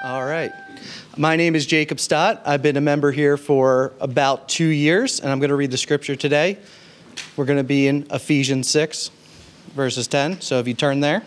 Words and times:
All 0.00 0.24
right. 0.24 0.52
My 1.16 1.34
name 1.34 1.56
is 1.56 1.66
Jacob 1.66 1.98
Stott. 1.98 2.40
I've 2.46 2.62
been 2.62 2.76
a 2.76 2.80
member 2.80 3.10
here 3.10 3.36
for 3.36 3.92
about 4.00 4.48
two 4.48 4.68
years, 4.68 5.18
and 5.18 5.28
I'm 5.28 5.40
going 5.40 5.48
to 5.48 5.56
read 5.56 5.72
the 5.72 5.76
scripture 5.76 6.14
today. 6.14 6.56
We're 7.36 7.46
going 7.46 7.58
to 7.58 7.64
be 7.64 7.88
in 7.88 8.06
Ephesians 8.12 8.70
6, 8.70 9.10
verses 9.74 10.06
10. 10.06 10.40
So 10.40 10.60
if 10.60 10.68
you 10.68 10.74
turn 10.74 11.00
there. 11.00 11.24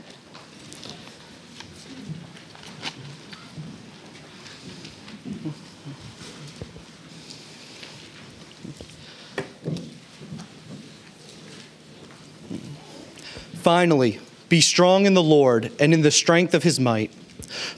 Finally, 13.56 14.22
be 14.48 14.62
strong 14.62 15.06
in 15.06 15.14
the 15.14 15.22
Lord 15.22 15.74
and 15.78 15.94
in 15.94 16.04
the 16.04 16.12
strength 16.12 16.54
of 16.54 16.64
his 16.64 16.80
might. 16.80 17.12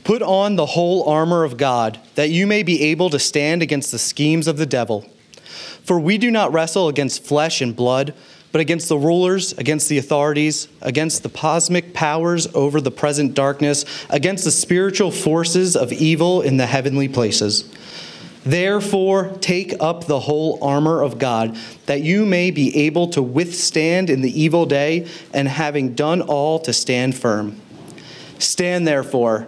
Put 0.03 0.21
on 0.21 0.55
the 0.55 0.65
whole 0.65 1.07
armor 1.07 1.43
of 1.43 1.57
God, 1.57 1.99
that 2.15 2.29
you 2.29 2.47
may 2.47 2.63
be 2.63 2.81
able 2.83 3.09
to 3.09 3.19
stand 3.19 3.61
against 3.61 3.91
the 3.91 3.99
schemes 3.99 4.47
of 4.47 4.57
the 4.57 4.65
devil. 4.65 5.05
For 5.83 5.99
we 5.99 6.17
do 6.17 6.31
not 6.31 6.53
wrestle 6.53 6.87
against 6.87 7.23
flesh 7.23 7.61
and 7.61 7.75
blood, 7.75 8.13
but 8.51 8.61
against 8.61 8.87
the 8.87 8.97
rulers, 8.97 9.51
against 9.53 9.89
the 9.89 9.97
authorities, 9.97 10.67
against 10.81 11.23
the 11.23 11.29
cosmic 11.29 11.93
powers 11.93 12.47
over 12.53 12.79
the 12.79 12.91
present 12.91 13.33
darkness, 13.33 13.83
against 14.09 14.43
the 14.43 14.51
spiritual 14.51 15.11
forces 15.11 15.75
of 15.75 15.91
evil 15.91 16.41
in 16.41 16.57
the 16.57 16.67
heavenly 16.67 17.09
places. 17.09 17.67
Therefore, 18.45 19.35
take 19.39 19.73
up 19.79 20.05
the 20.05 20.19
whole 20.19 20.59
armor 20.61 21.01
of 21.01 21.17
God, 21.17 21.57
that 21.87 22.01
you 22.01 22.25
may 22.25 22.51
be 22.51 22.75
able 22.85 23.07
to 23.09 23.21
withstand 23.21 24.09
in 24.09 24.21
the 24.21 24.41
evil 24.41 24.65
day, 24.65 25.07
and 25.33 25.47
having 25.47 25.95
done 25.95 26.21
all, 26.21 26.59
to 26.59 26.73
stand 26.73 27.15
firm. 27.15 27.59
Stand 28.37 28.85
therefore, 28.85 29.47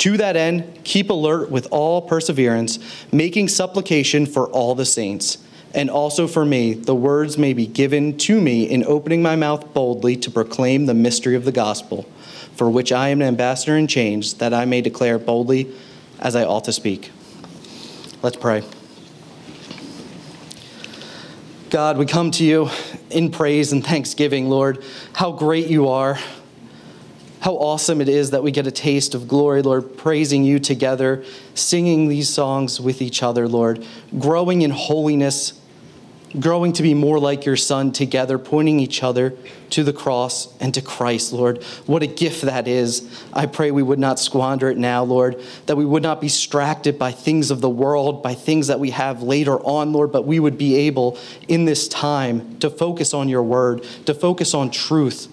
To 0.00 0.16
that 0.16 0.34
end, 0.34 0.82
keep 0.82 1.10
alert 1.10 1.50
with 1.50 1.68
all 1.70 2.00
perseverance, 2.00 2.78
making 3.12 3.48
supplication 3.48 4.24
for 4.24 4.48
all 4.48 4.74
the 4.74 4.86
saints, 4.86 5.36
and 5.74 5.90
also 5.90 6.26
for 6.26 6.46
me, 6.46 6.72
the 6.72 6.94
words 6.94 7.36
may 7.36 7.52
be 7.52 7.66
given 7.66 8.16
to 8.18 8.40
me 8.40 8.64
in 8.64 8.82
opening 8.84 9.22
my 9.22 9.36
mouth 9.36 9.74
boldly 9.74 10.16
to 10.16 10.30
proclaim 10.30 10.86
the 10.86 10.94
mystery 10.94 11.34
of 11.34 11.44
the 11.44 11.52
gospel, 11.52 12.04
for 12.56 12.70
which 12.70 12.92
I 12.92 13.10
am 13.10 13.20
an 13.20 13.28
ambassador 13.28 13.76
in 13.76 13.86
chains, 13.86 14.32
that 14.34 14.54
I 14.54 14.64
may 14.64 14.80
declare 14.80 15.18
boldly 15.18 15.70
as 16.18 16.34
I 16.34 16.44
ought 16.44 16.64
to 16.64 16.72
speak. 16.72 17.10
Let's 18.22 18.38
pray. 18.38 18.64
God, 21.68 21.98
we 21.98 22.06
come 22.06 22.30
to 22.32 22.44
you 22.44 22.70
in 23.10 23.30
praise 23.30 23.70
and 23.72 23.84
thanksgiving, 23.84 24.48
Lord. 24.48 24.82
How 25.12 25.30
great 25.30 25.66
you 25.66 25.88
are. 25.88 26.18
How 27.40 27.54
awesome 27.54 28.00
it 28.00 28.08
is 28.08 28.30
that 28.30 28.42
we 28.42 28.50
get 28.50 28.66
a 28.66 28.70
taste 28.70 29.14
of 29.14 29.26
glory, 29.26 29.62
Lord, 29.62 29.96
praising 29.96 30.44
you 30.44 30.58
together, 30.58 31.24
singing 31.54 32.08
these 32.08 32.28
songs 32.28 32.80
with 32.80 33.00
each 33.00 33.22
other, 33.22 33.48
Lord, 33.48 33.84
growing 34.18 34.62
in 34.62 34.70
holiness 34.70 35.60
growing 36.38 36.72
to 36.74 36.82
be 36.82 36.94
more 36.94 37.18
like 37.18 37.44
your 37.44 37.56
Son 37.56 37.90
together, 37.90 38.38
pointing 38.38 38.78
each 38.78 39.02
other 39.02 39.34
to 39.70 39.82
the 39.82 39.92
cross 39.92 40.54
and 40.60 40.72
to 40.74 40.82
Christ, 40.82 41.32
Lord. 41.32 41.62
What 41.86 42.02
a 42.02 42.06
gift 42.06 42.42
that 42.42 42.68
is. 42.68 43.24
I 43.32 43.46
pray 43.46 43.70
we 43.70 43.82
would 43.82 43.98
not 43.98 44.18
squander 44.18 44.70
it 44.70 44.78
now, 44.78 45.02
Lord, 45.02 45.42
that 45.66 45.76
we 45.76 45.84
would 45.84 46.02
not 46.02 46.20
be 46.20 46.28
distracted 46.28 46.98
by 46.98 47.12
things 47.12 47.50
of 47.50 47.60
the 47.60 47.70
world, 47.70 48.22
by 48.22 48.34
things 48.34 48.68
that 48.68 48.78
we 48.78 48.90
have 48.90 49.22
later 49.22 49.58
on, 49.60 49.92
Lord, 49.92 50.12
but 50.12 50.26
we 50.26 50.38
would 50.38 50.58
be 50.58 50.76
able 50.76 51.18
in 51.48 51.64
this 51.64 51.88
time 51.88 52.58
to 52.58 52.70
focus 52.70 53.12
on 53.12 53.28
your 53.28 53.42
word, 53.42 53.82
to 54.06 54.14
focus 54.14 54.54
on 54.54 54.70
truth, 54.70 55.32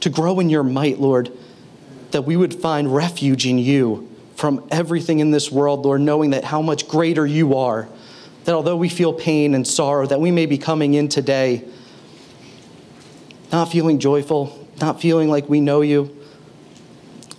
to 0.00 0.10
grow 0.10 0.40
in 0.40 0.50
your 0.50 0.62
might, 0.62 0.98
Lord, 0.98 1.30
that 2.10 2.22
we 2.22 2.36
would 2.36 2.54
find 2.54 2.94
refuge 2.94 3.46
in 3.46 3.58
you 3.58 4.08
from 4.34 4.66
everything 4.70 5.20
in 5.20 5.30
this 5.30 5.50
world, 5.50 5.84
Lord, 5.84 6.00
knowing 6.02 6.30
that 6.30 6.44
how 6.44 6.62
much 6.62 6.88
greater 6.88 7.26
you 7.26 7.56
are 7.56 7.88
that 8.46 8.54
although 8.54 8.76
we 8.76 8.88
feel 8.88 9.12
pain 9.12 9.54
and 9.54 9.66
sorrow, 9.66 10.06
that 10.06 10.20
we 10.20 10.30
may 10.30 10.46
be 10.46 10.56
coming 10.56 10.94
in 10.94 11.08
today 11.08 11.64
not 13.50 13.70
feeling 13.70 13.98
joyful, 13.98 14.66
not 14.80 15.00
feeling 15.00 15.28
like 15.28 15.48
we 15.48 15.60
know 15.60 15.80
you. 15.80 16.16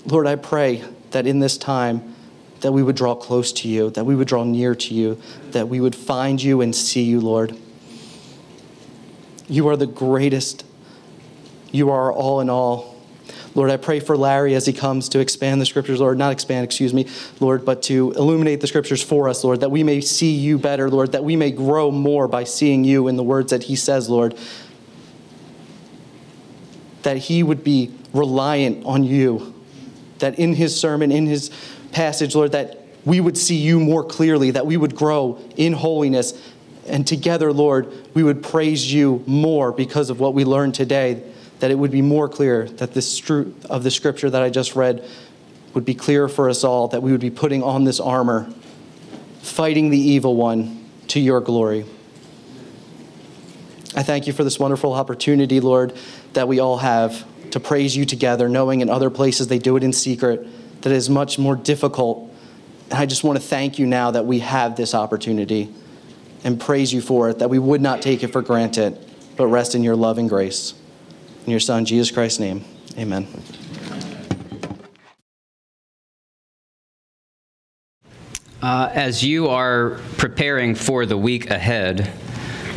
Lord, 0.06 0.28
I 0.28 0.36
pray 0.36 0.84
that 1.12 1.26
in 1.26 1.40
this 1.40 1.58
time, 1.58 2.16
that 2.62 2.74
we 2.74 2.84
would 2.84 2.96
draw 2.96 3.16
close 3.16 3.54
to 3.54 3.70
you, 3.70 3.90
that 3.92 4.06
we 4.06 4.16
would 4.16 4.28
draw 4.28 4.44
near 4.44 4.76
to 4.76 4.94
you, 4.94 5.22
that 5.52 5.70
we 5.70 5.80
would 5.80 5.96
find 5.96 6.42
you 6.42 6.60
and 6.62 6.76
see 6.76 7.04
you, 7.04 7.22
Lord. 7.22 7.58
You 9.48 9.70
are 9.70 9.78
the 9.78 9.88
greatest. 9.88 10.66
You 11.78 11.92
are 11.92 12.12
all 12.12 12.42
in 12.42 12.50
all. 12.50 12.96
Lord, 13.54 13.70
I 13.70 13.78
pray 13.78 14.00
for 14.00 14.18
Larry 14.18 14.56
as 14.56 14.66
he 14.66 14.74
comes 14.74 15.10
to 15.10 15.20
expand 15.20 15.62
the 15.62 15.66
scriptures, 15.68 16.00
Lord, 16.00 16.18
not 16.18 16.32
expand, 16.32 16.66
excuse 16.66 16.92
me, 16.92 17.08
Lord, 17.40 17.66
but 17.66 17.84
to 17.84 18.14
illuminate 18.14 18.62
the 18.62 18.68
scriptures 18.68 19.04
for 19.04 19.30
us, 19.30 19.44
Lord, 19.44 19.60
that 19.60 19.70
we 19.70 19.84
may 19.84 20.02
see 20.02 20.32
you 20.32 20.58
better, 20.58 20.90
Lord, 20.90 21.12
that 21.12 21.24
we 21.24 21.36
may 21.36 21.52
grow 21.52 21.92
more 21.92 22.28
by 22.28 22.46
seeing 22.46 22.84
you 22.84 23.08
in 23.08 23.16
the 23.16 23.24
words 23.24 23.52
that 23.52 23.62
he 23.62 23.76
says, 23.76 24.10
Lord. 24.10 24.36
That 27.04 27.18
he 27.18 27.44
would 27.44 27.64
be 27.64 27.94
reliant 28.12 28.84
on 28.84 29.04
you, 29.04 29.54
that 30.18 30.40
in 30.40 30.56
his 30.56 30.80
sermon, 30.80 31.12
in 31.12 31.28
his 31.28 31.52
passage, 31.92 32.34
Lord, 32.34 32.54
that 32.54 32.88
we 33.06 33.20
would 33.20 33.38
see 33.38 33.56
you 33.56 33.80
more 33.80 34.04
clearly, 34.04 34.50
that 34.50 34.66
we 34.66 34.78
would 34.78 34.96
grow 34.96 35.40
in 35.56 35.74
holiness. 35.74 36.34
And 36.88 37.06
together, 37.06 37.54
Lord, 37.54 37.94
we 38.16 38.24
would 38.24 38.42
praise 38.42 38.92
you 38.92 39.24
more 39.28 39.72
because 39.72 40.10
of 40.10 40.20
what 40.20 40.34
we 40.34 40.44
learned 40.44 40.74
today 40.74 41.24
that 41.60 41.72
it 41.72 41.76
would 41.76 41.92
be 41.92 42.02
more 42.02 42.30
clear 42.30 42.68
that 42.68 42.94
this 42.94 43.18
truth 43.18 43.66
of 43.66 43.84
the 43.84 43.92
scripture 43.92 44.30
that 44.30 44.42
I 44.42 44.50
just 44.50 44.76
read 44.76 45.04
would 45.74 45.86
be 45.86 45.96
clear 45.96 46.28
for 46.28 46.50
us 46.50 46.64
all, 46.64 46.88
that 46.90 47.02
we 47.02 47.12
would 47.12 47.22
be 47.22 47.30
putting 47.30 47.64
on 47.64 47.84
this 47.84 48.00
armor, 48.00 48.52
fighting 49.42 49.90
the 49.90 50.00
evil 50.00 50.36
one 50.36 50.86
to 51.08 51.20
your 51.20 51.40
glory. 51.42 51.86
I 53.96 54.04
thank 54.04 54.28
you 54.28 54.34
for 54.34 54.44
this 54.44 54.60
wonderful 54.60 54.94
opportunity, 54.94 55.60
Lord, 55.60 55.98
that 56.34 56.48
we 56.48 56.60
all 56.60 56.78
have 56.78 57.26
to 57.52 57.60
praise 57.60 57.96
you 57.96 58.06
together, 58.06 58.48
knowing 58.48 58.82
in 58.82 58.90
other 58.90 59.10
places 59.10 59.48
they 59.48 59.60
do 59.60 59.76
it 59.78 59.84
in 59.84 59.94
secret, 59.94 60.48
that 60.82 60.92
it 60.92 60.96
is 60.96 61.10
much 61.10 61.40
more 61.40 61.56
difficult. 61.56 62.32
And 62.90 63.00
I 63.00 63.06
just 63.06 63.24
want 63.24 63.40
to 63.40 63.44
thank 63.44 63.80
you 63.80 63.86
now 63.86 64.12
that 64.12 64.26
we 64.26 64.40
have 64.40 64.76
this 64.76 64.94
opportunity 64.94 65.74
and 66.44 66.60
praise 66.60 66.94
you 66.94 67.02
for 67.02 67.30
it, 67.30 67.40
that 67.40 67.50
we 67.50 67.58
would 67.60 67.82
not 67.82 68.02
take 68.02 68.24
it 68.24 68.28
for 68.28 68.42
granted, 68.42 68.98
but 69.36 69.48
rest 69.48 69.74
in 69.74 69.84
your 69.84 69.96
love 69.96 70.18
and 70.18 70.30
grace. 70.30 70.74
In 71.48 71.52
your 71.52 71.62
Son, 71.62 71.86
Jesus 71.86 72.12
Christ's 72.12 72.42
name, 72.42 72.66
amen. 72.98 73.26
Uh, 78.62 78.90
as 78.94 79.24
you 79.24 79.48
are 79.48 79.92
preparing 80.18 80.76
for 80.76 81.06
the 81.06 81.18
week 81.18 81.50
ahead, 81.50 82.08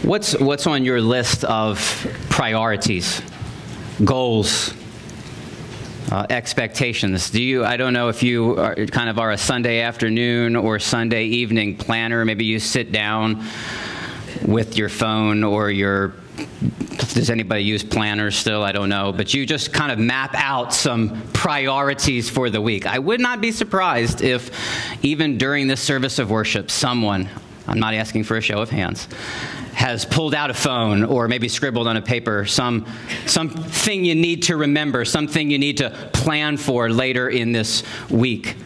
what's, 0.03 0.39
what's 0.39 0.69
on 0.69 0.85
your 0.85 1.01
list 1.01 1.43
of 1.43 1.81
priorities, 2.31 3.21
goals, 4.05 4.73
uh, 6.13 6.27
expectations? 6.31 7.29
Do 7.31 7.43
you? 7.43 7.65
I 7.65 7.77
don't 7.77 7.93
know 7.93 8.09
if 8.09 8.23
you 8.23 8.57
are, 8.57 8.77
kind 8.87 9.11
of 9.11 9.19
are 9.19 9.33
a 9.33 9.39
Sunday 9.39 9.81
afternoon 9.81 10.55
or 10.55 10.79
Sunday 10.79 11.25
evening 11.25 11.77
planner. 11.77 12.25
Maybe 12.25 12.45
you 12.45 12.61
sit 12.61 12.93
down 12.93 13.45
with 14.47 14.79
your 14.79 14.89
phone 14.89 15.43
or 15.43 15.73
your 15.73 16.15
does 17.15 17.31
anybody 17.31 17.65
use 17.65 17.83
planners 17.83 18.37
still? 18.37 18.63
I 18.63 18.73
don't 18.73 18.89
know. 18.89 19.13
But 19.13 19.35
you 19.35 19.47
just 19.47 19.73
kind 19.73 19.91
of 19.91 19.99
map 19.99 20.35
out 20.35 20.73
some 20.73 21.23
priorities 21.33 22.31
for 22.31 22.51
the 22.51 22.61
week. 22.61 22.87
I 22.87 22.99
would 22.99 23.21
not 23.21 23.41
be 23.41 23.53
surprised 23.53 24.23
if, 24.23 24.51
even 25.05 25.39
during 25.39 25.67
this 25.67 25.81
service 25.81 26.19
of 26.19 26.31
worship, 26.31 26.71
someone, 26.71 27.29
I'm 27.67 27.79
not 27.79 27.95
asking 27.95 28.25
for 28.25 28.37
a 28.37 28.41
show 28.41 28.59
of 28.59 28.71
hands, 28.71 29.09
has 29.73 30.05
pulled 30.05 30.35
out 30.35 30.51
a 30.51 30.55
phone 30.55 31.05
or 31.05 31.29
maybe 31.29 31.49
scribbled 31.49 31.87
on 31.87 31.97
a 31.97 32.03
paper 32.03 32.45
some 32.45 32.87
something 33.27 34.05
you 34.05 34.15
need 34.15 34.43
to 34.45 34.57
remember, 34.57 35.05
something 35.05 35.51
you 35.51 35.59
need 35.59 35.79
to 35.79 35.91
plan 36.13 36.57
for 36.57 36.91
later 36.91 37.29
in 37.29 37.53
this 37.53 37.83
week. 38.11 38.57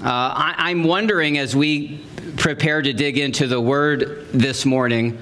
Uh, 0.00 0.04
I, 0.04 0.54
I'm 0.58 0.84
wondering 0.84 1.38
as 1.38 1.56
we 1.56 1.98
prepare 2.36 2.82
to 2.82 2.92
dig 2.92 3.18
into 3.18 3.48
the 3.48 3.60
Word 3.60 4.28
this 4.32 4.64
morning 4.64 5.18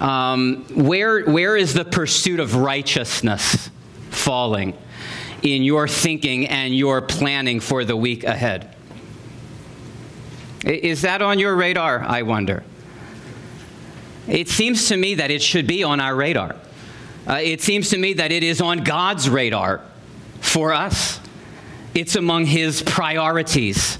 um, 0.00 0.64
where, 0.74 1.24
where 1.24 1.56
is 1.56 1.74
the 1.74 1.84
pursuit 1.84 2.40
of 2.40 2.56
righteousness 2.56 3.70
falling 4.10 4.76
in 5.42 5.62
your 5.62 5.86
thinking 5.86 6.46
and 6.46 6.74
your 6.74 7.02
planning 7.02 7.60
for 7.60 7.84
the 7.84 7.96
week 7.96 8.24
ahead? 8.24 8.74
Is 10.64 11.02
that 11.02 11.20
on 11.22 11.38
your 11.38 11.54
radar, 11.54 12.02
I 12.02 12.22
wonder? 12.22 12.64
It 14.26 14.48
seems 14.48 14.88
to 14.88 14.96
me 14.96 15.16
that 15.16 15.30
it 15.30 15.42
should 15.42 15.66
be 15.66 15.84
on 15.84 16.00
our 16.00 16.14
radar. 16.14 16.56
Uh, 17.26 17.34
it 17.34 17.60
seems 17.60 17.90
to 17.90 17.98
me 17.98 18.14
that 18.14 18.32
it 18.32 18.42
is 18.42 18.60
on 18.60 18.78
God's 18.84 19.28
radar 19.28 19.82
for 20.40 20.72
us. 20.72 21.20
It's 21.94 22.16
among 22.16 22.46
His 22.46 22.82
priorities, 22.82 23.98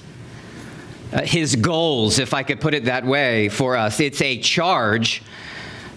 uh, 1.13 1.23
His 1.23 1.57
goals, 1.57 2.19
if 2.19 2.33
I 2.33 2.43
could 2.43 2.61
put 2.61 2.75
it 2.75 2.87
that 2.87 3.05
way, 3.05 3.51
for 3.51 3.77
us. 3.77 4.01
It's 4.01 4.21
a 4.23 4.39
charge 4.39 5.23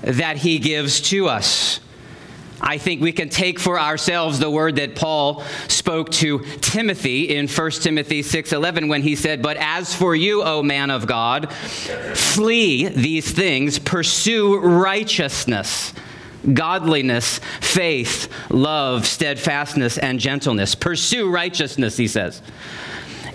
that 0.02 0.38
He 0.38 0.60
gives 0.60 1.02
to 1.10 1.28
us. 1.28 1.80
I 2.60 2.78
think 2.80 3.02
we 3.02 3.12
can 3.12 3.30
take 3.30 3.60
for 3.60 3.80
ourselves 3.80 4.40
the 4.40 4.50
word 4.50 4.78
that 4.78 4.96
Paul 4.96 5.44
spoke 5.68 6.10
to 6.14 6.40
Timothy 6.60 7.36
in 7.36 7.48
1 7.48 7.84
Timothy 7.84 8.24
6:11 8.24 8.88
when 8.88 9.04
he 9.04 9.16
said, 9.16 9.42
"But 9.44 9.58
as 9.58 9.94
for 9.94 10.16
you, 10.16 10.42
O 10.42 10.64
man 10.64 10.90
of 10.90 11.06
God, 11.06 11.54
flee 12.16 12.88
these 12.88 13.30
things, 13.30 13.78
pursue 13.78 14.58
righteousness, 14.58 15.94
godliness, 16.52 17.40
faith, 17.62 18.28
love, 18.50 19.06
steadfastness, 19.06 20.00
and 20.00 20.20
gentleness. 20.20 20.74
Pursue 20.74 21.30
righteousness," 21.30 21.98
he 21.98 22.08
says. 22.08 22.42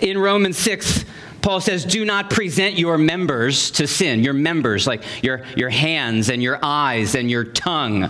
In 0.01 0.17
Romans 0.17 0.57
6, 0.57 1.05
Paul 1.43 1.61
says, 1.61 1.85
do 1.85 2.05
not 2.05 2.29
present 2.29 2.79
your 2.79 2.97
members 2.97 3.69
to 3.71 3.85
sin. 3.85 4.23
Your 4.23 4.33
members, 4.33 4.87
like 4.87 5.03
your, 5.21 5.43
your 5.55 5.69
hands 5.69 6.29
and 6.29 6.41
your 6.41 6.57
eyes 6.63 7.15
and 7.15 7.29
your 7.29 7.43
tongue 7.43 8.09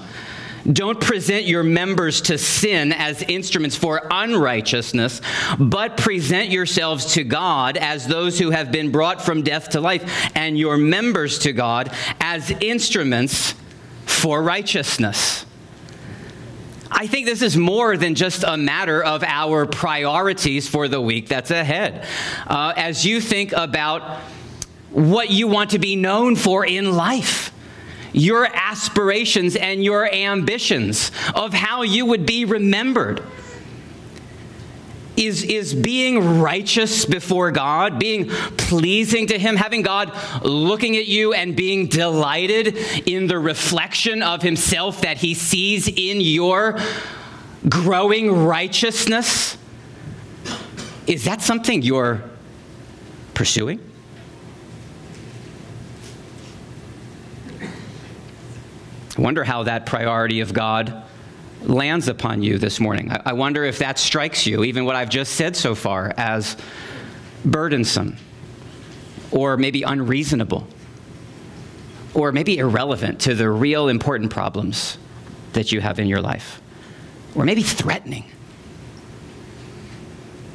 don't 0.71 1.01
present 1.01 1.43
your 1.43 1.63
members 1.63 2.21
to 2.21 2.37
sin 2.37 2.93
as 2.93 3.21
instruments 3.23 3.75
for 3.75 4.07
unrighteousness, 4.09 5.21
but 5.59 5.97
present 5.97 6.49
yourselves 6.49 7.13
to 7.13 7.23
God 7.23 7.75
as 7.75 8.07
those 8.07 8.39
who 8.39 8.51
have 8.51 8.71
been 8.71 8.91
brought 8.91 9.21
from 9.21 9.41
death 9.41 9.69
to 9.71 9.81
life, 9.81 10.31
and 10.35 10.57
your 10.57 10.77
members 10.77 11.39
to 11.39 11.51
God 11.51 11.93
as 12.21 12.49
instruments 12.61 13.55
for 14.05 14.41
righteousness. 14.41 15.45
I 16.95 17.07
think 17.07 17.25
this 17.25 17.41
is 17.41 17.57
more 17.57 17.97
than 17.97 18.13
just 18.13 18.43
a 18.45 18.55
matter 18.55 19.03
of 19.03 19.23
our 19.23 19.65
priorities 19.65 20.67
for 20.67 20.87
the 20.87 21.01
week 21.01 21.27
that's 21.27 21.49
ahead. 21.49 22.05
Uh, 22.45 22.71
as 22.75 23.03
you 23.03 23.19
think 23.19 23.51
about 23.51 24.19
what 24.91 25.31
you 25.31 25.47
want 25.47 25.71
to 25.71 25.79
be 25.79 25.95
known 25.95 26.35
for 26.35 26.63
in 26.63 26.95
life, 26.95 27.51
your 28.11 28.45
aspirations 28.45 29.55
and 29.55 29.83
your 29.83 30.07
ambitions 30.13 31.11
of 31.33 31.51
how 31.51 31.81
you 31.81 32.05
would 32.05 32.27
be 32.27 32.45
remembered. 32.45 33.23
Is, 35.15 35.43
is 35.43 35.75
being 35.75 36.39
righteous 36.41 37.05
before 37.05 37.51
God, 37.51 37.99
being 37.99 38.29
pleasing 38.29 39.27
to 39.27 39.37
Him, 39.37 39.55
having 39.55 39.83
God 39.83 40.11
looking 40.43 40.97
at 40.97 41.05
you 41.05 41.33
and 41.33 41.55
being 41.55 41.87
delighted 41.87 42.75
in 43.07 43.27
the 43.27 43.37
reflection 43.37 44.23
of 44.23 44.41
Himself 44.41 45.01
that 45.01 45.17
He 45.17 45.35
sees 45.35 45.87
in 45.87 46.19
your 46.19 46.79
growing 47.69 48.31
righteousness? 48.45 49.55
Is 51.05 51.25
that 51.25 51.41
something 51.41 51.83
you're 51.83 52.23
pursuing? 53.35 53.79
I 59.15 59.21
wonder 59.21 59.43
how 59.43 59.63
that 59.63 59.85
priority 59.85 60.39
of 60.39 60.53
God 60.53 61.03
lands 61.63 62.07
upon 62.07 62.41
you 62.41 62.57
this 62.57 62.79
morning. 62.79 63.11
I 63.25 63.33
wonder 63.33 63.63
if 63.63 63.79
that 63.79 63.97
strikes 63.97 64.45
you, 64.45 64.63
even 64.63 64.85
what 64.85 64.95
I've 64.95 65.09
just 65.09 65.33
said 65.33 65.55
so 65.55 65.75
far, 65.75 66.13
as 66.17 66.57
burdensome 67.45 68.17
or 69.31 69.57
maybe 69.57 69.83
unreasonable 69.83 70.67
or 72.13 72.31
maybe 72.31 72.57
irrelevant 72.57 73.21
to 73.21 73.33
the 73.33 73.49
real 73.49 73.87
important 73.87 74.31
problems 74.31 74.97
that 75.53 75.71
you 75.71 75.81
have 75.81 75.99
in 75.99 76.07
your 76.07 76.21
life 76.21 76.61
or 77.35 77.45
maybe 77.45 77.63
threatening. 77.63 78.25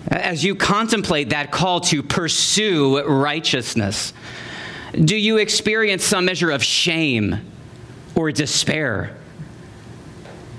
As 0.09 0.45
you 0.45 0.55
contemplate 0.55 1.31
that 1.31 1.51
call 1.51 1.81
to 1.83 2.03
pursue 2.03 3.05
righteousness, 3.05 4.13
do 4.93 5.17
you 5.17 5.37
experience 5.37 6.05
some 6.05 6.25
measure 6.25 6.51
of 6.51 6.63
shame? 6.63 7.41
or 8.19 8.33
despair 8.33 9.17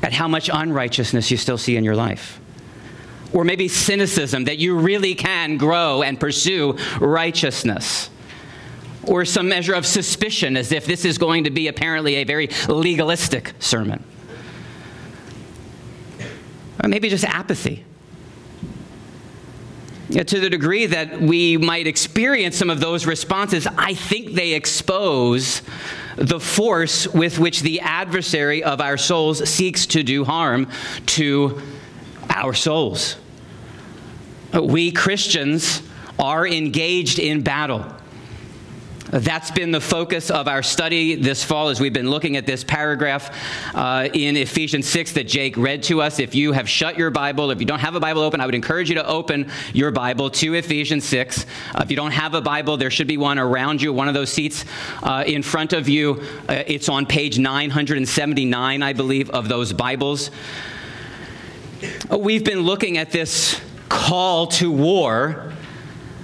at 0.01 0.13
how 0.13 0.27
much 0.27 0.49
unrighteousness 0.51 1.29
you 1.31 1.37
still 1.37 1.57
see 1.57 1.75
in 1.77 1.83
your 1.83 1.95
life. 1.95 2.39
Or 3.33 3.43
maybe 3.43 3.67
cynicism 3.67 4.45
that 4.45 4.57
you 4.57 4.77
really 4.77 5.13
can 5.13 5.57
grow 5.57 6.01
and 6.01 6.19
pursue 6.19 6.77
righteousness. 6.99 8.09
Or 9.03 9.25
some 9.25 9.49
measure 9.49 9.73
of 9.73 9.85
suspicion 9.85 10.57
as 10.57 10.71
if 10.71 10.85
this 10.85 11.05
is 11.05 11.17
going 11.17 11.43
to 11.45 11.51
be 11.51 11.67
apparently 11.67 12.15
a 12.15 12.23
very 12.23 12.49
legalistic 12.67 13.53
sermon. 13.59 14.03
Or 16.83 16.89
maybe 16.89 17.09
just 17.09 17.25
apathy. 17.25 17.85
Yeah, 20.09 20.23
to 20.23 20.39
the 20.39 20.49
degree 20.49 20.87
that 20.87 21.21
we 21.21 21.57
might 21.57 21.85
experience 21.85 22.57
some 22.57 22.71
of 22.71 22.79
those 22.79 23.05
responses, 23.05 23.67
I 23.67 23.93
think 23.93 24.33
they 24.33 24.53
expose 24.53 25.61
the 26.19 26.39
force 26.39 27.07
with 27.07 27.39
which 27.39 27.61
the 27.61 27.79
adversary 27.79 28.61
of 28.61 28.81
our 28.81 28.97
souls 28.97 29.47
seeks 29.49 29.85
to 29.87 30.03
do 30.03 30.25
harm 30.25 30.67
to 31.05 31.61
our 32.29 32.53
souls. 32.53 33.15
We 34.53 34.91
Christians 34.91 35.81
are 36.19 36.45
engaged 36.45 37.19
in 37.19 37.41
battle. 37.41 37.85
That's 39.11 39.49
been 39.49 39.71
the 39.71 39.81
focus 39.81 40.29
of 40.29 40.47
our 40.47 40.61
study 40.61 41.15
this 41.15 41.43
fall 41.43 41.69
as 41.69 41.79
we've 41.79 41.91
been 41.91 42.11
looking 42.11 42.37
at 42.37 42.45
this 42.45 42.63
paragraph 42.63 43.35
uh, 43.73 44.07
in 44.13 44.37
Ephesians 44.37 44.87
6 44.87 45.13
that 45.13 45.27
Jake 45.27 45.57
read 45.57 45.81
to 45.83 45.99
us. 45.99 46.19
If 46.19 46.35
you 46.35 46.51
have 46.51 46.69
shut 46.69 46.95
your 46.95 47.09
Bible, 47.09 47.49
if 47.49 47.59
you 47.59 47.65
don't 47.65 47.79
have 47.79 47.95
a 47.95 47.99
Bible 47.99 48.21
open, 48.21 48.39
I 48.39 48.45
would 48.45 48.53
encourage 48.53 48.87
you 48.87 48.95
to 48.95 49.07
open 49.07 49.49
your 49.73 49.89
Bible 49.89 50.29
to 50.29 50.53
Ephesians 50.53 51.05
6. 51.05 51.47
Uh, 51.73 51.81
if 51.81 51.89
you 51.89 51.95
don't 51.95 52.11
have 52.11 52.35
a 52.35 52.41
Bible, 52.41 52.77
there 52.77 52.91
should 52.91 53.07
be 53.07 53.17
one 53.17 53.39
around 53.39 53.81
you, 53.81 53.91
one 53.91 54.07
of 54.07 54.13
those 54.13 54.31
seats 54.31 54.63
uh, 55.01 55.23
in 55.25 55.41
front 55.41 55.73
of 55.73 55.89
you. 55.89 56.21
Uh, 56.47 56.63
it's 56.67 56.87
on 56.87 57.07
page 57.07 57.39
979, 57.39 58.83
I 58.83 58.93
believe, 58.93 59.31
of 59.31 59.49
those 59.49 59.73
Bibles. 59.73 60.29
We've 62.15 62.45
been 62.45 62.61
looking 62.61 62.99
at 62.99 63.09
this 63.09 63.59
call 63.89 64.45
to 64.47 64.71
war 64.71 65.53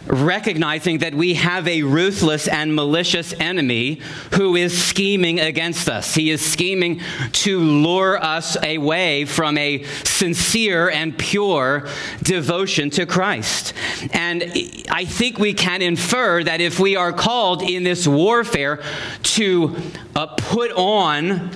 recognizing 0.07 0.99
that 0.99 1.15
we 1.15 1.33
have 1.35 1.67
a 1.67 1.81
ruthless 1.83 2.47
and 2.47 2.75
malicious 2.75 3.33
enemy 3.39 3.99
who 4.33 4.55
is 4.55 4.77
scheming 4.81 5.39
against 5.39 5.89
us. 5.89 6.13
He 6.15 6.29
is 6.29 6.45
scheming 6.45 7.01
to 7.31 7.59
lure 7.59 8.21
us 8.21 8.57
away 8.63 9.25
from 9.25 9.57
a 9.57 9.83
sincere 10.03 10.89
and 10.89 11.17
pure 11.17 11.87
devotion 12.21 12.89
to 12.91 13.05
Christ. 13.05 13.73
And 14.11 14.43
I 14.89 15.05
think 15.05 15.39
we 15.39 15.53
can 15.53 15.81
infer 15.81 16.43
that 16.43 16.61
if 16.61 16.79
we 16.79 16.95
are 16.95 17.11
called 17.11 17.61
in 17.63 17.83
this 17.83 18.07
warfare 18.07 18.83
to 19.23 19.75
uh, 20.15 20.27
put 20.27 20.71
on 20.73 21.51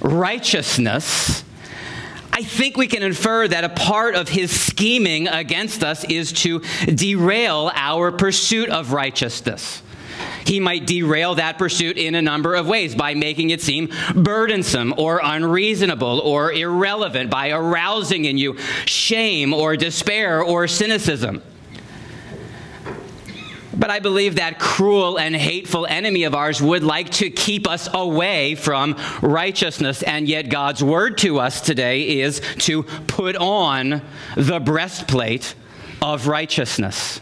righteousness, 0.00 1.44
I 2.32 2.42
think 2.42 2.76
we 2.78 2.86
can 2.86 3.02
infer 3.02 3.46
that 3.46 3.64
a 3.64 3.68
part 3.68 4.14
of 4.14 4.28
his 4.28 4.50
scheming 4.50 5.28
against 5.28 5.84
us 5.84 6.04
is 6.04 6.32
to 6.32 6.60
derail 6.86 7.70
our 7.74 8.10
pursuit 8.10 8.70
of 8.70 8.92
righteousness. 8.92 9.82
He 10.46 10.58
might 10.58 10.86
derail 10.86 11.34
that 11.36 11.58
pursuit 11.58 11.98
in 11.98 12.14
a 12.14 12.22
number 12.22 12.54
of 12.54 12.66
ways 12.66 12.94
by 12.94 13.14
making 13.14 13.50
it 13.50 13.60
seem 13.60 13.90
burdensome 14.14 14.94
or 14.96 15.20
unreasonable 15.22 16.20
or 16.20 16.52
irrelevant, 16.52 17.30
by 17.30 17.50
arousing 17.50 18.24
in 18.24 18.38
you 18.38 18.56
shame 18.86 19.52
or 19.52 19.76
despair 19.76 20.42
or 20.42 20.66
cynicism. 20.66 21.42
But 23.76 23.90
I 23.90 24.00
believe 24.00 24.36
that 24.36 24.58
cruel 24.58 25.18
and 25.18 25.34
hateful 25.34 25.86
enemy 25.86 26.24
of 26.24 26.34
ours 26.34 26.60
would 26.60 26.84
like 26.84 27.10
to 27.12 27.30
keep 27.30 27.68
us 27.68 27.88
away 27.92 28.54
from 28.54 28.96
righteousness. 29.22 30.02
And 30.02 30.28
yet, 30.28 30.48
God's 30.50 30.84
word 30.84 31.18
to 31.18 31.40
us 31.40 31.60
today 31.60 32.20
is 32.20 32.40
to 32.58 32.82
put 32.82 33.36
on 33.36 34.02
the 34.36 34.60
breastplate 34.60 35.54
of 36.02 36.26
righteousness. 36.26 37.20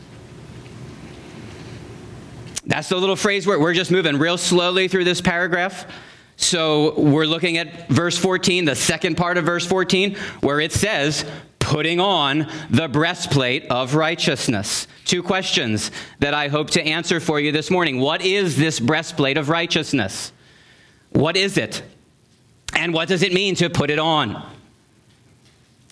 That's 2.66 2.88
the 2.88 2.96
little 2.96 3.16
phrase 3.16 3.46
where 3.46 3.58
we're 3.58 3.74
just 3.74 3.90
moving 3.90 4.18
real 4.18 4.38
slowly 4.38 4.88
through 4.88 5.04
this 5.04 5.20
paragraph. 5.20 5.86
So 6.36 6.98
we're 6.98 7.26
looking 7.26 7.58
at 7.58 7.88
verse 7.88 8.16
14, 8.16 8.64
the 8.64 8.74
second 8.74 9.16
part 9.16 9.36
of 9.36 9.44
verse 9.44 9.66
14, 9.66 10.16
where 10.40 10.60
it 10.60 10.72
says, 10.72 11.24
putting 11.70 12.00
on 12.00 12.48
the 12.68 12.88
breastplate 12.88 13.64
of 13.70 13.94
righteousness. 13.94 14.88
Two 15.04 15.22
questions 15.22 15.92
that 16.18 16.34
I 16.34 16.48
hope 16.48 16.70
to 16.70 16.82
answer 16.82 17.20
for 17.20 17.38
you 17.38 17.52
this 17.52 17.70
morning. 17.70 18.00
What 18.00 18.22
is 18.22 18.56
this 18.56 18.80
breastplate 18.80 19.38
of 19.38 19.48
righteousness? 19.48 20.32
What 21.10 21.36
is 21.36 21.56
it? 21.56 21.84
And 22.74 22.92
what 22.92 23.06
does 23.06 23.22
it 23.22 23.32
mean 23.32 23.54
to 23.54 23.70
put 23.70 23.88
it 23.88 24.00
on? 24.00 24.44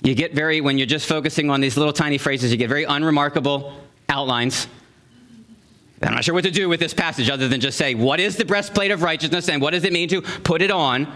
You 0.02 0.16
get 0.16 0.34
very, 0.34 0.60
when 0.60 0.78
you're 0.78 0.86
just 0.88 1.06
focusing 1.06 1.48
on 1.48 1.60
these 1.60 1.76
little 1.76 1.92
tiny 1.92 2.18
phrases, 2.18 2.50
you 2.50 2.56
get 2.56 2.68
very 2.68 2.84
unremarkable 2.84 3.72
outlines. 4.08 4.66
I'm 6.02 6.12
not 6.12 6.24
sure 6.24 6.34
what 6.34 6.42
to 6.42 6.50
do 6.50 6.68
with 6.68 6.80
this 6.80 6.92
passage 6.92 7.30
other 7.30 7.46
than 7.46 7.60
just 7.60 7.78
say, 7.78 7.94
what 7.94 8.18
is 8.18 8.34
the 8.34 8.44
breastplate 8.44 8.90
of 8.90 9.02
righteousness 9.04 9.48
and 9.48 9.62
what 9.62 9.70
does 9.70 9.84
it 9.84 9.92
mean 9.92 10.08
to 10.08 10.22
put 10.22 10.60
it 10.60 10.72
on? 10.72 11.06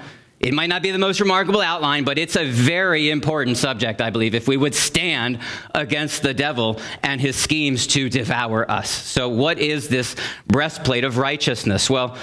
It 0.43 0.53
might 0.53 0.67
not 0.67 0.83
be 0.83 0.91
the 0.91 0.99
most 0.99 1.21
remarkable 1.21 1.61
outline, 1.61 2.03
but 2.03 2.19
it's 2.19 2.35
a 2.35 2.45
very 2.45 3.11
important 3.11 3.57
subject, 3.57 4.01
I 4.01 4.11
believe, 4.11 4.35
if 4.35 4.49
we 4.49 4.57
would 4.57 4.75
stand 4.75 5.39
against 5.73 6.23
the 6.23 6.35
devil 6.35 6.81
and 7.05 7.21
his 7.21 7.37
schemes 7.37 7.87
to 7.89 8.09
devour 8.09 8.69
us. 8.69 8.91
So, 8.91 9.29
what 9.29 9.61
is 9.61 9.89
this 9.89 10.17
breastplate 10.49 11.05
of 11.05 11.17
righteousness? 11.17 11.89
Well, 11.89 12.17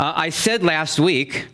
uh, 0.00 0.12
I 0.16 0.30
said 0.30 0.64
last 0.64 0.98
week 0.98 1.46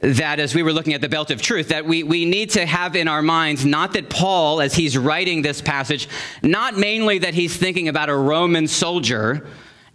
that 0.00 0.40
as 0.40 0.54
we 0.54 0.62
were 0.62 0.72
looking 0.72 0.94
at 0.94 1.02
the 1.02 1.10
belt 1.10 1.30
of 1.30 1.42
truth, 1.42 1.68
that 1.68 1.84
we, 1.84 2.02
we 2.04 2.24
need 2.24 2.48
to 2.50 2.64
have 2.64 2.96
in 2.96 3.06
our 3.06 3.22
minds 3.22 3.66
not 3.66 3.92
that 3.92 4.08
Paul, 4.08 4.62
as 4.62 4.74
he's 4.74 4.96
writing 4.96 5.42
this 5.42 5.60
passage, 5.60 6.08
not 6.42 6.78
mainly 6.78 7.18
that 7.18 7.34
he's 7.34 7.54
thinking 7.54 7.88
about 7.88 8.08
a 8.08 8.16
Roman 8.16 8.66
soldier 8.66 9.46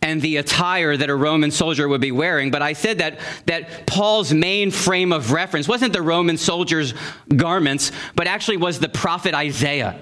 and 0.07 0.21
the 0.21 0.37
attire 0.37 0.95
that 0.95 1.09
a 1.09 1.15
Roman 1.15 1.51
soldier 1.51 1.85
would 1.85 1.99
be 1.99 2.13
wearing. 2.13 2.49
But 2.49 2.61
I 2.61 2.71
said 2.71 2.99
that, 2.99 3.19
that 3.45 3.85
Paul's 3.85 4.33
main 4.33 4.71
frame 4.71 5.11
of 5.11 5.33
reference 5.33 5.67
wasn't 5.67 5.91
the 5.91 6.01
Roman 6.01 6.37
soldier's 6.37 6.93
garments, 7.35 7.91
but 8.15 8.25
actually 8.25 8.55
was 8.55 8.79
the 8.79 8.87
prophet 8.87 9.35
Isaiah. 9.35 9.99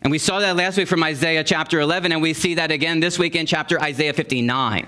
And 0.00 0.10
we 0.10 0.16
saw 0.16 0.40
that 0.40 0.56
last 0.56 0.78
week 0.78 0.88
from 0.88 1.02
Isaiah 1.02 1.44
chapter 1.44 1.80
11, 1.80 2.12
and 2.12 2.22
we 2.22 2.32
see 2.32 2.54
that 2.54 2.70
again 2.70 2.98
this 3.00 3.18
week 3.18 3.36
in 3.36 3.44
chapter 3.44 3.78
Isaiah 3.78 4.14
59. 4.14 4.86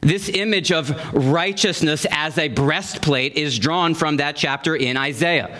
This 0.00 0.28
image 0.28 0.72
of 0.72 1.14
righteousness 1.14 2.04
as 2.10 2.38
a 2.38 2.48
breastplate 2.48 3.36
is 3.36 3.60
drawn 3.60 3.94
from 3.94 4.16
that 4.16 4.34
chapter 4.34 4.74
in 4.74 4.96
Isaiah. 4.96 5.56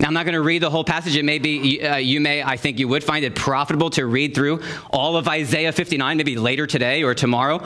Now, 0.00 0.06
I'm 0.08 0.14
not 0.14 0.24
going 0.24 0.34
to 0.34 0.40
read 0.40 0.62
the 0.62 0.70
whole 0.70 0.82
passage. 0.82 1.14
It 1.14 1.26
may 1.26 1.38
be, 1.38 1.82
uh, 1.82 1.96
you 1.96 2.22
may, 2.22 2.42
I 2.42 2.56
think 2.56 2.78
you 2.78 2.88
would 2.88 3.04
find 3.04 3.22
it 3.22 3.34
profitable 3.34 3.90
to 3.90 4.06
read 4.06 4.34
through 4.34 4.62
all 4.90 5.18
of 5.18 5.28
Isaiah 5.28 5.72
59, 5.72 6.16
maybe 6.16 6.36
later 6.36 6.66
today 6.66 7.02
or 7.02 7.14
tomorrow. 7.14 7.62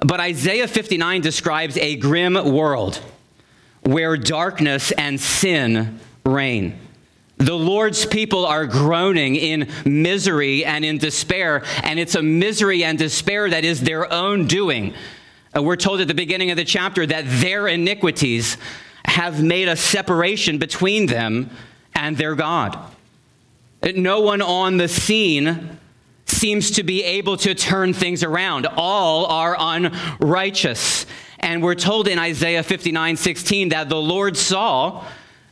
But 0.00 0.20
Isaiah 0.20 0.68
59 0.68 1.22
describes 1.22 1.78
a 1.78 1.96
grim 1.96 2.34
world 2.34 3.00
where 3.80 4.18
darkness 4.18 4.92
and 4.92 5.18
sin 5.18 5.98
reign. 6.26 6.78
The 7.38 7.56
Lord's 7.56 8.04
people 8.04 8.44
are 8.44 8.66
groaning 8.66 9.36
in 9.36 9.70
misery 9.86 10.66
and 10.66 10.84
in 10.84 10.98
despair, 10.98 11.64
and 11.82 11.98
it's 11.98 12.16
a 12.16 12.22
misery 12.22 12.84
and 12.84 12.98
despair 12.98 13.48
that 13.48 13.64
is 13.64 13.80
their 13.80 14.12
own 14.12 14.46
doing. 14.46 14.92
Uh, 15.56 15.62
we're 15.62 15.76
told 15.76 16.02
at 16.02 16.08
the 16.08 16.14
beginning 16.14 16.50
of 16.50 16.58
the 16.58 16.66
chapter 16.66 17.06
that 17.06 17.24
their 17.26 17.66
iniquities 17.66 18.58
have 19.06 19.42
made 19.42 19.68
a 19.68 19.76
separation 19.76 20.58
between 20.58 21.06
them 21.06 21.50
and 21.98 22.16
their 22.16 22.34
God. 22.34 22.78
No 23.82 24.20
one 24.20 24.40
on 24.40 24.76
the 24.76 24.88
scene 24.88 25.78
seems 26.26 26.72
to 26.72 26.82
be 26.82 27.02
able 27.02 27.36
to 27.38 27.54
turn 27.54 27.92
things 27.92 28.22
around. 28.22 28.66
All 28.66 29.26
are 29.26 29.56
unrighteous. 29.58 31.06
And 31.40 31.62
we're 31.62 31.74
told 31.74 32.08
in 32.08 32.18
Isaiah 32.18 32.62
59 32.62 33.16
16 33.16 33.70
that 33.70 33.88
the 33.88 34.00
Lord 34.00 34.36
saw 34.36 35.04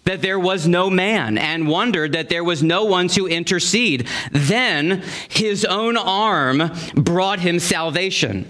that 0.05 0.23
there 0.23 0.39
was 0.39 0.69
no 0.69 0.89
man 0.89 1.37
and 1.37 1.69
wondered 1.69 2.13
that 2.13 2.29
there 2.29 2.45
was 2.45 2.63
no 2.63 2.85
one 2.85 3.09
to 3.09 3.27
intercede. 3.27 4.07
Then 4.31 5.03
his 5.29 5.65
own 5.65 5.97
arm 5.97 6.71
brought 6.95 7.41
him 7.41 7.59
salvation 7.59 8.49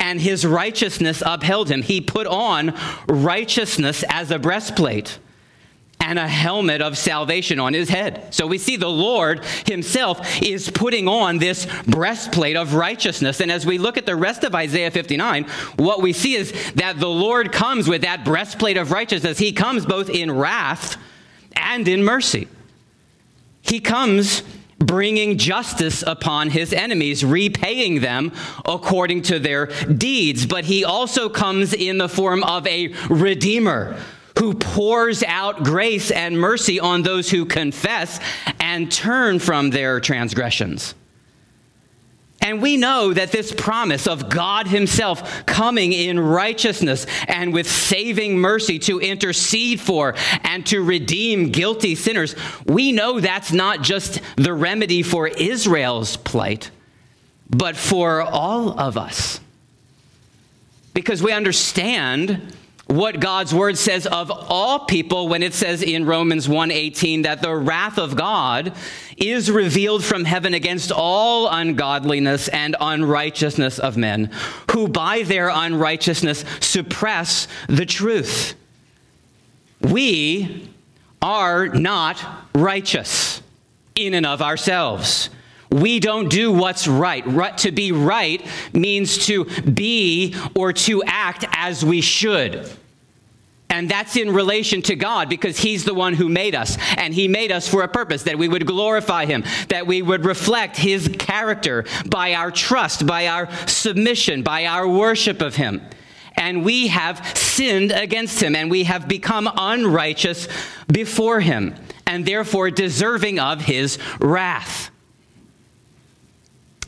and 0.00 0.20
his 0.20 0.44
righteousness 0.44 1.22
upheld 1.24 1.70
him. 1.70 1.82
He 1.82 2.00
put 2.00 2.26
on 2.26 2.76
righteousness 3.06 4.04
as 4.08 4.30
a 4.30 4.38
breastplate 4.38 5.18
and 6.00 6.18
a 6.18 6.26
helmet 6.26 6.80
of 6.80 6.96
salvation 6.96 7.60
on 7.60 7.74
his 7.74 7.88
head. 7.88 8.34
So 8.34 8.46
we 8.46 8.58
see 8.58 8.76
the 8.76 8.88
Lord 8.88 9.44
himself 9.66 10.42
is 10.42 10.70
putting 10.70 11.06
on 11.06 11.38
this 11.38 11.66
breastplate 11.86 12.56
of 12.56 12.74
righteousness. 12.74 13.40
And 13.40 13.52
as 13.52 13.66
we 13.66 13.78
look 13.78 13.98
at 13.98 14.06
the 14.06 14.16
rest 14.16 14.42
of 14.42 14.54
Isaiah 14.54 14.90
59, 14.90 15.44
what 15.76 16.02
we 16.02 16.12
see 16.12 16.34
is 16.34 16.52
that 16.72 16.98
the 16.98 17.08
Lord 17.08 17.52
comes 17.52 17.86
with 17.86 18.02
that 18.02 18.24
breastplate 18.24 18.78
of 18.78 18.90
righteousness. 18.90 19.38
He 19.38 19.52
comes 19.52 19.84
both 19.84 20.08
in 20.08 20.32
wrath 20.32 20.96
and 21.54 21.86
in 21.86 22.02
mercy. 22.02 22.48
He 23.60 23.78
comes 23.78 24.42
bringing 24.78 25.36
justice 25.36 26.02
upon 26.06 26.48
his 26.48 26.72
enemies, 26.72 27.22
repaying 27.22 28.00
them 28.00 28.32
according 28.64 29.22
to 29.22 29.38
their 29.38 29.66
deeds. 29.66 30.46
But 30.46 30.64
he 30.64 30.84
also 30.84 31.28
comes 31.28 31.74
in 31.74 31.98
the 31.98 32.08
form 32.08 32.42
of 32.42 32.66
a 32.66 32.88
redeemer 33.08 34.00
who 34.38 34.54
pours 34.54 35.22
out 35.22 35.62
grace 35.64 36.10
and 36.10 36.38
mercy 36.38 36.80
on 36.80 37.02
those 37.02 37.30
who 37.30 37.44
confess 37.44 38.20
and 38.58 38.90
turn 38.90 39.38
from 39.38 39.70
their 39.70 40.00
transgressions. 40.00 40.94
And 42.42 42.62
we 42.62 42.78
know 42.78 43.12
that 43.12 43.32
this 43.32 43.52
promise 43.52 44.06
of 44.06 44.30
God 44.30 44.66
Himself 44.66 45.44
coming 45.44 45.92
in 45.92 46.18
righteousness 46.18 47.06
and 47.28 47.52
with 47.52 47.70
saving 47.70 48.38
mercy 48.38 48.78
to 48.80 48.98
intercede 48.98 49.78
for 49.78 50.14
and 50.42 50.64
to 50.66 50.82
redeem 50.82 51.50
guilty 51.50 51.94
sinners, 51.94 52.34
we 52.64 52.92
know 52.92 53.20
that's 53.20 53.52
not 53.52 53.82
just 53.82 54.20
the 54.36 54.54
remedy 54.54 55.02
for 55.02 55.28
Israel's 55.28 56.16
plight, 56.16 56.70
but 57.50 57.76
for 57.76 58.22
all 58.22 58.78
of 58.80 58.96
us. 58.96 59.40
Because 60.94 61.22
we 61.22 61.32
understand 61.32 62.56
what 62.90 63.20
God's 63.20 63.54
word 63.54 63.78
says 63.78 64.06
of 64.06 64.30
all 64.30 64.80
people 64.80 65.28
when 65.28 65.44
it 65.44 65.54
says 65.54 65.80
in 65.80 66.04
Romans 66.04 66.48
1:18 66.48 67.22
that 67.22 67.40
the 67.40 67.54
wrath 67.54 67.98
of 67.98 68.16
God 68.16 68.72
is 69.16 69.48
revealed 69.50 70.04
from 70.04 70.24
heaven 70.24 70.54
against 70.54 70.90
all 70.90 71.48
ungodliness 71.48 72.48
and 72.48 72.74
unrighteousness 72.80 73.78
of 73.78 73.96
men 73.96 74.30
who 74.72 74.88
by 74.88 75.22
their 75.22 75.50
unrighteousness 75.50 76.44
suppress 76.58 77.46
the 77.68 77.86
truth. 77.86 78.54
We 79.80 80.68
are 81.22 81.68
not 81.68 82.20
righteous 82.54 83.40
in 83.94 84.14
and 84.14 84.26
of 84.26 84.42
ourselves. 84.42 85.30
We 85.70 86.00
don't 86.00 86.28
do 86.28 86.52
what's 86.52 86.88
right. 86.88 87.24
right. 87.26 87.56
To 87.58 87.70
be 87.70 87.92
right 87.92 88.44
means 88.72 89.26
to 89.26 89.44
be 89.44 90.34
or 90.54 90.72
to 90.72 91.02
act 91.04 91.44
as 91.52 91.84
we 91.84 92.00
should. 92.00 92.68
And 93.70 93.88
that's 93.88 94.16
in 94.16 94.32
relation 94.34 94.82
to 94.82 94.96
God 94.96 95.28
because 95.28 95.58
He's 95.58 95.84
the 95.84 95.94
one 95.94 96.14
who 96.14 96.28
made 96.28 96.56
us. 96.56 96.76
And 96.96 97.14
He 97.14 97.28
made 97.28 97.52
us 97.52 97.68
for 97.68 97.82
a 97.82 97.88
purpose 97.88 98.24
that 98.24 98.36
we 98.36 98.48
would 98.48 98.66
glorify 98.66 99.26
Him, 99.26 99.44
that 99.68 99.86
we 99.86 100.02
would 100.02 100.24
reflect 100.24 100.76
His 100.76 101.08
character 101.18 101.84
by 102.04 102.34
our 102.34 102.50
trust, 102.50 103.06
by 103.06 103.28
our 103.28 103.48
submission, 103.68 104.42
by 104.42 104.66
our 104.66 104.88
worship 104.88 105.40
of 105.40 105.54
Him. 105.54 105.82
And 106.36 106.64
we 106.64 106.88
have 106.88 107.24
sinned 107.38 107.92
against 107.92 108.42
Him 108.42 108.56
and 108.56 108.70
we 108.70 108.84
have 108.84 109.06
become 109.06 109.48
unrighteous 109.56 110.48
before 110.88 111.38
Him 111.38 111.76
and 112.06 112.26
therefore 112.26 112.72
deserving 112.72 113.38
of 113.38 113.60
His 113.60 113.98
wrath. 114.18 114.90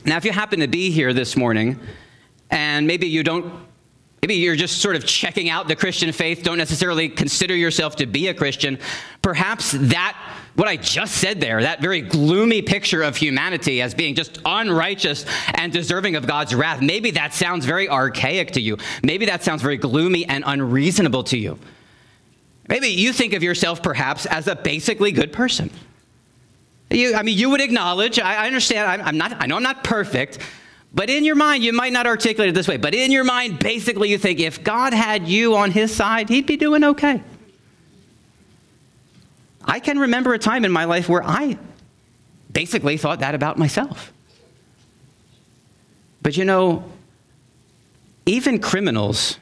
Now, 0.04 0.16
if 0.16 0.24
you 0.24 0.32
happen 0.32 0.60
to 0.60 0.68
be 0.68 0.90
here 0.90 1.12
this 1.12 1.36
morning 1.36 1.78
and 2.50 2.86
maybe 2.86 3.06
you 3.06 3.22
don't 3.22 3.52
Maybe 4.24 4.34
you're 4.36 4.54
just 4.54 4.80
sort 4.80 4.94
of 4.94 5.04
checking 5.04 5.50
out 5.50 5.66
the 5.66 5.74
Christian 5.74 6.12
faith, 6.12 6.44
don't 6.44 6.56
necessarily 6.56 7.08
consider 7.08 7.56
yourself 7.56 7.96
to 7.96 8.06
be 8.06 8.28
a 8.28 8.34
Christian. 8.34 8.78
Perhaps 9.20 9.72
that, 9.72 10.16
what 10.54 10.68
I 10.68 10.76
just 10.76 11.16
said 11.16 11.40
there, 11.40 11.60
that 11.60 11.80
very 11.80 12.02
gloomy 12.02 12.62
picture 12.62 13.02
of 13.02 13.16
humanity 13.16 13.82
as 13.82 13.94
being 13.94 14.14
just 14.14 14.38
unrighteous 14.44 15.26
and 15.54 15.72
deserving 15.72 16.14
of 16.14 16.24
God's 16.24 16.54
wrath, 16.54 16.80
maybe 16.80 17.10
that 17.10 17.34
sounds 17.34 17.66
very 17.66 17.88
archaic 17.88 18.52
to 18.52 18.60
you. 18.60 18.76
Maybe 19.02 19.26
that 19.26 19.42
sounds 19.42 19.60
very 19.60 19.76
gloomy 19.76 20.24
and 20.24 20.44
unreasonable 20.46 21.24
to 21.24 21.36
you. 21.36 21.58
Maybe 22.68 22.90
you 22.90 23.12
think 23.12 23.32
of 23.32 23.42
yourself 23.42 23.82
perhaps 23.82 24.26
as 24.26 24.46
a 24.46 24.54
basically 24.54 25.10
good 25.10 25.32
person. 25.32 25.68
You, 26.92 27.14
I 27.14 27.22
mean, 27.22 27.38
you 27.38 27.50
would 27.50 27.60
acknowledge, 27.60 28.18
I, 28.18 28.46
understand, 28.46 28.88
I'm, 28.88 29.00
I'm 29.08 29.18
not, 29.18 29.40
I 29.40 29.46
know 29.46 29.56
I'm 29.56 29.62
not 29.62 29.82
perfect, 29.82 30.38
but 30.94 31.08
in 31.08 31.24
your 31.24 31.36
mind, 31.36 31.64
you 31.64 31.72
might 31.72 31.92
not 31.92 32.06
articulate 32.06 32.50
it 32.50 32.54
this 32.54 32.68
way, 32.68 32.76
but 32.76 32.94
in 32.94 33.10
your 33.10 33.24
mind, 33.24 33.58
basically, 33.58 34.10
you 34.10 34.18
think 34.18 34.40
if 34.40 34.62
God 34.62 34.92
had 34.92 35.26
you 35.26 35.56
on 35.56 35.70
his 35.70 35.94
side, 35.94 36.28
he'd 36.28 36.46
be 36.46 36.56
doing 36.56 36.84
okay. 36.84 37.22
I 39.64 39.80
can 39.80 39.98
remember 39.98 40.34
a 40.34 40.38
time 40.38 40.64
in 40.64 40.72
my 40.72 40.84
life 40.84 41.08
where 41.08 41.22
I 41.24 41.56
basically 42.52 42.98
thought 42.98 43.20
that 43.20 43.34
about 43.34 43.58
myself. 43.58 44.12
But 46.20 46.36
you 46.36 46.44
know, 46.44 46.84
even 48.26 48.58
criminals 48.58 49.38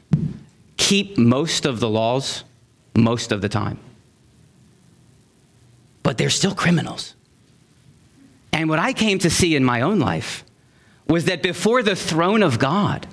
keep 0.77 1.17
most 1.17 1.65
of 1.65 1.79
the 1.79 1.89
laws 1.89 2.43
most 2.95 3.31
of 3.31 3.41
the 3.41 3.49
time. 3.49 3.79
But 6.03 6.17
they're 6.17 6.29
still 6.29 6.55
criminals. 6.55 7.13
And 8.53 8.69
what 8.69 8.79
I 8.79 8.93
came 8.93 9.19
to 9.19 9.29
see 9.29 9.55
in 9.55 9.63
my 9.63 9.81
own 9.81 9.99
life 9.99 10.43
was 11.07 11.25
that 11.25 11.43
before 11.43 11.83
the 11.83 11.95
throne 11.95 12.43
of 12.43 12.59
God, 12.59 13.07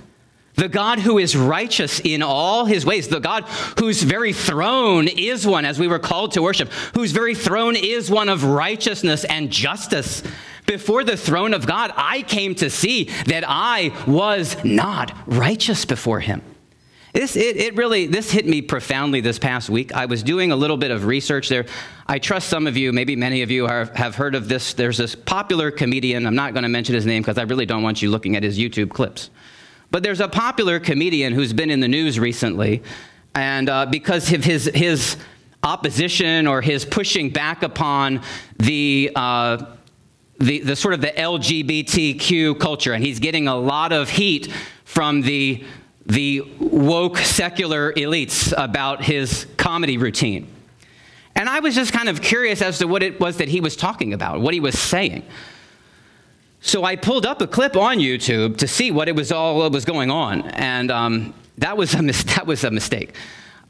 the 0.55 0.69
God 0.69 0.99
who 0.99 1.19
is 1.19 1.37
righteous 1.37 2.01
in 2.01 2.21
all 2.21 2.65
his 2.65 2.85
ways, 2.85 3.07
the 3.07 3.21
God 3.21 3.45
whose 3.79 4.03
very 4.03 4.33
throne 4.33 5.07
is 5.07 5.47
one, 5.47 5.65
as 5.65 5.79
we 5.79 5.87
were 5.87 6.01
called 6.01 6.33
to 6.33 6.43
worship, 6.43 6.69
whose 6.95 7.13
very 7.13 7.35
throne 7.35 7.77
is 7.77 8.11
one 8.11 8.29
of 8.29 8.43
righteousness 8.43 9.25
and 9.25 9.53
justice, 9.53 10.23
before 10.67 11.03
the 11.03 11.17
throne 11.17 11.55
of 11.55 11.67
God, 11.67 11.93
I 11.97 12.23
came 12.23 12.55
to 12.57 12.71
see 12.71 13.05
that 13.27 13.45
I 13.47 13.93
was 14.07 14.63
not 14.65 15.17
righteous 15.27 15.85
before 15.85 16.21
him. 16.21 16.43
This, 17.19 17.35
it, 17.35 17.57
it 17.57 17.75
really, 17.75 18.07
this 18.07 18.31
hit 18.31 18.47
me 18.47 18.63
profoundly 18.63 19.21
this 19.21 19.41
past 19.41 19.69
week. 19.69 19.93
I 19.93 20.07
was 20.07 20.23
doing 20.23 20.53
a 20.53 20.57
little 20.57 20.77
bit 20.77 20.93
of 20.93 21.05
research 21.05 21.49
there. 21.49 21.67
I 22.07 22.21
trust 22.21 22.49
some 22.49 22.69
of 22.69 22.77
you, 22.77 22.93
maybe 22.93 23.17
many 23.17 23.43
of 23.43 23.51
you 23.51 23.67
are, 23.67 23.87
have 23.97 24.15
heard 24.15 24.37
of 24.37 24.49
this. 24.49 24.73
There's 24.73 24.99
this 24.99 25.17
popular 25.17 25.73
comedian. 25.73 26.29
I'm 26.29 26.37
not 26.37 26.55
going 26.55 26.63
to 26.63 26.69
mention 26.69 26.95
his 26.95 27.07
name 27.07 27.25
because 27.25 27.37
I 27.37 27.43
really 27.43 27.67
don't 27.67 27.83
want 27.83 28.01
you 28.03 28.09
looking 28.09 28.37
at 28.37 28.45
his 28.45 28.57
YouTube 28.57 28.91
clips. 28.91 29.31
But 29.91 30.05
there's 30.05 30.21
a 30.21 30.29
popular 30.29 30.79
comedian 30.79 31.33
who's 31.33 31.53
been 31.53 31.71
in 31.71 31.81
the 31.81 31.89
news 31.89 32.21
recently, 32.21 32.85
and 33.35 33.69
uh, 33.69 33.87
because 33.87 34.33
of 34.33 34.45
his, 34.45 34.71
his 34.73 35.17
opposition 35.65 36.47
or 36.47 36.61
his 36.61 36.85
pushing 36.85 37.31
back 37.31 37.65
upon 37.65 38.23
the, 38.59 39.11
uh, 39.17 39.67
the, 40.39 40.61
the 40.61 40.77
sort 40.77 40.95
of 40.95 41.01
the 41.01 41.09
LGBTQ 41.09 42.61
culture, 42.61 42.93
and 42.93 43.03
he's 43.03 43.19
getting 43.19 43.49
a 43.49 43.57
lot 43.57 43.93
of 43.93 44.09
heat 44.09 44.53
from 44.85 45.23
the, 45.23 45.65
the 46.09 46.43
woke 46.59 47.19
secular 47.19 47.93
elites 47.93 48.53
about 48.57 49.05
his 49.05 49.47
comedy 49.59 49.99
routine. 49.99 50.49
And 51.37 51.49
I 51.49 51.61
was 51.61 51.75
just 51.75 51.93
kind 51.93 52.09
of 52.09 52.21
curious 52.21 52.63
as 52.63 52.79
to 52.79 52.87
what 52.89 53.03
it 53.03 53.21
was 53.21 53.37
that 53.37 53.49
he 53.49 53.61
was 53.61 53.77
talking 53.77 54.13
about, 54.13 54.41
what 54.41 54.55
he 54.55 54.61
was 54.61 54.77
saying. 54.77 55.23
So 56.61 56.83
I 56.83 56.97
pulled 56.97 57.27
up 57.27 57.41
a 57.43 57.47
clip 57.47 57.77
on 57.77 57.99
YouTube 57.99 58.57
to 58.57 58.67
see 58.67 58.91
what 58.91 59.09
it 59.09 59.15
was 59.15 59.31
all 59.31 59.59
what 59.59 59.71
was 59.71 59.85
going 59.85 60.11
on, 60.11 60.43
and 60.51 60.91
um, 60.91 61.35
that 61.59 61.77
was 61.77 61.95
a 61.95 62.03
mis- 62.03 62.25
that 62.35 62.47
was 62.47 62.65
a 62.65 62.71
mistake. 62.71 63.15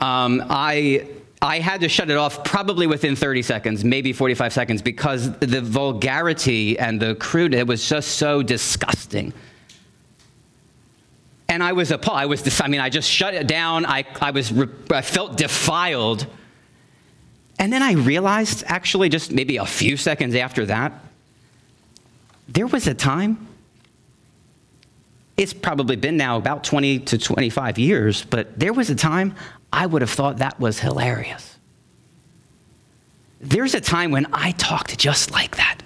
Um, 0.00 0.42
I 0.49 1.09
I 1.42 1.59
had 1.59 1.83
to 1.83 1.88
shut 1.88 2.09
it 2.09 2.16
off 2.16 2.45
probably 2.45 2.87
within 2.87 3.14
30 3.14 3.42
seconds, 3.42 3.85
maybe 3.85 4.12
45 4.12 4.52
seconds, 4.52 4.80
because 4.80 5.30
the 5.38 5.61
vulgarity 5.61 6.78
and 6.78 6.99
the 6.99 7.14
crude, 7.16 7.54
it 7.54 7.66
was 7.66 7.87
just 7.88 8.12
so 8.12 8.42
disgusting. 8.42 9.33
And 11.49 11.62
I 11.62 11.73
was 11.73 11.90
appalled. 11.90 12.19
I 12.19 12.26
was, 12.26 12.61
I 12.61 12.69
mean, 12.69 12.81
I 12.81 12.90
just 12.90 13.11
shut 13.11 13.35
it 13.35 13.47
down. 13.47 13.87
I, 13.87 14.05
I 14.21 14.31
was, 14.33 14.52
I 14.90 15.00
felt 15.00 15.37
defiled. 15.37 16.26
And 17.59 17.73
then 17.73 17.83
I 17.83 17.93
realized, 17.93 18.64
actually, 18.67 19.09
just 19.09 19.33
maybe 19.33 19.57
a 19.57 19.67
few 19.67 19.97
seconds 19.97 20.35
after 20.35 20.67
that, 20.67 20.93
there 22.49 22.67
was 22.67 22.87
a 22.87 22.95
time, 22.95 23.47
it's 25.37 25.52
probably 25.52 25.97
been 25.97 26.17
now 26.17 26.37
about 26.37 26.64
20 26.64 27.00
to 27.00 27.19
25 27.19 27.78
years, 27.78 28.25
but 28.25 28.59
there 28.59 28.73
was 28.73 28.90
a 28.90 28.95
time 28.95 29.35
I 29.73 29.87
would 29.87 30.02
have 30.02 30.11
thought 30.11 30.38
that 30.38 30.59
was 30.59 30.81
hilarious. 30.81 31.57
There's 33.40 33.75
a 33.75 33.81
time 33.81 34.11
when 34.11 34.26
I 34.33 34.52
talked 34.52 34.99
just 34.99 35.31
like 35.31 35.57
that. 35.57 35.78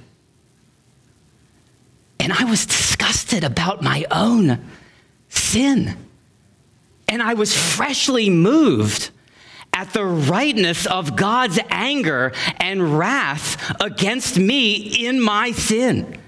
And 2.18 2.32
I 2.32 2.44
was 2.44 2.64
disgusted 2.66 3.44
about 3.44 3.82
my 3.82 4.06
own 4.10 4.64
sin. 5.38 5.96
And 7.08 7.22
I 7.22 7.34
was 7.34 7.56
freshly 7.56 8.30
moved 8.30 9.10
at 9.72 9.92
the 9.92 10.04
rightness 10.04 10.86
of 10.86 11.16
God's 11.16 11.58
anger 11.70 12.32
and 12.58 12.98
wrath 12.98 13.74
against 13.80 14.38
me 14.38 15.06
in 15.06 15.20
my 15.20 15.52
sin. 15.52 16.21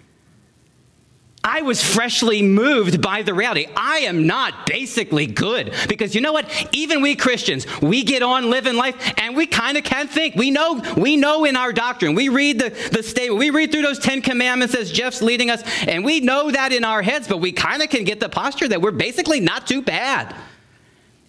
I 1.44 1.60
was 1.60 1.84
freshly 1.84 2.40
moved 2.40 3.02
by 3.02 3.20
the 3.20 3.34
reality. 3.34 3.66
I 3.76 3.98
am 3.98 4.26
not 4.26 4.66
basically 4.66 5.26
good 5.26 5.74
because 5.88 6.14
you 6.14 6.22
know 6.22 6.32
what? 6.32 6.48
Even 6.72 7.02
we 7.02 7.14
Christians, 7.14 7.66
we 7.82 8.02
get 8.02 8.22
on 8.22 8.48
living 8.48 8.76
life 8.76 8.96
and 9.18 9.36
we 9.36 9.46
kind 9.46 9.76
of 9.76 9.84
can 9.84 10.08
think. 10.08 10.36
We 10.36 10.50
know, 10.50 10.82
we 10.96 11.16
know 11.18 11.44
in 11.44 11.54
our 11.54 11.70
doctrine. 11.70 12.14
We 12.14 12.30
read 12.30 12.58
the, 12.58 12.70
the 12.92 13.02
statement. 13.02 13.38
We 13.38 13.50
read 13.50 13.70
through 13.72 13.82
those 13.82 13.98
10 13.98 14.22
commandments 14.22 14.74
as 14.74 14.90
Jeff's 14.90 15.20
leading 15.20 15.50
us, 15.50 15.62
and 15.86 16.02
we 16.02 16.20
know 16.20 16.50
that 16.50 16.72
in 16.72 16.82
our 16.82 17.02
heads, 17.02 17.28
but 17.28 17.38
we 17.38 17.52
kind 17.52 17.82
of 17.82 17.90
can 17.90 18.04
get 18.04 18.20
the 18.20 18.30
posture 18.30 18.68
that 18.68 18.80
we're 18.80 18.90
basically 18.90 19.40
not 19.40 19.66
too 19.66 19.82
bad. 19.82 20.34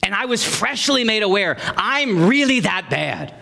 And 0.01 0.15
I 0.15 0.25
was 0.25 0.45
freshly 0.45 1.03
made 1.03 1.23
aware 1.23 1.57
I'm 1.75 2.27
really 2.27 2.61
that 2.61 2.89
bad 2.89 3.33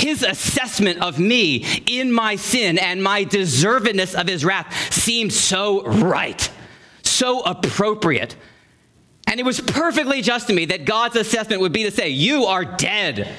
his 0.00 0.22
assessment 0.22 1.00
of 1.00 1.18
me 1.18 1.64
in 1.86 2.10
my 2.12 2.36
sin 2.36 2.78
and 2.78 3.02
my 3.02 3.24
deservedness 3.24 4.14
of 4.14 4.26
his 4.26 4.44
wrath 4.44 4.92
seemed 4.92 5.32
so 5.32 5.82
right, 5.84 6.50
so 7.02 7.40
appropriate. 7.40 8.36
And 9.26 9.38
it 9.38 9.44
was 9.44 9.60
perfectly 9.60 10.22
just 10.22 10.48
to 10.48 10.52
me 10.52 10.64
that 10.66 10.84
God's 10.84 11.16
assessment 11.16 11.60
would 11.60 11.72
be 11.72 11.84
to 11.84 11.90
say, 11.90 12.08
You 12.08 12.46
are 12.46 12.64
dead. 12.64 13.32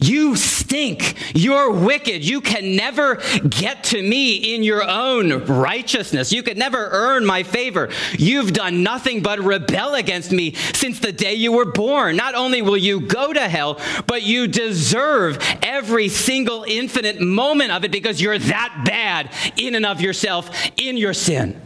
You 0.00 0.36
stink. 0.36 1.16
You're 1.34 1.72
wicked. 1.72 2.24
You 2.24 2.40
can 2.40 2.76
never 2.76 3.16
get 3.48 3.82
to 3.84 4.00
me 4.00 4.54
in 4.54 4.62
your 4.62 4.88
own 4.88 5.44
righteousness. 5.46 6.32
You 6.32 6.44
could 6.44 6.56
never 6.56 6.88
earn 6.92 7.26
my 7.26 7.42
favor. 7.42 7.88
You've 8.16 8.52
done 8.52 8.84
nothing 8.84 9.22
but 9.22 9.40
rebel 9.40 9.94
against 9.94 10.30
me 10.30 10.54
since 10.54 11.00
the 11.00 11.10
day 11.10 11.34
you 11.34 11.50
were 11.50 11.72
born. 11.72 12.14
Not 12.14 12.36
only 12.36 12.62
will 12.62 12.76
you 12.76 13.00
go 13.00 13.32
to 13.32 13.48
hell, 13.48 13.80
but 14.06 14.22
you 14.22 14.46
deserve 14.46 15.38
every 15.62 16.08
single 16.08 16.64
infinite 16.68 17.20
moment 17.20 17.72
of 17.72 17.84
it 17.84 17.90
because 17.90 18.20
you're 18.20 18.38
that 18.38 18.82
bad 18.86 19.32
in 19.56 19.74
and 19.74 19.84
of 19.84 20.00
yourself 20.00 20.48
in 20.76 20.96
your 20.96 21.12
sin. 21.12 21.60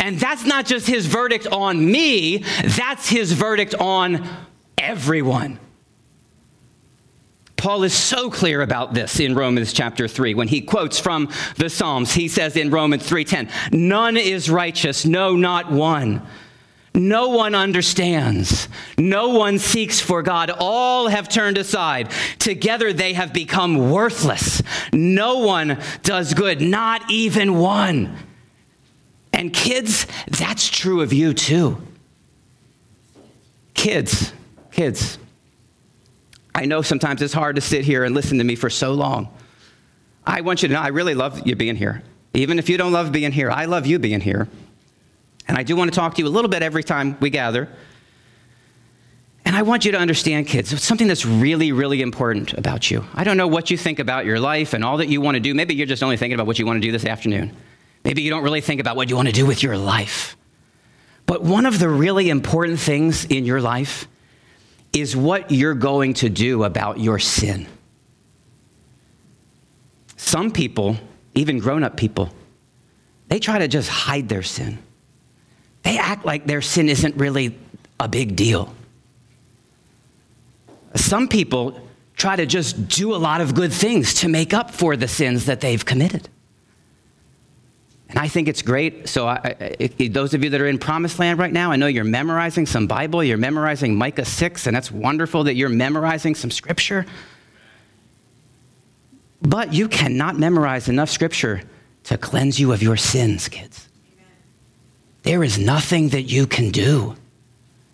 And 0.00 0.18
that's 0.18 0.46
not 0.46 0.64
just 0.64 0.86
his 0.86 1.04
verdict 1.04 1.46
on 1.48 1.84
me, 1.84 2.44
that's 2.64 3.10
his 3.10 3.32
verdict 3.32 3.74
on 3.74 4.26
everyone. 4.78 5.58
Paul 7.56 7.84
is 7.84 7.94
so 7.94 8.30
clear 8.30 8.60
about 8.62 8.92
this 8.92 9.18
in 9.18 9.34
Romans 9.34 9.72
chapter 9.72 10.06
3 10.06 10.34
when 10.34 10.48
he 10.48 10.60
quotes 10.60 10.98
from 10.98 11.30
the 11.56 11.70
Psalms. 11.70 12.12
He 12.12 12.28
says 12.28 12.56
in 12.56 12.70
Romans 12.70 13.02
3:10, 13.04 13.48
"None 13.72 14.16
is 14.16 14.50
righteous, 14.50 15.04
no 15.04 15.34
not 15.36 15.70
one." 15.70 16.22
No 16.96 17.28
one 17.28 17.54
understands. 17.54 18.68
No 18.96 19.28
one 19.28 19.58
seeks 19.58 20.00
for 20.00 20.22
God. 20.22 20.50
All 20.50 21.08
have 21.08 21.28
turned 21.28 21.58
aside. 21.58 22.10
Together 22.38 22.90
they 22.94 23.12
have 23.12 23.34
become 23.34 23.90
worthless. 23.90 24.62
No 24.94 25.40
one 25.40 25.78
does 26.02 26.32
good, 26.32 26.62
not 26.62 27.02
even 27.10 27.56
one. 27.56 28.16
And 29.30 29.52
kids, 29.52 30.06
that's 30.26 30.70
true 30.70 31.02
of 31.02 31.12
you 31.12 31.34
too. 31.34 31.82
Kids, 33.74 34.32
kids, 34.72 35.18
I 36.56 36.64
know 36.64 36.80
sometimes 36.80 37.20
it's 37.20 37.34
hard 37.34 37.56
to 37.56 37.60
sit 37.60 37.84
here 37.84 38.02
and 38.04 38.14
listen 38.14 38.38
to 38.38 38.44
me 38.44 38.56
for 38.56 38.70
so 38.70 38.94
long. 38.94 39.28
I 40.26 40.40
want 40.40 40.62
you 40.62 40.68
to 40.68 40.74
know 40.74 40.80
I 40.80 40.88
really 40.88 41.14
love 41.14 41.46
you 41.46 41.54
being 41.54 41.76
here. 41.76 42.02
Even 42.32 42.58
if 42.58 42.70
you 42.70 42.78
don't 42.78 42.92
love 42.92 43.12
being 43.12 43.30
here, 43.30 43.50
I 43.50 43.66
love 43.66 43.84
you 43.84 43.98
being 43.98 44.22
here. 44.22 44.48
And 45.46 45.58
I 45.58 45.62
do 45.62 45.76
want 45.76 45.92
to 45.92 45.94
talk 45.94 46.14
to 46.14 46.22
you 46.22 46.28
a 46.28 46.30
little 46.30 46.48
bit 46.48 46.62
every 46.62 46.82
time 46.82 47.18
we 47.20 47.28
gather. 47.28 47.68
And 49.44 49.54
I 49.54 49.62
want 49.62 49.84
you 49.84 49.92
to 49.92 49.98
understand, 49.98 50.46
kids, 50.46 50.82
something 50.82 51.06
that's 51.06 51.26
really, 51.26 51.72
really 51.72 52.00
important 52.00 52.54
about 52.54 52.90
you. 52.90 53.04
I 53.12 53.22
don't 53.22 53.36
know 53.36 53.46
what 53.46 53.70
you 53.70 53.76
think 53.76 53.98
about 53.98 54.24
your 54.24 54.40
life 54.40 54.72
and 54.72 54.82
all 54.82 54.96
that 54.96 55.08
you 55.08 55.20
want 55.20 55.34
to 55.34 55.40
do. 55.40 55.54
Maybe 55.54 55.74
you're 55.74 55.86
just 55.86 56.02
only 56.02 56.16
thinking 56.16 56.36
about 56.36 56.46
what 56.46 56.58
you 56.58 56.64
want 56.64 56.78
to 56.78 56.88
do 56.88 56.90
this 56.90 57.04
afternoon. 57.04 57.54
Maybe 58.02 58.22
you 58.22 58.30
don't 58.30 58.42
really 58.42 58.62
think 58.62 58.80
about 58.80 58.96
what 58.96 59.10
you 59.10 59.16
want 59.16 59.28
to 59.28 59.34
do 59.34 59.44
with 59.44 59.62
your 59.62 59.76
life. 59.76 60.38
But 61.26 61.42
one 61.42 61.66
of 61.66 61.78
the 61.78 61.90
really 61.90 62.30
important 62.30 62.80
things 62.80 63.26
in 63.26 63.44
your 63.44 63.60
life 63.60 64.08
is 65.00 65.16
what 65.16 65.50
you're 65.50 65.74
going 65.74 66.14
to 66.14 66.28
do 66.28 66.64
about 66.64 66.98
your 66.98 67.18
sin. 67.18 67.66
Some 70.16 70.50
people, 70.50 70.96
even 71.34 71.58
grown 71.58 71.84
up 71.84 71.96
people, 71.96 72.30
they 73.28 73.38
try 73.38 73.58
to 73.58 73.68
just 73.68 73.88
hide 73.88 74.28
their 74.28 74.42
sin. 74.42 74.78
They 75.82 75.98
act 75.98 76.24
like 76.24 76.46
their 76.46 76.62
sin 76.62 76.88
isn't 76.88 77.16
really 77.16 77.56
a 78.00 78.08
big 78.08 78.36
deal. 78.36 78.74
Some 80.94 81.28
people 81.28 81.80
try 82.16 82.36
to 82.36 82.46
just 82.46 82.88
do 82.88 83.14
a 83.14 83.18
lot 83.18 83.40
of 83.40 83.54
good 83.54 83.72
things 83.72 84.14
to 84.14 84.28
make 84.28 84.54
up 84.54 84.70
for 84.70 84.96
the 84.96 85.08
sins 85.08 85.46
that 85.46 85.60
they've 85.60 85.84
committed. 85.84 86.28
And 88.08 88.18
I 88.18 88.28
think 88.28 88.46
it's 88.46 88.62
great. 88.62 89.08
So, 89.08 89.26
I, 89.26 89.76
those 90.10 90.32
of 90.32 90.44
you 90.44 90.50
that 90.50 90.60
are 90.60 90.68
in 90.68 90.78
Promised 90.78 91.18
Land 91.18 91.38
right 91.38 91.52
now, 91.52 91.72
I 91.72 91.76
know 91.76 91.88
you're 91.88 92.04
memorizing 92.04 92.64
some 92.64 92.86
Bible. 92.86 93.22
You're 93.24 93.36
memorizing 93.36 93.96
Micah 93.96 94.24
6, 94.24 94.66
and 94.66 94.76
that's 94.76 94.92
wonderful 94.92 95.44
that 95.44 95.54
you're 95.54 95.68
memorizing 95.68 96.34
some 96.34 96.50
scripture. 96.50 97.04
But 99.42 99.72
you 99.72 99.88
cannot 99.88 100.38
memorize 100.38 100.88
enough 100.88 101.10
scripture 101.10 101.62
to 102.04 102.16
cleanse 102.16 102.60
you 102.60 102.72
of 102.72 102.82
your 102.82 102.96
sins, 102.96 103.48
kids. 103.48 103.88
There 105.24 105.42
is 105.42 105.58
nothing 105.58 106.10
that 106.10 106.22
you 106.22 106.46
can 106.46 106.70
do 106.70 107.16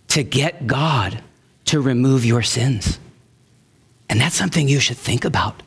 to 0.08 0.22
get 0.22 0.66
God 0.66 1.22
to 1.64 1.80
remove 1.80 2.26
your 2.26 2.42
sins. 2.42 2.98
And 4.10 4.20
that's 4.20 4.36
something 4.36 4.68
you 4.68 4.80
should 4.80 4.98
think 4.98 5.24
about. 5.24 5.62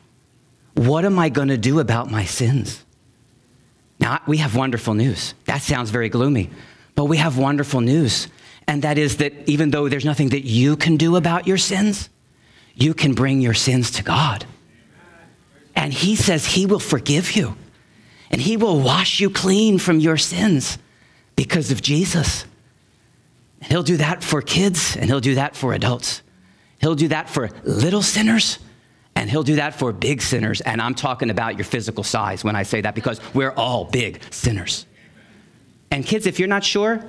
What 0.74 1.04
am 1.04 1.18
I 1.18 1.30
going 1.30 1.48
to 1.48 1.56
do 1.56 1.80
about 1.80 2.08
my 2.08 2.24
sins? 2.24 2.84
Now, 3.98 4.20
we 4.26 4.38
have 4.38 4.54
wonderful 4.54 4.94
news. 4.94 5.34
That 5.46 5.62
sounds 5.62 5.90
very 5.90 6.08
gloomy, 6.08 6.50
but 6.94 7.04
we 7.06 7.16
have 7.16 7.38
wonderful 7.38 7.80
news. 7.80 8.28
And 8.68 8.82
that 8.82 8.98
is 8.98 9.16
that 9.18 9.32
even 9.48 9.70
though 9.70 9.88
there's 9.88 10.04
nothing 10.04 10.30
that 10.30 10.44
you 10.44 10.76
can 10.76 10.96
do 10.96 11.16
about 11.16 11.46
your 11.46 11.58
sins, 11.58 12.08
you 12.74 12.94
can 12.94 13.14
bring 13.14 13.40
your 13.40 13.54
sins 13.54 13.90
to 13.92 14.02
God. 14.02 14.44
And 15.74 15.92
He 15.92 16.16
says 16.16 16.46
He 16.46 16.66
will 16.66 16.80
forgive 16.80 17.36
you. 17.36 17.56
and 18.28 18.40
he 18.40 18.56
will 18.56 18.80
wash 18.80 19.20
you 19.20 19.30
clean 19.30 19.78
from 19.78 20.00
your 20.00 20.16
sins 20.16 20.78
because 21.36 21.70
of 21.70 21.80
Jesus. 21.80 22.44
He'll 23.62 23.84
do 23.84 23.96
that 23.98 24.24
for 24.24 24.42
kids 24.42 24.96
and 24.96 25.04
he'll 25.06 25.20
do 25.20 25.36
that 25.36 25.54
for 25.54 25.72
adults. 25.74 26.22
He'll 26.80 26.96
do 26.96 27.06
that 27.08 27.30
for 27.30 27.50
little 27.62 28.02
sinners 28.02 28.58
and 29.16 29.30
he'll 29.30 29.42
do 29.42 29.56
that 29.56 29.74
for 29.74 29.92
big 29.92 30.20
sinners. 30.20 30.60
And 30.60 30.80
I'm 30.80 30.94
talking 30.94 31.30
about 31.30 31.56
your 31.56 31.64
physical 31.64 32.04
size 32.04 32.44
when 32.44 32.54
I 32.54 32.62
say 32.62 32.82
that 32.82 32.94
because 32.94 33.18
we're 33.34 33.50
all 33.52 33.86
big 33.86 34.20
sinners. 34.30 34.86
And 35.90 36.04
kids, 36.04 36.26
if 36.26 36.38
you're 36.38 36.48
not 36.48 36.62
sure 36.62 37.02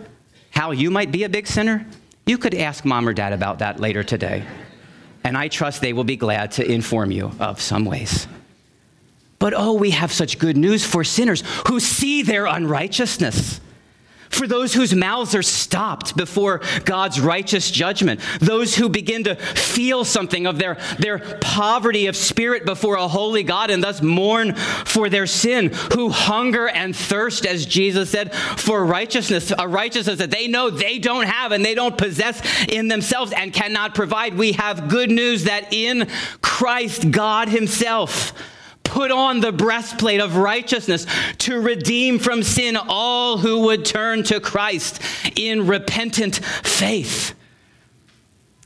how 0.52 0.72
you 0.72 0.90
might 0.90 1.12
be 1.12 1.26
a 1.26 1.30
big 1.30 1.46
sinner, 1.46 1.86
you 2.26 2.38
could 2.38 2.56
ask 2.56 2.86
mom 2.86 3.08
or 3.08 3.14
dad 3.14 3.34
about 3.34 3.60
that 3.60 3.82
later 3.82 4.04
today. 4.04 4.46
And 5.26 5.38
I 5.38 5.50
trust 5.50 5.82
they 5.82 5.92
will 5.92 6.06
be 6.06 6.16
glad 6.16 6.52
to 6.54 6.66
inform 6.66 7.12
you 7.12 7.34
of 7.40 7.60
some 7.60 7.84
ways. 7.84 8.26
But 9.38 9.54
oh, 9.54 9.74
we 9.74 9.92
have 9.92 10.14
such 10.14 10.40
good 10.40 10.56
news 10.56 10.86
for 10.86 11.04
sinners 11.04 11.44
who 11.68 11.82
see 11.82 12.24
their 12.24 12.46
unrighteousness 12.46 13.60
for 14.30 14.48
those 14.48 14.74
whose 14.74 14.94
mouths 14.94 15.36
are 15.36 15.44
stopped 15.44 16.16
before 16.18 16.62
God's 16.86 17.20
righteous 17.20 17.72
judgment, 17.72 18.22
those 18.40 18.76
who 18.76 18.90
begin 18.90 19.24
to 19.26 19.36
feel 19.36 20.06
something 20.06 20.46
of 20.46 20.58
their, 20.58 20.76
their 21.00 21.20
poverty 21.42 22.08
of 22.08 22.16
spirit 22.16 22.66
before 22.66 22.96
a 22.96 23.08
holy 23.08 23.44
God 23.44 23.70
and 23.70 23.84
thus 23.84 24.02
mourn 24.02 24.56
for 24.56 25.10
their 25.10 25.28
sin, 25.28 25.72
who 25.94 26.10
hunger 26.10 26.68
and 26.68 26.96
thirst, 26.96 27.46
as 27.46 27.66
Jesus 27.66 28.10
said, 28.10 28.34
for 28.34 28.86
righteousness, 28.86 29.52
a 29.58 29.68
righteousness 29.68 30.20
that 30.20 30.32
they 30.32 30.48
know 30.48 30.70
they 30.70 31.00
don't 31.00 31.28
have 31.28 31.52
and 31.52 31.64
they 31.64 31.76
don't 31.76 31.98
possess 31.98 32.42
in 32.68 32.88
themselves 32.88 33.32
and 33.34 33.54
cannot 33.54 33.96
provide. 33.96 34.36
We 34.36 34.54
have 34.54 34.88
good 34.88 35.10
news 35.10 35.46
that 35.46 35.74
in 35.74 36.10
Christ, 36.42 37.12
God 37.12 37.50
Himself, 37.50 38.34
put 38.98 39.12
on 39.12 39.42
the 39.42 39.52
breastplate 39.52 40.20
of 40.20 40.38
righteousness 40.38 41.06
to 41.38 41.62
redeem 41.62 42.18
from 42.18 42.42
sin 42.42 42.76
all 42.76 43.38
who 43.38 43.60
would 43.60 43.86
turn 43.86 44.24
to 44.24 44.40
Christ 44.40 45.00
in 45.36 45.68
repentant 45.68 46.38
faith. 46.38 47.36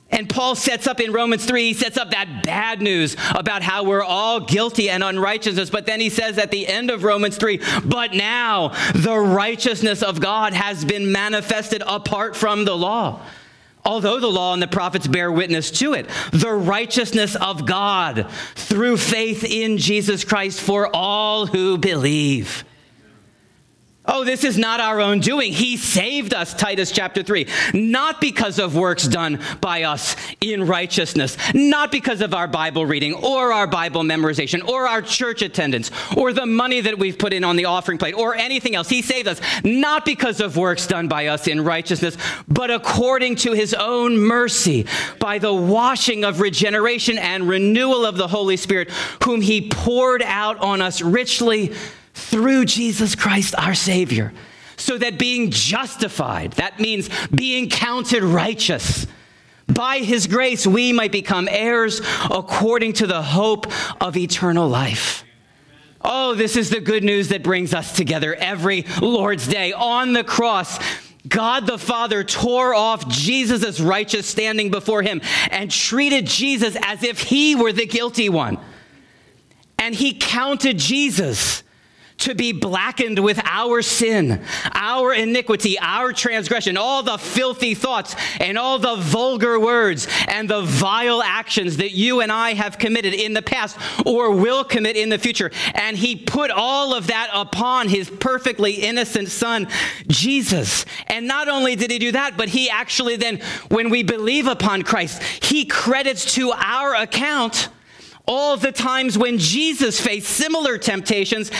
And 0.09 0.29
Paul 0.29 0.55
sets 0.55 0.87
up 0.87 1.01
in 1.01 1.11
Romans 1.11 1.43
3, 1.43 1.63
he 1.63 1.73
sets 1.73 1.97
up 1.97 2.11
that 2.11 2.43
bad 2.45 2.81
news 2.81 3.17
about 3.35 3.61
how 3.61 3.83
we're 3.83 4.05
all 4.05 4.39
guilty 4.39 4.89
and 4.89 5.03
unrighteousness. 5.03 5.69
But 5.69 5.85
then 5.85 5.99
he 5.99 6.09
says 6.09 6.37
at 6.37 6.49
the 6.49 6.65
end 6.65 6.91
of 6.91 7.03
Romans 7.03 7.35
3, 7.35 7.59
but 7.83 8.13
now 8.13 8.69
the 8.95 9.19
righteousness 9.19 10.01
of 10.01 10.21
God 10.21 10.53
has 10.53 10.85
been 10.85 11.11
manifested 11.11 11.83
apart 11.85 12.37
from 12.37 12.63
the 12.63 12.77
law 12.77 13.21
although 13.85 14.19
the 14.19 14.27
law 14.27 14.53
and 14.53 14.61
the 14.61 14.67
prophets 14.67 15.07
bear 15.07 15.31
witness 15.31 15.71
to 15.71 15.93
it, 15.93 16.09
the 16.31 16.53
righteousness 16.53 17.35
of 17.35 17.65
God 17.65 18.27
through 18.55 18.97
faith 18.97 19.43
in 19.43 19.77
Jesus 19.77 20.23
Christ 20.23 20.61
for 20.61 20.89
all 20.95 21.45
who 21.45 21.77
believe. 21.77 22.63
Oh, 24.03 24.23
this 24.23 24.43
is 24.43 24.57
not 24.57 24.79
our 24.79 24.99
own 24.99 25.19
doing. 25.19 25.53
He 25.53 25.77
saved 25.77 26.33
us, 26.33 26.55
Titus 26.55 26.91
chapter 26.91 27.21
3, 27.21 27.45
not 27.75 28.19
because 28.19 28.57
of 28.57 28.75
works 28.75 29.07
done 29.07 29.39
by 29.61 29.83
us 29.83 30.15
in 30.41 30.65
righteousness, 30.65 31.37
not 31.53 31.91
because 31.91 32.21
of 32.21 32.33
our 32.33 32.47
Bible 32.47 32.83
reading 32.83 33.13
or 33.13 33.53
our 33.53 33.67
Bible 33.67 34.01
memorization 34.01 34.67
or 34.67 34.87
our 34.87 35.03
church 35.03 35.43
attendance 35.43 35.91
or 36.17 36.33
the 36.33 36.47
money 36.47 36.81
that 36.81 36.97
we've 36.97 37.19
put 37.19 37.31
in 37.31 37.43
on 37.43 37.57
the 37.57 37.65
offering 37.65 37.99
plate 37.99 38.15
or 38.15 38.33
anything 38.33 38.75
else. 38.75 38.89
He 38.89 39.03
saved 39.03 39.27
us 39.27 39.39
not 39.63 40.03
because 40.03 40.41
of 40.41 40.57
works 40.57 40.87
done 40.87 41.07
by 41.07 41.27
us 41.27 41.47
in 41.47 41.63
righteousness, 41.63 42.17
but 42.47 42.71
according 42.71 43.35
to 43.37 43.53
his 43.53 43.75
own 43.75 44.17
mercy 44.17 44.87
by 45.19 45.37
the 45.37 45.53
washing 45.53 46.23
of 46.23 46.39
regeneration 46.39 47.19
and 47.19 47.47
renewal 47.47 48.03
of 48.07 48.17
the 48.17 48.27
Holy 48.27 48.57
Spirit, 48.57 48.89
whom 49.23 49.41
he 49.41 49.69
poured 49.69 50.23
out 50.23 50.57
on 50.57 50.81
us 50.81 51.03
richly 51.03 51.75
through 52.13 52.65
Jesus 52.65 53.15
Christ 53.15 53.55
our 53.57 53.75
Savior. 53.75 54.33
So 54.77 54.97
that 54.97 55.19
being 55.19 55.51
justified, 55.51 56.53
that 56.53 56.79
means 56.79 57.09
being 57.29 57.69
counted 57.69 58.23
righteous. 58.23 59.05
By 59.67 59.99
his 59.99 60.27
grace, 60.27 60.65
we 60.65 60.91
might 60.91 61.11
become 61.11 61.47
heirs 61.49 62.01
according 62.29 62.93
to 62.93 63.07
the 63.07 63.21
hope 63.21 63.67
of 64.01 64.17
eternal 64.17 64.67
life. 64.67 65.23
Oh, 66.03 66.33
this 66.33 66.55
is 66.55 66.69
the 66.69 66.79
good 66.79 67.03
news 67.03 67.29
that 67.29 67.43
brings 67.43 67.73
us 67.73 67.95
together 67.95 68.33
every 68.33 68.85
Lord's 69.01 69.47
Day. 69.47 69.71
On 69.71 70.13
the 70.13 70.23
cross, 70.23 70.79
God 71.27 71.67
the 71.67 71.77
Father 71.77 72.23
tore 72.23 72.73
off 72.73 73.07
Jesus' 73.07 73.79
righteous 73.79 74.25
standing 74.25 74.71
before 74.71 75.03
him 75.03 75.21
and 75.51 75.69
treated 75.69 76.25
Jesus 76.25 76.75
as 76.81 77.03
if 77.03 77.21
he 77.21 77.55
were 77.55 77.71
the 77.71 77.85
guilty 77.85 78.29
one. 78.29 78.57
And 79.77 79.93
he 79.93 80.13
counted 80.13 80.79
Jesus 80.79 81.61
to 82.21 82.35
be 82.35 82.51
blackened 82.51 83.19
with 83.19 83.39
our 83.43 83.81
sin, 83.81 84.41
our 84.73 85.13
iniquity, 85.13 85.77
our 85.79 86.13
transgression, 86.13 86.77
all 86.77 87.03
the 87.03 87.17
filthy 87.17 87.73
thoughts 87.73 88.15
and 88.39 88.57
all 88.57 88.79
the 88.79 88.95
vulgar 88.95 89.59
words 89.59 90.07
and 90.27 90.49
the 90.49 90.61
vile 90.61 91.21
actions 91.21 91.77
that 91.77 91.91
you 91.91 92.21
and 92.21 92.31
I 92.31 92.53
have 92.53 92.77
committed 92.77 93.13
in 93.13 93.33
the 93.33 93.41
past 93.41 93.77
or 94.05 94.31
will 94.31 94.63
commit 94.63 94.95
in 94.95 95.09
the 95.09 95.17
future. 95.17 95.51
And 95.73 95.97
he 95.97 96.15
put 96.15 96.51
all 96.51 96.93
of 96.93 97.07
that 97.07 97.29
upon 97.33 97.89
his 97.89 98.09
perfectly 98.09 98.73
innocent 98.73 99.29
son, 99.29 99.67
Jesus. 100.07 100.85
And 101.07 101.27
not 101.27 101.47
only 101.47 101.75
did 101.75 101.91
he 101.91 101.99
do 101.99 102.11
that, 102.13 102.37
but 102.37 102.49
he 102.49 102.69
actually 102.69 103.15
then, 103.15 103.41
when 103.69 103.89
we 103.89 104.03
believe 104.03 104.47
upon 104.47 104.83
Christ, 104.83 105.21
he 105.43 105.65
credits 105.65 106.35
to 106.35 106.51
our 106.51 106.95
account 106.95 107.69
all 108.27 108.55
the 108.55 108.71
times 108.71 109.17
when 109.17 109.37
Jesus 109.37 109.99
faced 109.99 110.29
similar 110.29 110.77
temptations 110.77 111.51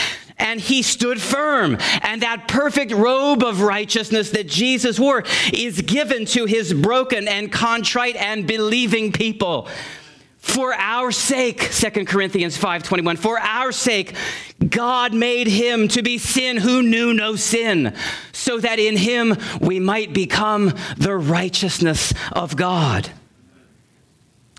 and 0.42 0.60
he 0.60 0.82
stood 0.82 1.20
firm. 1.20 1.78
And 2.02 2.20
that 2.22 2.48
perfect 2.48 2.92
robe 2.92 3.42
of 3.42 3.62
righteousness 3.62 4.30
that 4.30 4.48
Jesus 4.48 4.98
wore 4.98 5.24
is 5.52 5.80
given 5.80 6.26
to 6.26 6.44
his 6.44 6.74
broken 6.74 7.28
and 7.28 7.50
contrite 7.50 8.16
and 8.16 8.46
believing 8.46 9.12
people. 9.12 9.68
For 10.38 10.74
our 10.74 11.12
sake, 11.12 11.70
2 11.70 12.06
Corinthians 12.06 12.58
5:21, 12.58 13.16
for 13.16 13.38
our 13.38 13.70
sake 13.70 14.14
God 14.68 15.14
made 15.14 15.46
him 15.46 15.86
to 15.88 16.02
be 16.02 16.18
sin 16.18 16.56
who 16.56 16.82
knew 16.82 17.14
no 17.14 17.36
sin, 17.36 17.94
so 18.32 18.58
that 18.58 18.78
in 18.78 18.96
him 18.96 19.36
we 19.60 19.78
might 19.78 20.12
become 20.12 20.74
the 20.96 21.14
righteousness 21.14 22.12
of 22.32 22.56
God. 22.56 23.08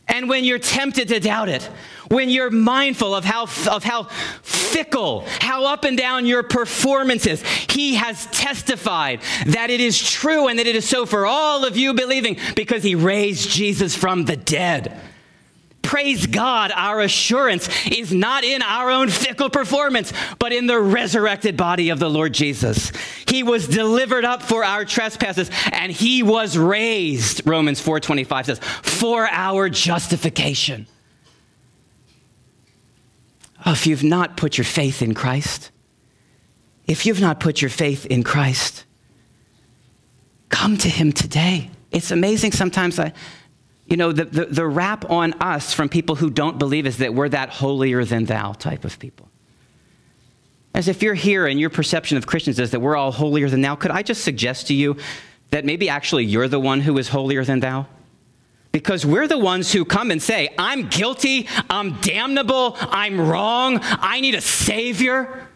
And 0.08 0.30
when 0.30 0.43
you're 0.46 0.60
tempted 0.60 1.08
to 1.10 1.19
doubt 1.19 1.50
it, 1.50 1.69
when 2.13 2.30
you're 2.30 2.52
mindful 2.52 3.15
of 3.15 3.26
how, 3.26 3.43
of 3.69 3.84
how 3.84 4.04
fickle, 4.43 5.26
how 5.39 5.65
up 5.65 5.84
and 5.84 5.97
down 5.97 6.26
your 6.26 6.43
performance 6.43 7.26
is, 7.26 7.41
he 7.69 7.95
has 7.95 8.26
testified 8.28 9.21
that 9.47 9.69
it 9.69 9.80
is 9.80 10.02
true 10.02 10.47
and 10.47 10.60
that 10.60 10.67
it 10.67 10.76
is 10.76 10.88
so 10.88 11.06
for 11.06 11.26
all 11.26 11.65
of 11.65 11.76
you 11.76 11.93
believing 11.93 12.38
because 12.56 12.84
he 12.84 12.95
raised 12.95 13.49
Jesus 13.49 13.95
from 13.95 14.26
the 14.26 14.38
dead. 14.38 14.99
Praise 15.82 16.26
God, 16.26 16.71
our 16.73 17.02
assurance 17.02 17.69
is 17.86 18.12
not 18.12 18.43
in 18.43 18.62
our 18.62 18.89
own 18.89 19.10
fickle 19.10 19.49
performance, 19.49 20.12
but 20.39 20.54
in 20.54 20.65
the 20.65 20.80
resurrected 20.80 21.58
body 21.58 21.89
of 21.89 21.99
the 21.99 22.10
Lord 22.10 22.34
Jesus. 22.34 22.91
He 23.28 23.43
was 23.43 23.67
delivered 23.67 24.26
up 24.26 24.41
for 24.41 24.63
our 24.63 24.86
trespasses 24.86 25.52
and 25.71 25.91
he 25.91 26.23
was 26.23 26.58
raised, 26.58 27.45
Romans 27.45 27.82
4:25 27.82 28.45
says, 28.45 28.60
for 28.60 29.28
our 29.28 29.69
justification. 29.69 30.88
Oh, 33.66 33.72
if 33.72 33.88
you've 33.88 34.04
not 34.04 34.38
put 34.38 34.58
your 34.58 34.66
faith 34.66 35.02
in 35.02 35.13
Christ, 35.13 35.72
if 36.86 37.06
you've 37.06 37.22
not 37.22 37.39
put 37.39 37.62
your 37.62 37.70
faith 37.70 38.06
in 38.08 38.24
Christ, 38.24 38.86
come 40.50 40.78
to 40.78 40.89
him 40.89 41.12
today. 41.12 41.70
It's 41.92 42.12
amazing 42.12 42.52
sometimes 42.52 43.00
I, 43.00 43.13
you 43.86 43.98
know, 43.98 44.12
the, 44.12 44.26
the, 44.26 44.46
the 44.46 44.68
rap 44.68 45.10
on 45.10 45.34
us 45.34 45.74
from 45.74 45.89
people 45.89 46.16
who 46.16 46.30
don't 46.30 46.58
believe 46.58 46.86
is 46.86 46.98
that 46.98 47.13
we're 47.13 47.30
that 47.30 47.50
holier 47.50 48.04
than 48.06 48.26
thou 48.26 48.54
type 48.54 48.86
of 48.86 49.00
people. 49.00 49.30
As 50.74 50.88
if 50.88 51.04
you're 51.04 51.13
here 51.13 51.46
and 51.46 51.60
your 51.60 51.70
perception 51.70 52.18
of 52.18 52.26
Christians 52.26 52.60
is 52.60 52.72
that 52.72 52.80
we're 52.80 52.96
all 52.96 53.12
holier 53.12 53.50
than 53.50 53.62
thou, 53.62 53.76
could 53.76 53.92
I 53.92 54.02
just 54.02 54.24
suggest 54.24 54.68
to 54.68 54.74
you 54.74 54.98
that 55.52 55.66
maybe 55.66 55.88
actually 55.88 56.26
you're 56.26 56.48
the 56.48 56.60
one 56.60 56.82
who 56.82 56.98
is 56.98 57.10
holier 57.10 57.46
than 57.46 57.60
thou? 57.60 57.86
Because 58.73 59.05
we're 59.05 59.27
the 59.27 59.38
ones 59.38 59.71
who 59.71 59.86
come 59.86 60.09
and 60.09 60.21
say, 60.21 60.49
I'm 60.57 60.89
guilty, 60.89 61.47
I'm 61.69 62.01
damnable, 62.01 62.75
I'm 62.79 63.21
wrong, 63.21 63.77
I 63.81 64.19
need 64.19 64.33
a 64.33 64.41
savior. 64.41 65.47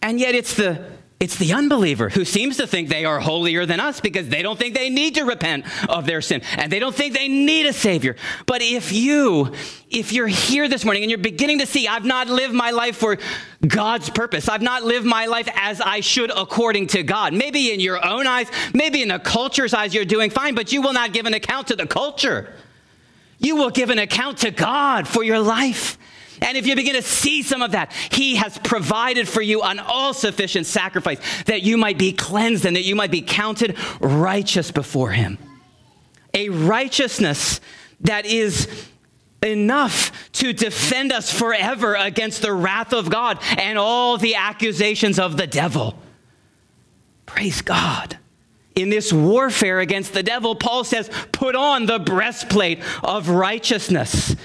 And 0.00 0.18
yet 0.18 0.34
it's 0.34 0.54
the 0.54 0.95
it's 1.26 1.38
the 1.38 1.54
unbeliever 1.54 2.08
who 2.08 2.24
seems 2.24 2.56
to 2.56 2.68
think 2.68 2.88
they 2.88 3.04
are 3.04 3.18
holier 3.18 3.66
than 3.66 3.80
us 3.80 4.00
because 4.00 4.28
they 4.28 4.42
don't 4.42 4.56
think 4.56 4.74
they 4.74 4.88
need 4.88 5.16
to 5.16 5.24
repent 5.24 5.64
of 5.88 6.06
their 6.06 6.22
sin 6.22 6.40
and 6.56 6.70
they 6.70 6.78
don't 6.78 6.94
think 6.94 7.14
they 7.14 7.26
need 7.26 7.66
a 7.66 7.72
savior. 7.72 8.14
But 8.46 8.62
if 8.62 8.92
you, 8.92 9.52
if 9.90 10.12
you're 10.12 10.28
here 10.28 10.68
this 10.68 10.84
morning 10.84 11.02
and 11.02 11.10
you're 11.10 11.18
beginning 11.18 11.58
to 11.58 11.66
see, 11.66 11.88
I've 11.88 12.04
not 12.04 12.28
lived 12.28 12.54
my 12.54 12.70
life 12.70 12.96
for 12.96 13.18
God's 13.66 14.08
purpose. 14.08 14.48
I've 14.48 14.62
not 14.62 14.84
lived 14.84 15.04
my 15.04 15.26
life 15.26 15.48
as 15.56 15.80
I 15.80 15.98
should 15.98 16.30
according 16.30 16.86
to 16.88 17.02
God. 17.02 17.34
Maybe 17.34 17.74
in 17.74 17.80
your 17.80 18.06
own 18.06 18.28
eyes, 18.28 18.46
maybe 18.72 19.02
in 19.02 19.08
the 19.08 19.18
culture's 19.18 19.74
eyes, 19.74 19.92
you're 19.92 20.04
doing 20.04 20.30
fine, 20.30 20.54
but 20.54 20.72
you 20.72 20.80
will 20.80 20.92
not 20.92 21.12
give 21.12 21.26
an 21.26 21.34
account 21.34 21.66
to 21.66 21.74
the 21.74 21.88
culture. 21.88 22.54
You 23.40 23.56
will 23.56 23.70
give 23.70 23.90
an 23.90 23.98
account 23.98 24.38
to 24.38 24.52
God 24.52 25.08
for 25.08 25.24
your 25.24 25.40
life. 25.40 25.98
And 26.42 26.56
if 26.56 26.66
you 26.66 26.76
begin 26.76 26.94
to 26.94 27.02
see 27.02 27.42
some 27.42 27.62
of 27.62 27.72
that, 27.72 27.92
He 28.12 28.36
has 28.36 28.58
provided 28.58 29.28
for 29.28 29.42
you 29.42 29.62
an 29.62 29.78
all 29.78 30.14
sufficient 30.14 30.66
sacrifice 30.66 31.18
that 31.44 31.62
you 31.62 31.76
might 31.76 31.98
be 31.98 32.12
cleansed 32.12 32.64
and 32.64 32.76
that 32.76 32.84
you 32.84 32.94
might 32.94 33.10
be 33.10 33.22
counted 33.22 33.76
righteous 34.00 34.70
before 34.70 35.10
Him. 35.10 35.38
A 36.34 36.48
righteousness 36.48 37.60
that 38.00 38.26
is 38.26 38.68
enough 39.42 40.30
to 40.32 40.52
defend 40.52 41.12
us 41.12 41.32
forever 41.32 41.94
against 41.94 42.42
the 42.42 42.52
wrath 42.52 42.92
of 42.92 43.10
God 43.10 43.38
and 43.56 43.78
all 43.78 44.18
the 44.18 44.34
accusations 44.34 45.18
of 45.18 45.36
the 45.36 45.46
devil. 45.46 45.98
Praise 47.26 47.62
God. 47.62 48.18
In 48.74 48.90
this 48.90 49.12
warfare 49.12 49.80
against 49.80 50.12
the 50.12 50.22
devil, 50.22 50.54
Paul 50.54 50.84
says, 50.84 51.10
put 51.32 51.54
on 51.56 51.86
the 51.86 51.98
breastplate 51.98 52.82
of 53.02 53.30
righteousness. 53.30 54.36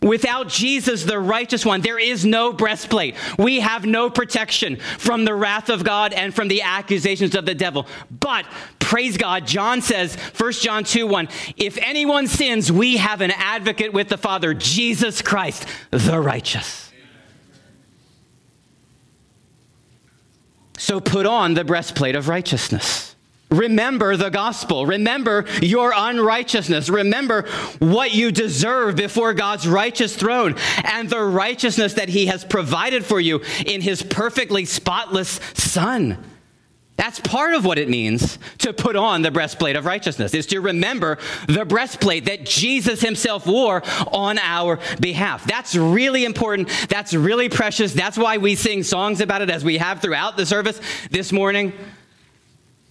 Without 0.00 0.48
Jesus, 0.48 1.02
the 1.02 1.18
righteous 1.18 1.66
one, 1.66 1.80
there 1.80 1.98
is 1.98 2.24
no 2.24 2.52
breastplate. 2.52 3.16
We 3.36 3.60
have 3.60 3.84
no 3.84 4.10
protection 4.10 4.76
from 4.76 5.24
the 5.24 5.34
wrath 5.34 5.70
of 5.70 5.82
God 5.82 6.12
and 6.12 6.32
from 6.32 6.46
the 6.46 6.62
accusations 6.62 7.34
of 7.34 7.46
the 7.46 7.54
devil. 7.54 7.86
But 8.08 8.46
praise 8.78 9.16
God, 9.16 9.44
John 9.46 9.82
says, 9.82 10.14
1 10.14 10.52
John 10.52 10.84
2 10.84 11.06
1, 11.06 11.28
if 11.56 11.78
anyone 11.78 12.28
sins, 12.28 12.70
we 12.70 12.98
have 12.98 13.20
an 13.20 13.32
advocate 13.32 13.92
with 13.92 14.08
the 14.08 14.16
Father, 14.16 14.54
Jesus 14.54 15.20
Christ, 15.20 15.66
the 15.90 16.20
righteous. 16.20 16.92
So 20.78 21.00
put 21.00 21.26
on 21.26 21.54
the 21.54 21.64
breastplate 21.64 22.14
of 22.14 22.28
righteousness. 22.28 23.16
Remember 23.50 24.16
the 24.16 24.28
gospel. 24.28 24.84
Remember 24.84 25.46
your 25.62 25.92
unrighteousness. 25.94 26.90
Remember 26.90 27.48
what 27.78 28.12
you 28.12 28.30
deserve 28.30 28.96
before 28.96 29.32
God's 29.32 29.66
righteous 29.66 30.14
throne 30.14 30.56
and 30.84 31.08
the 31.08 31.22
righteousness 31.22 31.94
that 31.94 32.10
He 32.10 32.26
has 32.26 32.44
provided 32.44 33.04
for 33.04 33.20
you 33.20 33.40
in 33.64 33.80
His 33.80 34.02
perfectly 34.02 34.66
spotless 34.66 35.40
Son. 35.54 36.22
That's 36.98 37.20
part 37.20 37.54
of 37.54 37.64
what 37.64 37.78
it 37.78 37.88
means 37.88 38.40
to 38.58 38.72
put 38.72 38.96
on 38.96 39.22
the 39.22 39.30
breastplate 39.30 39.76
of 39.76 39.86
righteousness, 39.86 40.34
is 40.34 40.46
to 40.46 40.60
remember 40.60 41.18
the 41.46 41.64
breastplate 41.64 42.24
that 42.24 42.44
Jesus 42.44 43.00
himself 43.00 43.46
wore 43.46 43.84
on 44.12 44.36
our 44.38 44.80
behalf. 45.00 45.44
That's 45.46 45.76
really 45.76 46.24
important. 46.24 46.68
That's 46.88 47.14
really 47.14 47.48
precious. 47.48 47.94
That's 47.94 48.18
why 48.18 48.38
we 48.38 48.56
sing 48.56 48.82
songs 48.82 49.20
about 49.20 49.42
it 49.42 49.48
as 49.48 49.64
we 49.64 49.78
have 49.78 50.02
throughout 50.02 50.36
the 50.36 50.44
service 50.44 50.80
this 51.08 51.30
morning. 51.30 51.72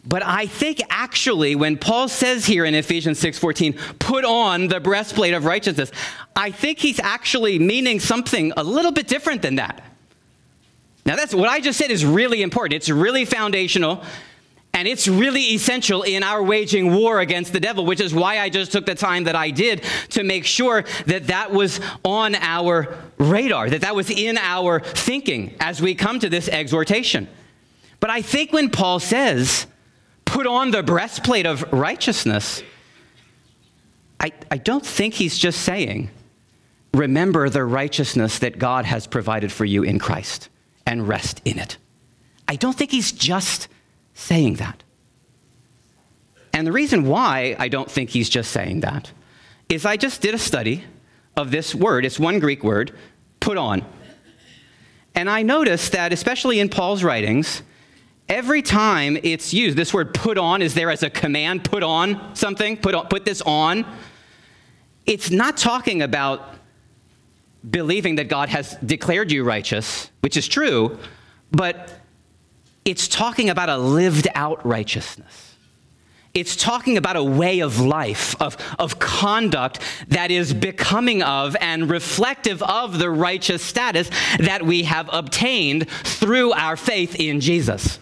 But 0.07 0.23
I 0.25 0.47
think 0.47 0.81
actually 0.89 1.55
when 1.55 1.77
Paul 1.77 2.07
says 2.07 2.45
here 2.45 2.63
in 2.63 2.73
Ephesians 2.73 3.19
6:14, 3.19 3.77
put 3.99 4.23
on 4.23 4.69
the 4.69 4.79
breastplate 4.79 5.33
of 5.33 5.43
righteousness, 5.43 5.91
I 6.35 6.49
think 6.51 6.79
he's 6.79 6.99
actually 6.99 7.59
meaning 7.59 7.99
something 7.99 8.53
a 8.55 8.63
little 8.63 8.91
bit 8.91 9.07
different 9.07 9.41
than 9.41 9.55
that. 9.55 9.83
Now 11.05 11.17
that's 11.17 11.33
what 11.33 11.49
I 11.49 11.59
just 11.59 11.77
said 11.77 11.91
is 11.91 12.05
really 12.05 12.41
important. 12.41 12.75
It's 12.75 12.89
really 12.89 13.25
foundational 13.25 14.01
and 14.73 14.87
it's 14.87 15.07
really 15.07 15.55
essential 15.55 16.03
in 16.03 16.23
our 16.23 16.41
waging 16.41 16.93
war 16.93 17.19
against 17.19 17.51
the 17.51 17.59
devil, 17.59 17.85
which 17.85 17.99
is 17.99 18.13
why 18.13 18.39
I 18.39 18.47
just 18.47 18.71
took 18.71 18.85
the 18.85 18.95
time 18.95 19.25
that 19.25 19.35
I 19.35 19.49
did 19.49 19.83
to 20.11 20.23
make 20.23 20.45
sure 20.45 20.85
that 21.07 21.27
that 21.27 21.51
was 21.51 21.81
on 22.05 22.35
our 22.35 22.95
radar, 23.17 23.69
that 23.71 23.81
that 23.81 23.95
was 23.95 24.09
in 24.09 24.37
our 24.37 24.79
thinking 24.79 25.55
as 25.59 25.81
we 25.81 25.95
come 25.95 26.19
to 26.19 26.29
this 26.29 26.47
exhortation. 26.47 27.27
But 27.99 28.09
I 28.09 28.21
think 28.21 28.53
when 28.53 28.69
Paul 28.69 28.99
says, 28.99 29.65
put 30.27 30.45
on 30.45 30.71
the 30.71 30.83
breastplate 30.83 31.45
of 31.45 31.71
righteousness, 31.73 32.61
I, 34.19 34.31
I 34.51 34.57
don't 34.57 34.85
think 34.85 35.15
he's 35.15 35.37
just 35.37 35.61
saying, 35.61 36.09
remember 36.93 37.49
the 37.49 37.63
righteousness 37.63 38.39
that 38.39 38.59
God 38.59 38.85
has 38.85 39.07
provided 39.07 39.51
for 39.51 39.65
you 39.65 39.83
in 39.83 39.99
Christ 39.99 40.49
and 40.85 41.07
rest 41.07 41.41
in 41.45 41.57
it. 41.57 41.77
I 42.47 42.55
don't 42.55 42.77
think 42.77 42.91
he's 42.91 43.11
just 43.11 43.67
saying 44.13 44.55
that. 44.55 44.83
And 46.53 46.65
the 46.65 46.71
reason 46.71 47.05
why 47.05 47.55
I 47.59 47.67
don't 47.67 47.89
think 47.89 48.09
he's 48.09 48.29
just 48.29 48.51
saying 48.51 48.81
that 48.81 49.11
is 49.69 49.85
I 49.85 49.97
just 49.97 50.21
did 50.21 50.33
a 50.33 50.39
study 50.39 50.83
of 51.35 51.51
this 51.51 51.75
word. 51.75 52.05
It's 52.05 52.19
one 52.19 52.39
Greek 52.39 52.63
word, 52.63 52.93
put 53.39 53.57
on. 53.57 53.85
And 55.13 55.29
I 55.29 55.41
noticed 55.43 55.91
that, 55.91 56.13
especially 56.13 56.59
in 56.59 56.69
Paul's 56.69 57.03
writings, 57.03 57.61
every 58.29 58.61
time 58.61 59.17
it's 59.23 59.53
used, 59.53 59.77
this 59.77 59.93
word 59.93 60.13
put 60.13 60.37
on 60.37 60.61
is 60.61 60.73
there 60.73 60.89
as 60.91 61.03
a 61.03 61.09
command, 61.09 61.63
put 61.63 61.83
on 61.83 62.35
something, 62.35 62.77
put, 62.77 62.95
on, 62.95 63.07
put 63.07 63.25
this 63.25 63.41
on. 63.41 63.85
It's 65.05 65.31
not 65.31 65.57
talking 65.57 66.01
about 66.01 66.55
believing 67.69 68.15
that 68.15 68.27
God 68.27 68.49
has 68.49 68.75
declared 68.85 69.31
you 69.31 69.43
righteous, 69.43 70.09
which 70.21 70.37
is 70.37 70.47
true, 70.47 70.97
but 71.51 71.93
it's 72.85 73.07
talking 73.07 73.49
about 73.49 73.69
a 73.69 73.77
lived 73.77 74.27
out 74.35 74.65
righteousness. 74.65 75.55
It's 76.33 76.55
talking 76.55 76.97
about 76.97 77.15
a 77.15 77.23
way 77.23 77.61
of 77.61 77.79
life, 77.79 78.39
of, 78.39 78.57
of 78.77 78.99
conduct 78.99 79.79
that 80.09 80.29
is 80.29 80.53
becoming 80.53 81.23
of 81.23 81.55
and 81.59 81.89
reflective 81.89 82.61
of 82.61 82.99
the 82.99 83.09
righteous 83.09 83.63
status 83.63 84.11
that 84.37 84.63
we 84.63 84.83
have 84.83 85.09
obtained 85.11 85.89
through 85.89 86.53
our 86.53 86.77
faith 86.77 87.15
in 87.15 87.39
Jesus. 87.39 87.97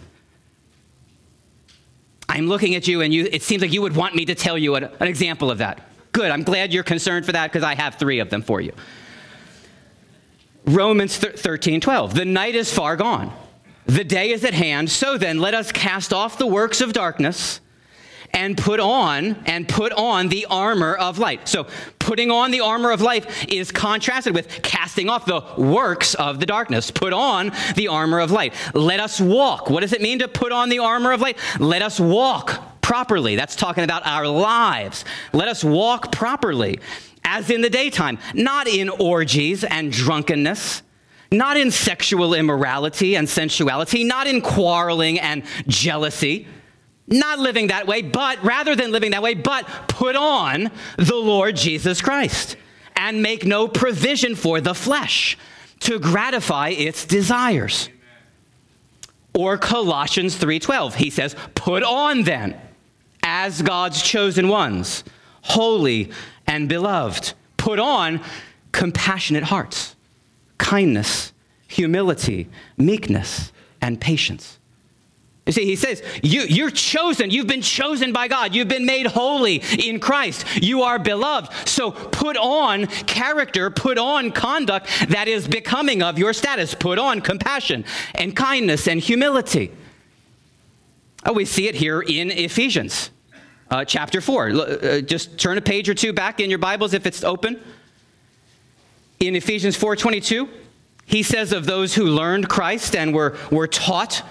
I'm 2.28 2.46
looking 2.46 2.74
at 2.74 2.88
you, 2.88 3.02
and 3.02 3.12
you, 3.14 3.28
it 3.30 3.42
seems 3.42 3.62
like 3.62 3.72
you 3.72 3.82
would 3.82 3.94
want 3.94 4.14
me 4.14 4.24
to 4.24 4.34
tell 4.34 4.58
you 4.58 4.74
an, 4.74 4.84
an 4.84 5.06
example 5.06 5.50
of 5.50 5.58
that. 5.58 5.80
Good, 6.12 6.30
I'm 6.30 6.42
glad 6.42 6.72
you're 6.72 6.82
concerned 6.82 7.26
for 7.26 7.32
that 7.32 7.52
because 7.52 7.62
I 7.62 7.74
have 7.74 7.96
three 7.96 8.20
of 8.20 8.30
them 8.30 8.42
for 8.42 8.60
you. 8.60 8.72
Romans 10.64 11.16
13, 11.16 11.80
12. 11.80 12.14
The 12.14 12.24
night 12.24 12.54
is 12.54 12.72
far 12.72 12.96
gone. 12.96 13.32
The 13.86 14.02
day 14.02 14.32
is 14.32 14.44
at 14.44 14.54
hand. 14.54 14.90
So 14.90 15.16
then, 15.16 15.38
let 15.38 15.54
us 15.54 15.70
cast 15.70 16.12
off 16.12 16.38
the 16.38 16.46
works 16.46 16.80
of 16.80 16.92
darkness 16.92 17.60
and 18.32 18.56
put 18.56 18.80
on 18.80 19.36
and 19.46 19.68
put 19.68 19.92
on 19.92 20.28
the 20.28 20.46
armor 20.50 20.94
of 20.94 21.18
light. 21.18 21.48
So 21.48 21.66
putting 21.98 22.30
on 22.30 22.50
the 22.50 22.60
armor 22.60 22.90
of 22.90 23.00
life 23.00 23.46
is 23.48 23.72
contrasted 23.72 24.34
with 24.34 24.62
casting 24.62 25.08
off 25.08 25.26
the 25.26 25.42
works 25.56 26.14
of 26.14 26.40
the 26.40 26.46
darkness. 26.46 26.90
Put 26.90 27.12
on 27.12 27.52
the 27.74 27.88
armor 27.88 28.20
of 28.20 28.30
light. 28.30 28.54
Let 28.74 29.00
us 29.00 29.20
walk. 29.20 29.70
What 29.70 29.80
does 29.80 29.92
it 29.92 30.02
mean 30.02 30.20
to 30.20 30.28
put 30.28 30.52
on 30.52 30.68
the 30.68 30.78
armor 30.78 31.12
of 31.12 31.20
light? 31.20 31.38
Let 31.58 31.82
us 31.82 31.98
walk 31.98 32.80
properly. 32.80 33.34
That's 33.34 33.56
talking 33.56 33.84
about 33.84 34.06
our 34.06 34.28
lives. 34.28 35.04
Let 35.32 35.48
us 35.48 35.64
walk 35.64 36.12
properly 36.12 36.78
as 37.24 37.50
in 37.50 37.60
the 37.60 37.68
daytime, 37.68 38.18
not 38.34 38.68
in 38.68 38.88
orgies 38.88 39.64
and 39.64 39.90
drunkenness, 39.90 40.82
not 41.32 41.56
in 41.56 41.72
sexual 41.72 42.34
immorality 42.34 43.16
and 43.16 43.28
sensuality, 43.28 44.04
not 44.04 44.28
in 44.28 44.40
quarreling 44.40 45.18
and 45.18 45.42
jealousy, 45.66 46.46
not 47.06 47.38
living 47.38 47.68
that 47.68 47.86
way, 47.86 48.02
but 48.02 48.42
rather 48.42 48.74
than 48.74 48.92
living 48.92 49.12
that 49.12 49.22
way, 49.22 49.34
but 49.34 49.66
put 49.88 50.16
on 50.16 50.70
the 50.96 51.14
Lord 51.14 51.56
Jesus 51.56 52.00
Christ 52.00 52.56
and 52.96 53.22
make 53.22 53.44
no 53.44 53.68
provision 53.68 54.34
for 54.34 54.60
the 54.60 54.74
flesh 54.74 55.38
to 55.80 55.98
gratify 55.98 56.70
its 56.70 57.04
desires. 57.04 57.88
Or 59.34 59.58
Colossians 59.58 60.36
3:12, 60.36 60.94
he 60.94 61.10
says, 61.10 61.36
"Put 61.54 61.82
on 61.82 62.22
then 62.22 62.56
as 63.22 63.60
God's 63.60 64.02
chosen 64.02 64.48
ones, 64.48 65.04
holy 65.42 66.10
and 66.46 66.68
beloved. 66.68 67.34
Put 67.56 67.78
on 67.78 68.20
compassionate 68.72 69.44
hearts, 69.44 69.96
kindness, 70.58 71.32
humility, 71.66 72.48
meekness, 72.76 73.52
and 73.80 74.00
patience. 74.00 74.58
You 75.46 75.52
see, 75.52 75.64
he 75.64 75.76
says, 75.76 76.02
you, 76.22 76.42
You're 76.42 76.72
chosen. 76.72 77.30
You've 77.30 77.46
been 77.46 77.62
chosen 77.62 78.12
by 78.12 78.26
God. 78.26 78.54
You've 78.54 78.68
been 78.68 78.84
made 78.84 79.06
holy 79.06 79.62
in 79.78 80.00
Christ. 80.00 80.44
You 80.60 80.82
are 80.82 80.98
beloved. 80.98 81.52
So 81.68 81.92
put 81.92 82.36
on 82.36 82.86
character, 82.86 83.70
put 83.70 83.96
on 83.96 84.32
conduct 84.32 84.88
that 85.08 85.28
is 85.28 85.46
becoming 85.46 86.02
of 86.02 86.18
your 86.18 86.32
status. 86.32 86.74
Put 86.74 86.98
on 86.98 87.20
compassion 87.20 87.84
and 88.14 88.34
kindness 88.34 88.88
and 88.88 89.00
humility. 89.00 89.70
Oh, 91.24 91.32
we 91.32 91.44
see 91.44 91.68
it 91.68 91.76
here 91.76 92.02
in 92.02 92.30
Ephesians 92.32 93.10
uh, 93.70 93.84
chapter 93.84 94.20
4. 94.20 94.50
Uh, 94.50 95.00
just 95.00 95.38
turn 95.38 95.58
a 95.58 95.62
page 95.62 95.88
or 95.88 95.94
two 95.94 96.12
back 96.12 96.40
in 96.40 96.50
your 96.50 96.58
Bibles 96.58 96.92
if 96.92 97.06
it's 97.06 97.22
open. 97.22 97.60
In 99.20 99.34
Ephesians 99.34 99.78
4:22, 99.78 100.48
he 101.06 101.22
says 101.22 101.52
of 101.52 101.66
those 101.66 101.94
who 101.94 102.04
learned 102.04 102.48
Christ 102.48 102.94
and 102.94 103.14
were, 103.14 103.36
were 103.50 103.66
taught 103.66 104.22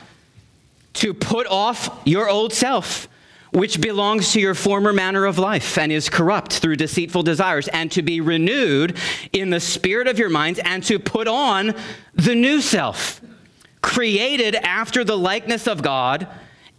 to 0.96 1.14
put 1.14 1.48
off 1.48 2.02
your 2.06 2.30
old 2.30 2.54
self, 2.54 3.08
which 3.52 3.80
belongs 3.80 4.34
to 4.34 4.42
your 4.42 4.54
former 4.54 4.92
manner 4.92 5.26
of 5.26 5.40
life 5.40 5.78
and 5.78 5.92
is 5.92 6.10
corrupt 6.10 6.54
through 6.54 6.76
deceitful 6.76 7.24
desires, 7.24 7.68
and 7.70 7.92
to 7.92 8.02
be 8.02 8.20
renewed 8.20 8.98
in 9.32 9.50
the 9.50 9.60
spirit 9.60 10.08
of 10.08 10.20
your 10.20 10.30
minds, 10.30 10.60
and 10.60 10.84
to 10.84 11.00
put 11.00 11.28
on 11.28 11.74
the 12.14 12.36
new 12.36 12.62
self, 12.62 13.22
created 13.82 14.56
after 14.56 15.04
the 15.04 15.18
likeness 15.18 15.68
of 15.68 15.82
God 15.82 16.28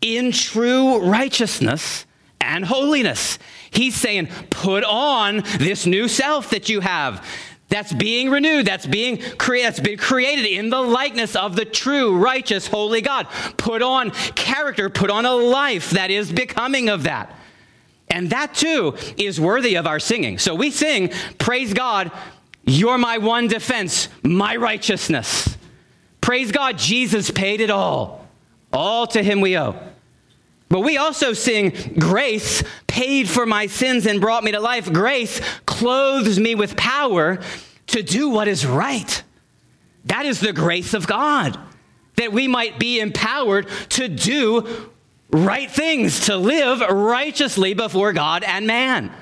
in 0.02 0.32
true 0.32 0.98
righteousness 1.08 2.04
and 2.40 2.64
holiness. 2.64 3.38
He's 3.70 3.94
saying, 3.94 4.28
put 4.50 4.84
on 4.84 5.42
this 5.58 5.86
new 5.86 6.08
self 6.08 6.50
that 6.50 6.68
you 6.68 6.80
have. 6.80 7.26
That's 7.68 7.92
being 7.92 8.30
renewed, 8.30 8.66
that's 8.66 8.86
being 8.86 9.18
created, 9.38 9.66
that's 9.66 9.80
been 9.80 9.98
created 9.98 10.46
in 10.46 10.70
the 10.70 10.80
likeness 10.80 11.34
of 11.34 11.56
the 11.56 11.64
true, 11.64 12.16
righteous, 12.16 12.66
holy 12.66 13.00
God. 13.00 13.26
Put 13.56 13.82
on 13.82 14.10
character, 14.10 14.88
put 14.88 15.10
on 15.10 15.26
a 15.26 15.34
life 15.34 15.90
that 15.90 16.10
is 16.10 16.30
becoming 16.30 16.88
of 16.88 17.04
that. 17.04 17.34
And 18.08 18.30
that 18.30 18.54
too 18.54 18.96
is 19.16 19.40
worthy 19.40 19.74
of 19.74 19.86
our 19.86 19.98
singing. 19.98 20.38
So 20.38 20.54
we 20.54 20.70
sing, 20.70 21.10
Praise 21.38 21.74
God, 21.74 22.12
you're 22.64 22.98
my 22.98 23.18
one 23.18 23.48
defense, 23.48 24.08
my 24.22 24.56
righteousness. 24.56 25.56
Praise 26.20 26.52
God, 26.52 26.78
Jesus 26.78 27.30
paid 27.30 27.60
it 27.60 27.70
all. 27.70 28.26
All 28.72 29.06
to 29.08 29.22
him 29.22 29.40
we 29.40 29.58
owe. 29.58 29.76
But 30.68 30.80
we 30.80 30.96
also 30.96 31.32
sing, 31.32 31.70
Grace 31.98 32.62
paid 32.86 33.28
for 33.28 33.46
my 33.46 33.66
sins 33.66 34.06
and 34.06 34.20
brought 34.20 34.42
me 34.42 34.52
to 34.52 34.60
life. 34.60 34.92
Grace 34.92 35.40
clothes 35.76 36.38
me 36.38 36.54
with 36.54 36.76
power 36.76 37.38
to 37.88 38.02
do 38.02 38.30
what 38.30 38.48
is 38.48 38.64
right. 38.64 39.22
That 40.06 40.24
is 40.24 40.40
the 40.40 40.52
grace 40.52 40.94
of 40.94 41.06
God, 41.06 41.58
that 42.16 42.32
we 42.32 42.48
might 42.48 42.78
be 42.78 43.00
empowered 43.00 43.68
to 43.90 44.08
do 44.08 44.90
right 45.30 45.70
things, 45.70 46.26
to 46.26 46.36
live 46.36 46.80
righteously 46.80 47.74
before 47.74 48.12
God 48.12 48.42
and 48.42 48.66
man. 48.66 49.12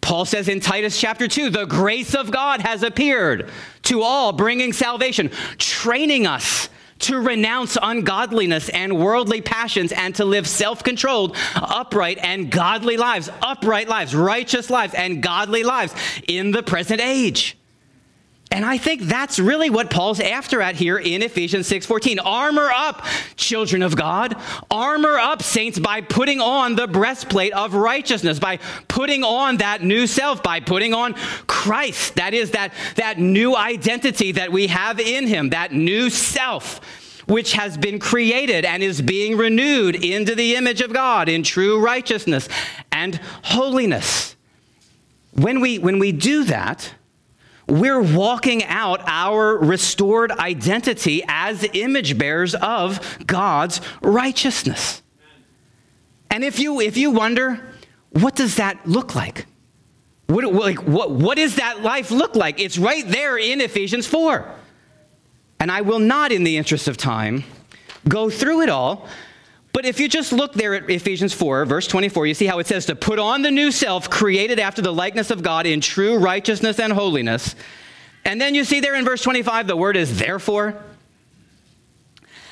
Paul 0.00 0.24
says 0.24 0.48
in 0.48 0.60
Titus 0.60 1.00
chapter 1.00 1.28
2 1.28 1.50
the 1.50 1.66
grace 1.66 2.14
of 2.14 2.30
God 2.30 2.60
has 2.60 2.82
appeared 2.82 3.50
to 3.82 4.02
all, 4.02 4.32
bringing 4.32 4.72
salvation, 4.72 5.30
training 5.58 6.26
us 6.26 6.68
to 7.00 7.20
renounce 7.20 7.76
ungodliness 7.80 8.68
and 8.70 8.98
worldly 8.98 9.40
passions 9.40 9.92
and 9.92 10.14
to 10.14 10.24
live 10.24 10.46
self 10.46 10.82
controlled, 10.82 11.36
upright, 11.54 12.18
and 12.22 12.50
godly 12.50 12.96
lives, 12.96 13.30
upright 13.42 13.88
lives, 13.88 14.14
righteous 14.14 14.70
lives, 14.70 14.94
and 14.94 15.22
godly 15.22 15.62
lives 15.62 15.94
in 16.26 16.50
the 16.50 16.62
present 16.62 17.00
age. 17.00 17.56
And 18.52 18.64
I 18.64 18.78
think 18.78 19.02
that's 19.02 19.40
really 19.40 19.70
what 19.70 19.90
Paul's 19.90 20.20
after 20.20 20.62
at 20.62 20.76
here 20.76 20.98
in 20.98 21.20
Ephesians 21.20 21.66
6:14. 21.66 22.20
Armor 22.20 22.70
up, 22.70 23.04
children 23.34 23.82
of 23.82 23.96
God. 23.96 24.36
Armor 24.70 25.18
up, 25.18 25.42
saints, 25.42 25.80
by 25.80 26.00
putting 26.00 26.40
on 26.40 26.76
the 26.76 26.86
breastplate 26.86 27.52
of 27.52 27.74
righteousness, 27.74 28.38
by 28.38 28.58
putting 28.86 29.24
on 29.24 29.56
that 29.56 29.82
new 29.82 30.06
self, 30.06 30.44
by 30.44 30.60
putting 30.60 30.94
on 30.94 31.14
Christ. 31.48 32.14
That 32.14 32.34
is 32.34 32.52
that, 32.52 32.72
that 32.94 33.18
new 33.18 33.56
identity 33.56 34.32
that 34.32 34.52
we 34.52 34.68
have 34.68 35.00
in 35.00 35.26
him, 35.26 35.50
that 35.50 35.72
new 35.72 36.08
self 36.08 36.80
which 37.26 37.54
has 37.54 37.76
been 37.76 37.98
created 37.98 38.64
and 38.64 38.84
is 38.84 39.02
being 39.02 39.36
renewed 39.36 39.96
into 39.96 40.36
the 40.36 40.54
image 40.54 40.80
of 40.80 40.92
God 40.92 41.28
in 41.28 41.42
true 41.42 41.84
righteousness 41.84 42.48
and 42.92 43.16
holiness. 43.42 44.36
When 45.32 45.60
we, 45.60 45.80
when 45.80 45.98
we 45.98 46.12
do 46.12 46.44
that, 46.44 46.94
we're 47.68 48.00
walking 48.00 48.64
out 48.64 49.02
our 49.06 49.58
restored 49.58 50.30
identity 50.30 51.24
as 51.26 51.66
image 51.72 52.16
bearers 52.16 52.54
of 52.54 53.18
God's 53.26 53.80
righteousness. 54.02 55.02
And 56.30 56.44
if 56.44 56.58
you, 56.58 56.80
if 56.80 56.96
you 56.96 57.10
wonder, 57.10 57.72
what 58.10 58.36
does 58.36 58.56
that 58.56 58.86
look 58.86 59.14
like? 59.14 59.46
What, 60.26 60.52
like, 60.52 60.82
what, 60.82 61.10
what 61.10 61.36
does 61.36 61.56
that 61.56 61.82
life 61.82 62.10
look 62.10 62.34
like? 62.34 62.60
It's 62.60 62.78
right 62.78 63.06
there 63.06 63.38
in 63.38 63.60
Ephesians 63.60 64.06
4. 64.06 64.48
And 65.58 65.70
I 65.70 65.80
will 65.80 65.98
not, 65.98 66.32
in 66.32 66.44
the 66.44 66.56
interest 66.56 66.88
of 66.88 66.96
time, 66.96 67.44
go 68.08 68.28
through 68.28 68.62
it 68.62 68.68
all. 68.68 69.08
But 69.76 69.84
if 69.84 70.00
you 70.00 70.08
just 70.08 70.32
look 70.32 70.54
there 70.54 70.72
at 70.72 70.88
Ephesians 70.88 71.34
4, 71.34 71.66
verse 71.66 71.86
24, 71.86 72.26
you 72.26 72.32
see 72.32 72.46
how 72.46 72.60
it 72.60 72.66
says 72.66 72.86
to 72.86 72.96
put 72.96 73.18
on 73.18 73.42
the 73.42 73.50
new 73.50 73.70
self 73.70 74.08
created 74.08 74.58
after 74.58 74.80
the 74.80 74.90
likeness 74.90 75.30
of 75.30 75.42
God 75.42 75.66
in 75.66 75.82
true 75.82 76.16
righteousness 76.16 76.80
and 76.80 76.94
holiness. 76.94 77.54
And 78.24 78.40
then 78.40 78.54
you 78.54 78.64
see 78.64 78.80
there 78.80 78.94
in 78.94 79.04
verse 79.04 79.20
25, 79.20 79.66
the 79.66 79.76
word 79.76 79.98
is 79.98 80.18
therefore. 80.18 80.82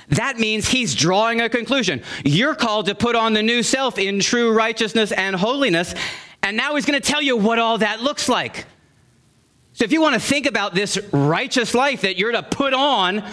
That 0.08 0.36
means 0.36 0.68
he's 0.68 0.94
drawing 0.94 1.40
a 1.40 1.48
conclusion. 1.48 2.02
You're 2.26 2.54
called 2.54 2.84
to 2.86 2.94
put 2.94 3.16
on 3.16 3.32
the 3.32 3.42
new 3.42 3.62
self 3.62 3.98
in 3.98 4.20
true 4.20 4.52
righteousness 4.52 5.10
and 5.10 5.34
holiness. 5.34 5.94
And 6.42 6.58
now 6.58 6.74
he's 6.74 6.84
going 6.84 7.00
to 7.00 7.08
tell 7.08 7.22
you 7.22 7.38
what 7.38 7.58
all 7.58 7.78
that 7.78 8.02
looks 8.02 8.28
like. 8.28 8.66
So 9.72 9.84
if 9.84 9.92
you 9.92 10.02
want 10.02 10.12
to 10.12 10.20
think 10.20 10.44
about 10.44 10.74
this 10.74 10.98
righteous 11.10 11.74
life 11.74 12.02
that 12.02 12.18
you're 12.18 12.32
to 12.32 12.42
put 12.42 12.74
on 12.74 13.24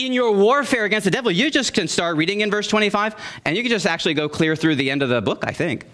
in 0.00 0.12
your 0.12 0.32
warfare 0.32 0.84
against 0.84 1.04
the 1.04 1.10
devil, 1.10 1.30
you 1.30 1.50
just 1.50 1.74
can 1.74 1.86
start 1.86 2.16
reading 2.16 2.40
in 2.40 2.50
verse 2.50 2.66
25, 2.66 3.14
and 3.44 3.56
you 3.56 3.62
can 3.62 3.70
just 3.70 3.86
actually 3.86 4.14
go 4.14 4.28
clear 4.28 4.56
through 4.56 4.76
the 4.76 4.90
end 4.90 5.02
of 5.02 5.08
the 5.08 5.20
book, 5.20 5.44
I 5.46 5.52
think. 5.52 5.86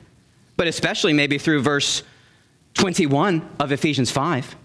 But 0.56 0.68
especially 0.68 1.12
maybe 1.12 1.38
through 1.38 1.62
verse 1.62 2.02
21 2.74 3.48
of 3.58 3.72
Ephesians 3.72 4.10
5. 4.10 4.56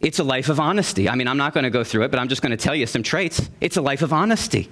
It's 0.00 0.18
a 0.18 0.24
life 0.24 0.48
of 0.48 0.60
honesty. 0.60 1.08
I 1.08 1.14
mean, 1.14 1.28
I'm 1.28 1.36
not 1.36 1.52
going 1.52 1.64
to 1.64 1.70
go 1.70 1.84
through 1.84 2.04
it, 2.04 2.10
but 2.10 2.18
I'm 2.20 2.28
just 2.28 2.40
going 2.40 2.50
to 2.50 2.56
tell 2.56 2.74
you 2.74 2.86
some 2.86 3.02
traits. 3.02 3.50
It's 3.60 3.76
a 3.76 3.82
life 3.82 4.02
of 4.02 4.12
honesty 4.12 4.70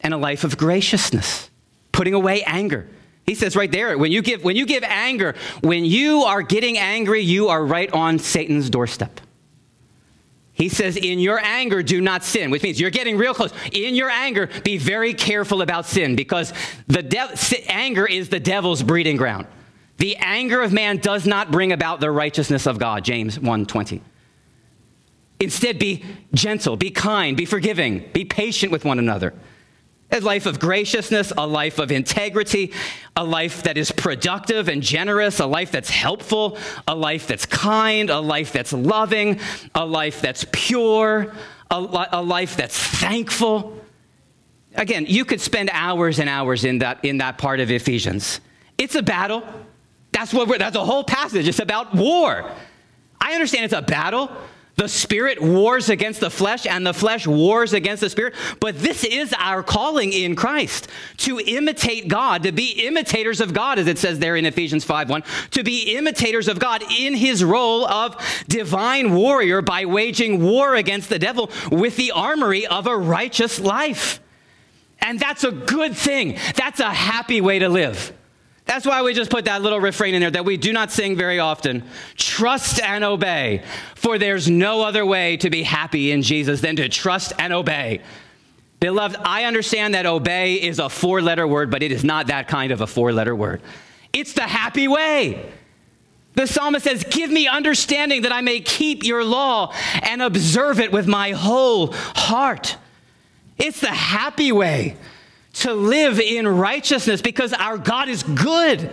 and 0.00 0.14
a 0.14 0.16
life 0.16 0.44
of 0.44 0.56
graciousness, 0.56 1.50
putting 1.90 2.14
away 2.14 2.42
anger. 2.44 2.86
He 3.26 3.34
says 3.34 3.56
right 3.56 3.72
there, 3.72 3.96
when 3.96 4.12
you 4.12 4.22
give, 4.22 4.44
when 4.44 4.54
you 4.54 4.66
give 4.66 4.84
anger, 4.84 5.34
when 5.62 5.84
you 5.84 6.22
are 6.22 6.42
getting 6.42 6.78
angry, 6.78 7.20
you 7.22 7.48
are 7.48 7.64
right 7.64 7.90
on 7.92 8.18
Satan's 8.18 8.68
doorstep. 8.68 9.20
He 10.54 10.68
says, 10.68 10.96
in 10.96 11.18
your 11.18 11.40
anger, 11.40 11.82
do 11.82 12.00
not 12.00 12.22
sin, 12.22 12.50
which 12.50 12.62
means 12.62 12.80
you're 12.80 12.90
getting 12.90 13.18
real 13.18 13.34
close. 13.34 13.52
In 13.72 13.96
your 13.96 14.08
anger, 14.08 14.48
be 14.62 14.78
very 14.78 15.12
careful 15.12 15.62
about 15.62 15.84
sin 15.84 16.14
because 16.14 16.52
the 16.86 17.02
de- 17.02 17.64
anger 17.68 18.06
is 18.06 18.28
the 18.28 18.38
devil's 18.38 18.82
breeding 18.82 19.16
ground. 19.16 19.48
The 19.98 20.16
anger 20.16 20.62
of 20.62 20.72
man 20.72 20.98
does 20.98 21.26
not 21.26 21.50
bring 21.50 21.72
about 21.72 22.00
the 22.00 22.10
righteousness 22.10 22.66
of 22.66 22.78
God, 22.78 23.04
James 23.04 23.38
1:20. 23.38 24.00
Instead, 25.40 25.78
be 25.78 26.04
gentle, 26.32 26.76
be 26.76 26.90
kind, 26.90 27.36
be 27.36 27.44
forgiving, 27.44 28.08
be 28.12 28.24
patient 28.24 28.70
with 28.70 28.84
one 28.84 28.98
another. 28.98 29.34
A 30.14 30.20
life 30.20 30.46
of 30.46 30.60
graciousness, 30.60 31.32
a 31.36 31.46
life 31.46 31.80
of 31.80 31.90
integrity, 31.90 32.72
a 33.16 33.24
life 33.24 33.64
that 33.64 33.76
is 33.76 33.90
productive 33.90 34.68
and 34.68 34.80
generous, 34.80 35.40
a 35.40 35.46
life 35.46 35.72
that's 35.72 35.90
helpful, 35.90 36.56
a 36.86 36.94
life 36.94 37.26
that's 37.26 37.46
kind, 37.46 38.10
a 38.10 38.20
life 38.20 38.52
that's 38.52 38.72
loving, 38.72 39.40
a 39.74 39.84
life 39.84 40.20
that's 40.20 40.46
pure, 40.52 41.32
a, 41.70 41.80
li- 41.80 42.06
a 42.12 42.22
life 42.22 42.56
that's 42.56 42.78
thankful. 42.78 43.76
Again, 44.76 45.06
you 45.08 45.24
could 45.24 45.40
spend 45.40 45.68
hours 45.72 46.20
and 46.20 46.28
hours 46.28 46.64
in 46.64 46.78
that, 46.78 47.04
in 47.04 47.18
that 47.18 47.36
part 47.36 47.58
of 47.58 47.70
Ephesians. 47.70 48.40
It's 48.78 48.94
a 48.94 49.02
battle. 49.02 49.42
That's 50.12 50.32
what 50.32 50.48
that's 50.58 50.76
a 50.76 50.84
whole 50.84 51.02
passage. 51.02 51.48
It's 51.48 51.58
about 51.58 51.92
war. 51.92 52.48
I 53.20 53.34
understand 53.34 53.64
it's 53.64 53.74
a 53.74 53.82
battle. 53.82 54.30
The 54.76 54.88
spirit 54.88 55.40
wars 55.40 55.88
against 55.88 56.20
the 56.20 56.30
flesh, 56.30 56.66
and 56.66 56.84
the 56.84 56.92
flesh 56.92 57.26
wars 57.26 57.72
against 57.72 58.00
the 58.00 58.10
spirit. 58.10 58.34
But 58.58 58.80
this 58.80 59.04
is 59.04 59.32
our 59.38 59.62
calling 59.62 60.12
in 60.12 60.34
Christ 60.34 60.88
to 61.18 61.38
imitate 61.38 62.08
God, 62.08 62.42
to 62.42 62.52
be 62.52 62.86
imitators 62.86 63.40
of 63.40 63.54
God, 63.54 63.78
as 63.78 63.86
it 63.86 63.98
says 63.98 64.18
there 64.18 64.34
in 64.34 64.46
Ephesians 64.46 64.84
5 64.84 65.10
1, 65.10 65.22
to 65.52 65.62
be 65.62 65.96
imitators 65.96 66.48
of 66.48 66.58
God 66.58 66.82
in 66.98 67.14
his 67.14 67.44
role 67.44 67.86
of 67.86 68.16
divine 68.48 69.14
warrior 69.14 69.62
by 69.62 69.84
waging 69.84 70.42
war 70.42 70.74
against 70.74 71.08
the 71.08 71.18
devil 71.18 71.50
with 71.70 71.96
the 71.96 72.10
armory 72.10 72.66
of 72.66 72.86
a 72.88 72.96
righteous 72.96 73.60
life. 73.60 74.20
And 75.00 75.20
that's 75.20 75.44
a 75.44 75.52
good 75.52 75.96
thing. 75.96 76.38
That's 76.56 76.80
a 76.80 76.92
happy 76.92 77.40
way 77.40 77.60
to 77.60 77.68
live. 77.68 78.12
That's 78.66 78.86
why 78.86 79.02
we 79.02 79.12
just 79.12 79.30
put 79.30 79.44
that 79.44 79.62
little 79.62 79.80
refrain 79.80 80.14
in 80.14 80.22
there 80.22 80.30
that 80.30 80.44
we 80.44 80.56
do 80.56 80.72
not 80.72 80.90
sing 80.90 81.16
very 81.16 81.38
often. 81.38 81.84
Trust 82.16 82.80
and 82.80 83.04
obey, 83.04 83.62
for 83.94 84.18
there's 84.18 84.48
no 84.48 84.82
other 84.82 85.04
way 85.04 85.36
to 85.38 85.50
be 85.50 85.62
happy 85.62 86.10
in 86.10 86.22
Jesus 86.22 86.60
than 86.60 86.76
to 86.76 86.88
trust 86.88 87.32
and 87.38 87.52
obey. 87.52 88.00
Beloved, 88.80 89.16
I 89.22 89.44
understand 89.44 89.94
that 89.94 90.06
obey 90.06 90.54
is 90.54 90.78
a 90.78 90.88
four 90.88 91.20
letter 91.20 91.46
word, 91.46 91.70
but 91.70 91.82
it 91.82 91.92
is 91.92 92.04
not 92.04 92.28
that 92.28 92.48
kind 92.48 92.72
of 92.72 92.80
a 92.80 92.86
four 92.86 93.12
letter 93.12 93.36
word. 93.36 93.60
It's 94.12 94.32
the 94.32 94.42
happy 94.42 94.88
way. 94.88 95.52
The 96.34 96.46
psalmist 96.46 96.84
says, 96.84 97.04
Give 97.04 97.30
me 97.30 97.46
understanding 97.46 98.22
that 98.22 98.32
I 98.32 98.40
may 98.40 98.60
keep 98.60 99.04
your 99.04 99.24
law 99.24 99.72
and 100.02 100.22
observe 100.22 100.80
it 100.80 100.90
with 100.90 101.06
my 101.06 101.30
whole 101.30 101.92
heart. 101.92 102.76
It's 103.58 103.80
the 103.80 103.86
happy 103.88 104.52
way 104.52 104.96
to 105.54 105.74
live 105.74 106.20
in 106.20 106.46
righteousness 106.46 107.22
because 107.22 107.52
our 107.52 107.78
God 107.78 108.08
is 108.08 108.22
good 108.22 108.90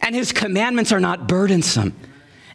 and 0.00 0.14
his 0.14 0.32
commandments 0.32 0.92
are 0.92 1.00
not 1.00 1.26
burdensome. 1.26 1.94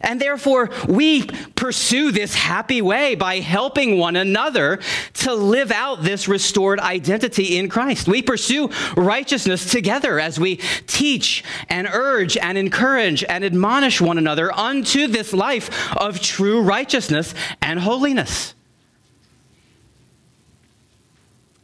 And 0.02 0.20
therefore, 0.20 0.70
we 0.88 1.26
pursue 1.54 2.10
this 2.10 2.34
happy 2.34 2.82
way 2.82 3.14
by 3.14 3.38
helping 3.38 3.98
one 3.98 4.16
another 4.16 4.80
to 5.14 5.32
live 5.32 5.70
out 5.70 6.02
this 6.02 6.26
restored 6.26 6.80
identity 6.80 7.56
in 7.56 7.68
Christ. 7.68 8.08
We 8.08 8.20
pursue 8.20 8.70
righteousness 8.96 9.70
together 9.70 10.18
as 10.18 10.40
we 10.40 10.56
teach 10.88 11.44
and 11.68 11.88
urge 11.90 12.36
and 12.36 12.58
encourage 12.58 13.22
and 13.24 13.44
admonish 13.44 14.00
one 14.00 14.18
another 14.18 14.52
unto 14.52 15.06
this 15.06 15.32
life 15.32 15.96
of 15.96 16.20
true 16.20 16.62
righteousness 16.62 17.32
and 17.60 17.78
holiness. 17.78 18.54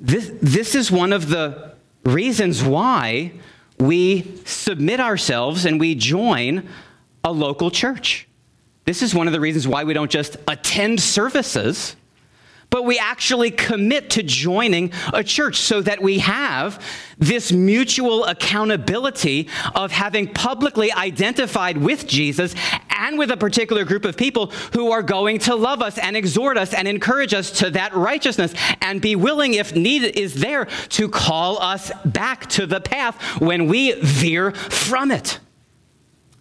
This, 0.00 0.30
this 0.40 0.74
is 0.74 0.90
one 0.90 1.12
of 1.12 1.28
the 1.28 1.72
reasons 2.04 2.62
why 2.62 3.32
we 3.78 4.36
submit 4.44 5.00
ourselves 5.00 5.64
and 5.64 5.78
we 5.80 5.94
join 5.94 6.68
a 7.24 7.32
local 7.32 7.70
church. 7.70 8.28
This 8.84 9.02
is 9.02 9.14
one 9.14 9.26
of 9.26 9.32
the 9.32 9.40
reasons 9.40 9.66
why 9.66 9.84
we 9.84 9.92
don't 9.92 10.10
just 10.10 10.36
attend 10.46 11.00
services, 11.00 11.96
but 12.70 12.84
we 12.84 12.98
actually 12.98 13.50
commit 13.50 14.10
to 14.10 14.22
joining 14.22 14.92
a 15.12 15.24
church 15.24 15.56
so 15.56 15.80
that 15.80 16.02
we 16.02 16.18
have 16.18 16.84
this 17.18 17.50
mutual 17.50 18.24
accountability 18.24 19.48
of 19.74 19.90
having 19.90 20.32
publicly 20.32 20.92
identified 20.92 21.78
with 21.78 22.06
Jesus 22.06 22.54
and 22.90 23.18
with 23.18 23.30
a 23.30 23.36
particular 23.36 23.84
group 23.84 24.04
of 24.04 24.16
people 24.16 24.46
who 24.74 24.90
are 24.90 25.02
going 25.02 25.38
to 25.38 25.54
love 25.54 25.80
us 25.80 25.98
and 25.98 26.16
exhort 26.16 26.58
us 26.58 26.74
and 26.74 26.86
encourage 26.86 27.32
us 27.32 27.50
to 27.50 27.70
that 27.70 27.94
righteousness 27.94 28.54
and 28.82 29.00
be 29.00 29.16
willing, 29.16 29.54
if 29.54 29.74
need 29.74 30.04
is 30.16 30.34
there, 30.34 30.66
to 30.90 31.08
call 31.08 31.60
us 31.62 31.90
back 32.04 32.46
to 32.50 32.66
the 32.66 32.80
path 32.80 33.20
when 33.40 33.66
we 33.66 33.92
veer 34.00 34.52
from 34.52 35.10
it. 35.10 35.40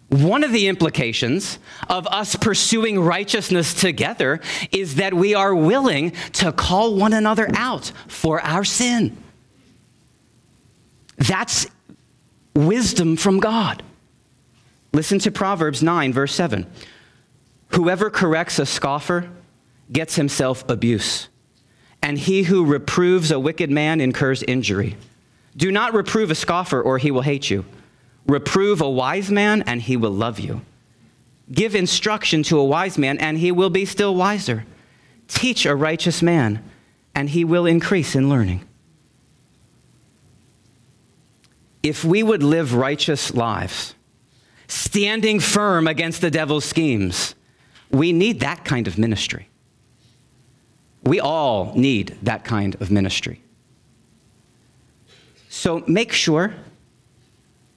One 0.08 0.42
of 0.42 0.52
the 0.52 0.68
implications 0.68 1.58
of 1.88 2.06
us 2.06 2.34
pursuing 2.34 2.98
righteousness 2.98 3.74
together 3.74 4.40
is 4.72 4.94
that 4.94 5.12
we 5.12 5.34
are 5.34 5.54
willing 5.54 6.12
to 6.34 6.50
call 6.50 6.94
one 6.94 7.12
another 7.12 7.48
out 7.54 7.92
for 8.06 8.40
our 8.40 8.64
sin. 8.64 9.16
That's 11.18 11.66
wisdom 12.54 13.16
from 13.16 13.38
God. 13.38 13.82
Listen 14.94 15.18
to 15.20 15.30
Proverbs 15.30 15.82
9, 15.82 16.12
verse 16.12 16.34
7. 16.34 16.66
Whoever 17.68 18.08
corrects 18.08 18.58
a 18.58 18.64
scoffer 18.64 19.28
gets 19.92 20.16
himself 20.16 20.66
abuse, 20.70 21.28
and 22.02 22.18
he 22.18 22.44
who 22.44 22.64
reproves 22.64 23.30
a 23.30 23.38
wicked 23.38 23.70
man 23.70 24.00
incurs 24.00 24.42
injury. 24.42 24.96
Do 25.56 25.70
not 25.70 25.92
reprove 25.92 26.30
a 26.30 26.34
scoffer, 26.34 26.80
or 26.80 26.96
he 26.96 27.10
will 27.10 27.22
hate 27.22 27.50
you. 27.50 27.66
Reprove 28.28 28.82
a 28.82 28.90
wise 28.90 29.30
man, 29.30 29.62
and 29.62 29.80
he 29.80 29.96
will 29.96 30.10
love 30.10 30.38
you. 30.38 30.60
Give 31.50 31.74
instruction 31.74 32.42
to 32.44 32.58
a 32.58 32.64
wise 32.64 32.98
man, 32.98 33.16
and 33.18 33.38
he 33.38 33.50
will 33.50 33.70
be 33.70 33.86
still 33.86 34.14
wiser. 34.14 34.66
Teach 35.28 35.64
a 35.64 35.74
righteous 35.74 36.22
man, 36.22 36.62
and 37.14 37.30
he 37.30 37.44
will 37.44 37.64
increase 37.64 38.14
in 38.14 38.28
learning. 38.28 38.64
If 41.82 42.04
we 42.04 42.22
would 42.22 42.42
live 42.42 42.74
righteous 42.74 43.32
lives, 43.32 43.94
standing 44.66 45.40
firm 45.40 45.86
against 45.86 46.20
the 46.20 46.30
devil's 46.30 46.66
schemes, 46.66 47.34
we 47.90 48.12
need 48.12 48.40
that 48.40 48.64
kind 48.64 48.86
of 48.86 48.98
ministry. 48.98 49.48
We 51.02 51.18
all 51.18 51.72
need 51.74 52.18
that 52.22 52.44
kind 52.44 52.74
of 52.82 52.90
ministry. 52.90 53.40
So 55.48 55.82
make 55.86 56.12
sure 56.12 56.52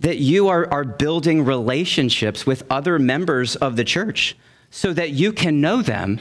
that 0.02 0.18
you 0.18 0.48
are, 0.48 0.68
are 0.72 0.84
building 0.84 1.46
relationships 1.46 2.46
with 2.46 2.64
other 2.70 2.98
members 2.98 3.56
of 3.56 3.76
the 3.76 3.84
church 3.84 4.36
so 4.72 4.94
that 4.94 5.12
you 5.12 5.32
can 5.32 5.62
know 5.62 5.82
them 5.82 6.20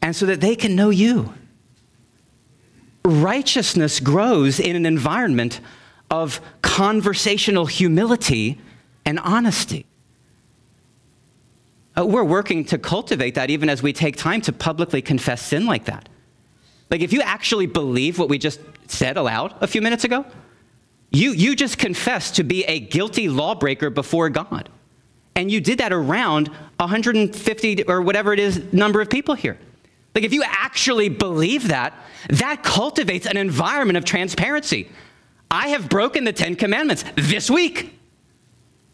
and 0.00 0.14
so 0.14 0.26
that 0.26 0.40
they 0.40 0.54
can 0.54 0.76
know 0.76 0.90
you. 0.90 1.34
Righteousness 3.04 3.98
grows 3.98 4.60
in 4.60 4.76
an 4.76 4.86
environment 4.86 5.60
of 6.08 6.40
conversational 6.62 7.66
humility 7.66 8.60
and 9.04 9.18
honesty. 9.18 9.86
Uh, 11.98 12.06
we're 12.06 12.24
working 12.24 12.64
to 12.64 12.78
cultivate 12.78 13.34
that 13.34 13.50
even 13.50 13.68
as 13.68 13.82
we 13.82 13.92
take 13.92 14.16
time 14.16 14.40
to 14.42 14.52
publicly 14.52 15.02
confess 15.02 15.42
sin 15.42 15.66
like 15.66 15.86
that. 15.86 16.08
Like, 16.90 17.00
if 17.00 17.12
you 17.12 17.22
actually 17.22 17.66
believe 17.66 18.20
what 18.20 18.28
we 18.28 18.38
just 18.38 18.60
said 18.86 19.16
aloud 19.16 19.54
a 19.60 19.66
few 19.66 19.82
minutes 19.82 20.04
ago, 20.04 20.24
you, 21.16 21.32
you 21.32 21.56
just 21.56 21.78
confessed 21.78 22.36
to 22.36 22.44
be 22.44 22.64
a 22.64 22.78
guilty 22.78 23.28
lawbreaker 23.28 23.90
before 23.90 24.28
God. 24.28 24.68
And 25.34 25.50
you 25.50 25.60
did 25.60 25.78
that 25.78 25.92
around 25.92 26.48
150 26.78 27.84
or 27.84 28.02
whatever 28.02 28.32
it 28.32 28.38
is 28.38 28.72
number 28.72 29.00
of 29.00 29.10
people 29.10 29.34
here. 29.34 29.58
Like, 30.14 30.24
if 30.24 30.32
you 30.32 30.42
actually 30.46 31.08
believe 31.08 31.68
that, 31.68 31.92
that 32.30 32.62
cultivates 32.62 33.26
an 33.26 33.36
environment 33.36 33.98
of 33.98 34.04
transparency. 34.04 34.90
I 35.50 35.68
have 35.68 35.88
broken 35.88 36.24
the 36.24 36.32
Ten 36.32 36.56
Commandments 36.56 37.04
this 37.16 37.50
week. 37.50 37.92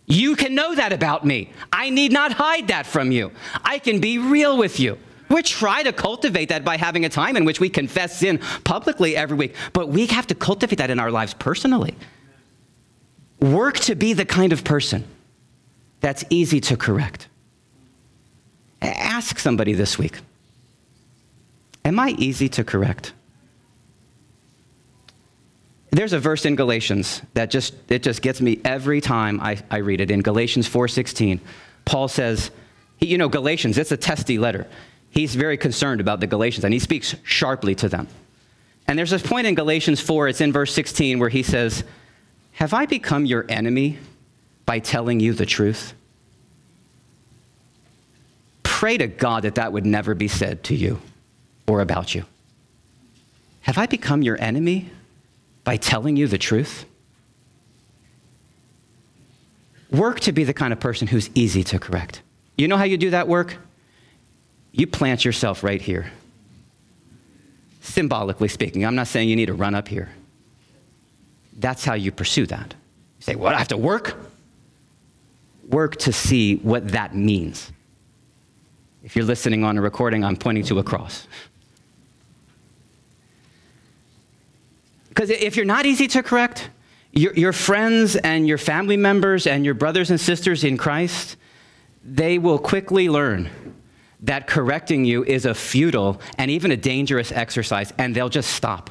You 0.06 0.34
can 0.34 0.54
know 0.54 0.74
that 0.74 0.92
about 0.92 1.24
me. 1.24 1.50
I 1.72 1.90
need 1.90 2.12
not 2.12 2.32
hide 2.32 2.68
that 2.68 2.86
from 2.86 3.12
you. 3.12 3.30
I 3.64 3.78
can 3.78 4.00
be 4.00 4.18
real 4.18 4.58
with 4.58 4.80
you. 4.80 4.98
We 5.32 5.42
try 5.42 5.82
to 5.82 5.92
cultivate 5.92 6.50
that 6.50 6.62
by 6.62 6.76
having 6.76 7.06
a 7.06 7.08
time 7.08 7.36
in 7.36 7.46
which 7.46 7.58
we 7.58 7.70
confess 7.70 8.18
sin 8.18 8.38
publicly 8.64 9.16
every 9.16 9.36
week, 9.36 9.54
but 9.72 9.88
we 9.88 10.06
have 10.06 10.26
to 10.26 10.34
cultivate 10.34 10.76
that 10.76 10.90
in 10.90 11.00
our 11.00 11.10
lives 11.10 11.32
personally. 11.32 11.96
Work 13.40 13.78
to 13.80 13.94
be 13.94 14.12
the 14.12 14.26
kind 14.26 14.52
of 14.52 14.62
person 14.62 15.04
that's 16.00 16.22
easy 16.28 16.60
to 16.60 16.76
correct. 16.76 17.28
Ask 18.82 19.38
somebody 19.38 19.72
this 19.72 19.98
week 19.98 20.18
Am 21.84 21.98
I 21.98 22.10
easy 22.10 22.48
to 22.50 22.62
correct? 22.62 23.12
There's 25.90 26.12
a 26.12 26.18
verse 26.18 26.44
in 26.44 26.56
Galatians 26.56 27.22
that 27.34 27.50
just 27.50 27.74
it 27.88 28.02
just 28.02 28.22
gets 28.22 28.40
me 28.40 28.60
every 28.64 29.00
time 29.00 29.40
I, 29.40 29.58
I 29.70 29.78
read 29.78 30.00
it. 30.00 30.10
In 30.10 30.20
Galatians 30.20 30.68
4:16, 30.68 31.40
Paul 31.84 32.08
says, 32.08 32.50
you 33.00 33.18
know, 33.18 33.28
Galatians, 33.28 33.78
it's 33.78 33.92
a 33.92 33.96
testy 33.96 34.38
letter. 34.38 34.68
He's 35.12 35.34
very 35.34 35.58
concerned 35.58 36.00
about 36.00 36.20
the 36.20 36.26
Galatians, 36.26 36.64
and 36.64 36.72
he 36.72 36.80
speaks 36.80 37.14
sharply 37.22 37.74
to 37.76 37.88
them. 37.88 38.08
And 38.88 38.98
there's 38.98 39.10
this 39.10 39.22
point 39.22 39.46
in 39.46 39.54
Galatians 39.54 40.00
4, 40.00 40.28
it's 40.28 40.40
in 40.40 40.52
verse 40.52 40.72
16, 40.72 41.18
where 41.18 41.28
he 41.28 41.42
says, 41.42 41.84
Have 42.52 42.72
I 42.72 42.86
become 42.86 43.26
your 43.26 43.44
enemy 43.50 43.98
by 44.64 44.78
telling 44.78 45.20
you 45.20 45.34
the 45.34 45.44
truth? 45.44 45.92
Pray 48.62 48.96
to 48.96 49.06
God 49.06 49.42
that 49.42 49.56
that 49.56 49.70
would 49.70 49.84
never 49.84 50.14
be 50.14 50.28
said 50.28 50.64
to 50.64 50.74
you 50.74 50.98
or 51.68 51.82
about 51.82 52.14
you. 52.14 52.24
Have 53.60 53.76
I 53.76 53.84
become 53.84 54.22
your 54.22 54.40
enemy 54.40 54.90
by 55.62 55.76
telling 55.76 56.16
you 56.16 56.26
the 56.26 56.38
truth? 56.38 56.86
Work 59.90 60.20
to 60.20 60.32
be 60.32 60.44
the 60.44 60.54
kind 60.54 60.72
of 60.72 60.80
person 60.80 61.06
who's 61.06 61.28
easy 61.34 61.62
to 61.64 61.78
correct. 61.78 62.22
You 62.56 62.66
know 62.66 62.78
how 62.78 62.84
you 62.84 62.96
do 62.96 63.10
that 63.10 63.28
work? 63.28 63.58
You 64.72 64.86
plant 64.86 65.24
yourself 65.24 65.62
right 65.62 65.80
here. 65.80 66.10
Symbolically 67.82 68.48
speaking, 68.48 68.84
I'm 68.84 68.94
not 68.94 69.06
saying 69.06 69.28
you 69.28 69.36
need 69.36 69.46
to 69.46 69.54
run 69.54 69.74
up 69.74 69.88
here. 69.88 70.08
That's 71.58 71.84
how 71.84 71.94
you 71.94 72.10
pursue 72.10 72.46
that. 72.46 72.74
You 73.18 73.22
say, 73.22 73.36
What, 73.36 73.54
I 73.54 73.58
have 73.58 73.68
to 73.68 73.76
work? 73.76 74.16
Work 75.68 75.96
to 75.96 76.12
see 76.12 76.56
what 76.56 76.88
that 76.88 77.14
means. 77.14 77.70
If 79.04 79.16
you're 79.16 79.24
listening 79.24 79.64
on 79.64 79.76
a 79.76 79.82
recording, 79.82 80.24
I'm 80.24 80.36
pointing 80.36 80.64
to 80.64 80.78
a 80.78 80.82
cross. 80.82 81.26
Because 85.08 85.28
if 85.28 85.56
you're 85.56 85.66
not 85.66 85.84
easy 85.84 86.06
to 86.08 86.22
correct, 86.22 86.70
your, 87.12 87.34
your 87.34 87.52
friends 87.52 88.16
and 88.16 88.48
your 88.48 88.58
family 88.58 88.96
members 88.96 89.46
and 89.46 89.64
your 89.64 89.74
brothers 89.74 90.10
and 90.10 90.18
sisters 90.18 90.64
in 90.64 90.78
Christ, 90.78 91.36
they 92.02 92.38
will 92.38 92.58
quickly 92.58 93.08
learn 93.10 93.50
that 94.22 94.46
correcting 94.46 95.04
you 95.04 95.24
is 95.24 95.44
a 95.44 95.54
futile 95.54 96.20
and 96.38 96.50
even 96.50 96.70
a 96.70 96.76
dangerous 96.76 97.32
exercise, 97.32 97.92
and 97.98 98.14
they'll 98.14 98.28
just 98.28 98.50
stop. 98.50 98.90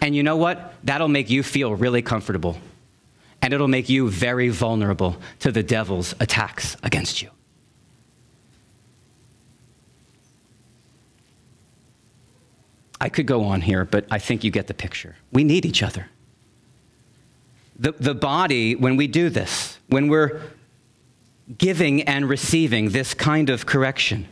And 0.00 0.16
you 0.16 0.22
know 0.22 0.36
what? 0.36 0.74
That'll 0.84 1.08
make 1.08 1.28
you 1.28 1.42
feel 1.42 1.74
really 1.74 2.02
comfortable. 2.02 2.58
And 3.42 3.52
it'll 3.52 3.68
make 3.68 3.88
you 3.88 4.08
very 4.08 4.48
vulnerable 4.48 5.16
to 5.40 5.52
the 5.52 5.62
devil's 5.62 6.14
attacks 6.20 6.76
against 6.82 7.22
you. 7.22 7.30
I 13.00 13.08
could 13.08 13.26
go 13.26 13.44
on 13.44 13.60
here, 13.60 13.84
but 13.84 14.06
I 14.10 14.18
think 14.18 14.42
you 14.42 14.50
get 14.50 14.66
the 14.66 14.74
picture. 14.74 15.16
We 15.32 15.44
need 15.44 15.64
each 15.64 15.82
other. 15.82 16.08
The, 17.78 17.92
the 17.92 18.14
body, 18.14 18.74
when 18.74 18.96
we 18.96 19.06
do 19.06 19.30
this, 19.30 19.78
when 19.86 20.08
we're 20.08 20.40
giving 21.56 22.02
and 22.02 22.28
receiving 22.28 22.90
this 22.90 23.14
kind 23.14 23.48
of 23.48 23.64
correction, 23.64 24.28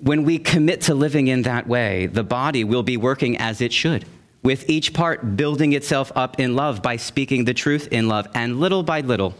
when 0.00 0.24
we 0.24 0.38
commit 0.38 0.80
to 0.82 0.94
living 0.94 1.28
in 1.28 1.42
that 1.42 1.66
way, 1.66 2.06
the 2.06 2.24
body 2.24 2.64
will 2.64 2.82
be 2.82 2.96
working 2.96 3.36
as 3.36 3.60
it 3.60 3.72
should, 3.72 4.04
with 4.42 4.68
each 4.68 4.92
part 4.94 5.36
building 5.36 5.74
itself 5.74 6.10
up 6.16 6.40
in 6.40 6.56
love 6.56 6.82
by 6.82 6.96
speaking 6.96 7.44
the 7.44 7.54
truth 7.54 7.88
in 7.92 8.08
love. 8.08 8.26
And 8.34 8.58
little 8.58 8.82
by 8.82 9.02
little, 9.02 9.34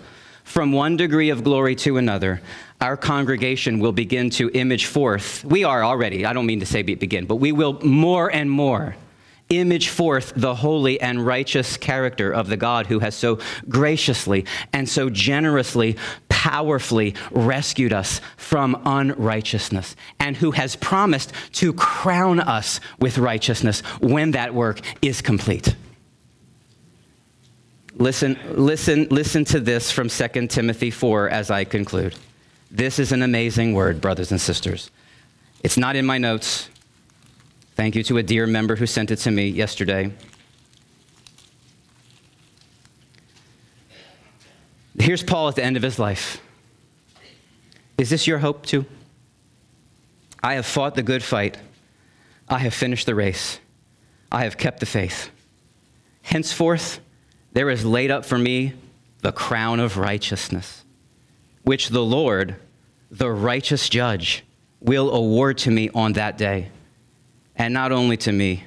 from 0.44 0.72
one 0.72 0.96
degree 0.96 1.30
of 1.30 1.42
glory 1.42 1.74
to 1.76 1.96
another, 1.96 2.42
our 2.80 2.96
congregation 2.96 3.78
will 3.78 3.92
begin 3.92 4.30
to 4.30 4.50
image 4.50 4.86
forth. 4.86 5.44
We 5.44 5.64
are 5.64 5.82
already, 5.82 6.26
I 6.26 6.32
don't 6.32 6.46
mean 6.46 6.60
to 6.60 6.66
say 6.66 6.82
begin, 6.82 7.24
but 7.24 7.36
we 7.36 7.52
will 7.52 7.80
more 7.84 8.30
and 8.30 8.50
more 8.50 8.96
image 9.50 9.88
forth 9.88 10.32
the 10.34 10.54
holy 10.54 11.00
and 11.00 11.26
righteous 11.26 11.76
character 11.76 12.32
of 12.32 12.48
the 12.48 12.56
God 12.56 12.86
who 12.86 13.00
has 13.00 13.14
so 13.14 13.38
graciously 13.68 14.46
and 14.72 14.88
so 14.88 15.10
generously, 15.10 15.96
powerfully 16.28 17.14
rescued 17.30 17.92
us 17.92 18.20
from 18.36 18.80
unrighteousness 18.86 19.94
and 20.18 20.36
who 20.36 20.52
has 20.52 20.76
promised 20.76 21.32
to 21.52 21.72
crown 21.74 22.40
us 22.40 22.80
with 22.98 23.18
righteousness 23.18 23.80
when 24.00 24.30
that 24.30 24.54
work 24.54 24.80
is 25.02 25.20
complete. 25.20 25.74
Listen, 27.96 28.38
listen, 28.52 29.06
listen 29.10 29.44
to 29.44 29.60
this 29.60 29.90
from 29.90 30.08
2 30.08 30.46
Timothy 30.46 30.90
4 30.90 31.28
as 31.28 31.50
I 31.50 31.64
conclude. 31.64 32.14
This 32.70 32.98
is 32.98 33.12
an 33.12 33.20
amazing 33.20 33.74
word, 33.74 34.00
brothers 34.00 34.30
and 34.30 34.40
sisters. 34.40 34.90
It's 35.62 35.76
not 35.76 35.96
in 35.96 36.06
my 36.06 36.16
notes. 36.16 36.69
Thank 37.80 37.96
you 37.96 38.02
to 38.02 38.18
a 38.18 38.22
dear 38.22 38.46
member 38.46 38.76
who 38.76 38.84
sent 38.84 39.10
it 39.10 39.16
to 39.20 39.30
me 39.30 39.48
yesterday. 39.48 40.12
Here's 44.98 45.22
Paul 45.22 45.48
at 45.48 45.54
the 45.54 45.64
end 45.64 45.78
of 45.78 45.82
his 45.82 45.98
life. 45.98 46.42
Is 47.96 48.10
this 48.10 48.26
your 48.26 48.36
hope 48.36 48.66
too? 48.66 48.84
I 50.42 50.56
have 50.56 50.66
fought 50.66 50.94
the 50.94 51.02
good 51.02 51.22
fight. 51.22 51.56
I 52.50 52.58
have 52.58 52.74
finished 52.74 53.06
the 53.06 53.14
race. 53.14 53.60
I 54.30 54.44
have 54.44 54.58
kept 54.58 54.80
the 54.80 54.84
faith. 54.84 55.30
Henceforth, 56.20 57.00
there 57.54 57.70
is 57.70 57.82
laid 57.82 58.10
up 58.10 58.26
for 58.26 58.36
me 58.36 58.74
the 59.22 59.32
crown 59.32 59.80
of 59.80 59.96
righteousness, 59.96 60.84
which 61.62 61.88
the 61.88 62.04
Lord, 62.04 62.56
the 63.10 63.30
righteous 63.30 63.88
judge, 63.88 64.44
will 64.80 65.10
award 65.10 65.56
to 65.56 65.70
me 65.70 65.88
on 65.94 66.12
that 66.12 66.36
day. 66.36 66.68
And 67.60 67.74
not 67.74 67.92
only 67.92 68.16
to 68.16 68.32
me, 68.32 68.64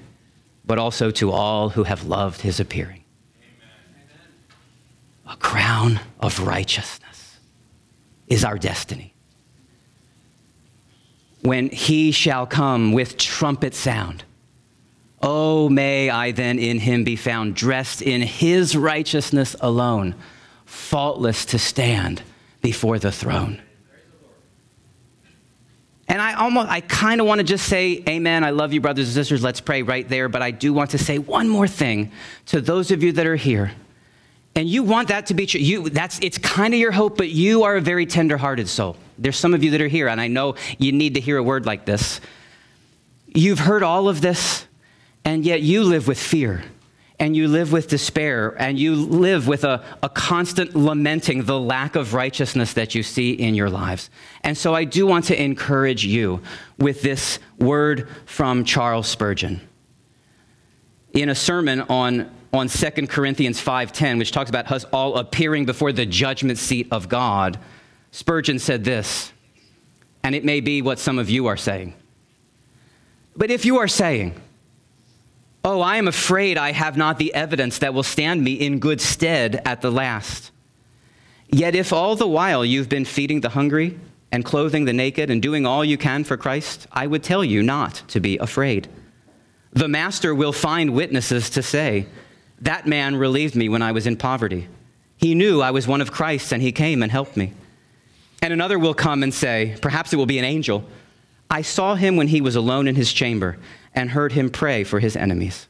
but 0.63 0.77
also 0.77 1.09
to 1.09 1.31
all 1.31 1.69
who 1.69 1.83
have 1.83 2.03
loved 2.03 2.41
his 2.41 2.59
appearing. 2.59 3.03
Amen. 3.41 4.07
A 5.25 5.35
crown 5.35 5.99
of 6.19 6.39
righteousness 6.39 7.39
is 8.27 8.45
our 8.45 8.59
destiny. 8.59 9.15
When 11.41 11.69
he 11.69 12.11
shall 12.11 12.45
come 12.45 12.91
with 12.91 13.17
trumpet 13.17 13.73
sound, 13.73 14.25
Oh, 15.23 15.69
may 15.69 16.11
I 16.11 16.31
then 16.31 16.59
in 16.59 16.77
him 16.77 17.03
be 17.03 17.15
found 17.15 17.55
dressed 17.55 18.03
in 18.03 18.21
his 18.21 18.75
righteousness 18.77 19.55
alone, 19.59 20.13
faultless 20.65 21.45
to 21.45 21.57
stand 21.57 22.21
before 22.61 22.99
the 22.99 23.11
throne. 23.11 23.59
And 26.13 26.21
I 26.21 26.33
almost, 26.33 26.69
I 26.69 26.81
kind 26.81 27.19
of 27.21 27.25
want 27.25 27.39
to 27.39 27.43
just 27.43 27.65
say, 27.65 28.03
Amen. 28.07 28.43
I 28.43 28.51
love 28.51 28.71
you, 28.71 28.79
brothers 28.79 29.07
and 29.07 29.15
sisters. 29.15 29.41
Let's 29.41 29.59
pray 29.59 29.81
right 29.81 30.07
there. 30.07 30.29
But 30.29 30.43
I 30.43 30.51
do 30.51 30.71
want 30.71 30.91
to 30.91 30.99
say 30.99 31.17
one 31.17 31.49
more 31.49 31.67
thing 31.67 32.11
to 32.45 32.61
those 32.61 32.91
of 32.91 33.01
you 33.01 33.13
that 33.13 33.25
are 33.25 33.35
here. 33.35 33.71
And 34.55 34.69
you 34.69 34.83
want 34.83 35.07
that 35.07 35.25
to 35.25 35.33
be 35.33 35.47
true. 35.47 35.59
You, 35.59 35.89
that's, 35.89 36.19
it's 36.21 36.37
kind 36.37 36.71
of 36.71 36.79
your 36.79 36.91
hope, 36.91 37.17
but 37.17 37.29
you 37.29 37.63
are 37.63 37.77
a 37.77 37.81
very 37.81 38.05
tender-hearted 38.05 38.69
soul. 38.69 38.95
There's 39.17 39.37
some 39.37 39.55
of 39.55 39.63
you 39.63 39.71
that 39.71 39.81
are 39.81 39.87
here, 39.87 40.07
and 40.07 40.21
I 40.21 40.27
know 40.27 40.53
you 40.77 40.91
need 40.91 41.15
to 41.15 41.19
hear 41.19 41.37
a 41.37 41.43
word 41.43 41.65
like 41.65 41.85
this. 41.85 42.21
You've 43.25 43.57
heard 43.57 43.81
all 43.81 44.07
of 44.07 44.21
this 44.21 44.67
and 45.25 45.43
yet 45.43 45.63
you 45.63 45.83
live 45.83 46.07
with 46.07 46.19
fear 46.19 46.63
and 47.19 47.35
you 47.35 47.47
live 47.47 47.71
with 47.71 47.87
despair 47.87 48.55
and 48.59 48.79
you 48.79 48.95
live 48.95 49.47
with 49.47 49.63
a, 49.63 49.83
a 50.01 50.09
constant 50.09 50.75
lamenting 50.75 51.43
the 51.43 51.59
lack 51.59 51.95
of 51.95 52.13
righteousness 52.13 52.73
that 52.73 52.95
you 52.95 53.03
see 53.03 53.31
in 53.31 53.55
your 53.55 53.69
lives. 53.69 54.09
And 54.43 54.57
so 54.57 54.73
I 54.73 54.83
do 54.83 55.05
want 55.05 55.25
to 55.25 55.41
encourage 55.41 56.05
you 56.05 56.41
with 56.77 57.01
this 57.01 57.39
word 57.59 58.09
from 58.25 58.65
Charles 58.65 59.07
Spurgeon. 59.07 59.61
In 61.13 61.29
a 61.29 61.35
sermon 61.35 61.81
on, 61.81 62.31
on 62.51 62.67
2 62.67 63.07
Corinthians 63.07 63.63
5.10, 63.63 64.17
which 64.17 64.31
talks 64.31 64.49
about 64.49 64.71
us 64.71 64.83
all 64.85 65.17
appearing 65.17 65.65
before 65.65 65.91
the 65.91 66.07
judgment 66.07 66.57
seat 66.57 66.87
of 66.91 67.07
God, 67.07 67.59
Spurgeon 68.11 68.57
said 68.57 68.83
this, 68.83 69.31
and 70.23 70.33
it 70.33 70.43
may 70.43 70.59
be 70.59 70.81
what 70.81 70.97
some 70.97 71.19
of 71.19 71.29
you 71.29 71.45
are 71.47 71.57
saying. 71.57 71.93
But 73.35 73.51
if 73.51 73.65
you 73.65 73.77
are 73.77 73.87
saying, 73.87 74.39
Oh, 75.65 75.79
I 75.79 75.95
am 75.95 76.09
afraid 76.09 76.57
I 76.57 76.73
have 76.73 76.97
not 76.97 77.17
the 77.17 77.33
evidence 77.33 77.77
that 77.79 77.93
will 77.93 78.03
stand 78.03 78.43
me 78.43 78.53
in 78.53 78.79
good 78.79 78.99
stead 78.99 79.61
at 79.63 79.81
the 79.81 79.91
last. 79.91 80.51
Yet, 81.49 81.73
if 81.73 81.93
all 81.93 82.17
the 82.17 82.27
while 82.27 82.65
you've 82.65 82.89
been 82.89 83.05
feeding 83.05 83.39
the 83.39 83.49
hungry 83.49 83.97
and 84.31 84.43
clothing 84.43 84.83
the 84.83 84.91
naked 84.91 85.29
and 85.29 85.41
doing 85.41 85.65
all 85.65 85.85
you 85.85 85.97
can 85.97 86.25
for 86.25 86.35
Christ, 86.35 86.87
I 86.91 87.07
would 87.07 87.23
tell 87.23 87.45
you 87.45 87.63
not 87.63 88.03
to 88.09 88.19
be 88.19 88.37
afraid. 88.39 88.89
The 89.71 89.87
Master 89.87 90.35
will 90.35 90.51
find 90.51 90.93
witnesses 90.93 91.49
to 91.51 91.63
say, 91.63 92.07
That 92.61 92.85
man 92.85 93.15
relieved 93.15 93.55
me 93.55 93.69
when 93.69 93.81
I 93.81 93.93
was 93.93 94.05
in 94.05 94.17
poverty. 94.17 94.67
He 95.15 95.33
knew 95.33 95.61
I 95.61 95.71
was 95.71 95.87
one 95.87 96.01
of 96.01 96.11
Christ's 96.11 96.51
and 96.51 96.61
he 96.61 96.73
came 96.73 97.01
and 97.01 97.11
helped 97.11 97.37
me. 97.37 97.53
And 98.41 98.51
another 98.51 98.77
will 98.77 98.93
come 98.93 99.23
and 99.23 99.33
say, 99.33 99.77
Perhaps 99.81 100.11
it 100.11 100.17
will 100.17 100.25
be 100.25 100.39
an 100.39 100.45
angel. 100.45 100.83
I 101.49 101.61
saw 101.61 101.95
him 101.95 102.17
when 102.17 102.27
he 102.27 102.41
was 102.41 102.57
alone 102.57 102.87
in 102.87 102.95
his 102.95 103.13
chamber 103.13 103.57
and 103.95 104.11
heard 104.11 104.31
him 104.31 104.49
pray 104.49 104.83
for 104.83 104.99
his 104.99 105.15
enemies. 105.15 105.67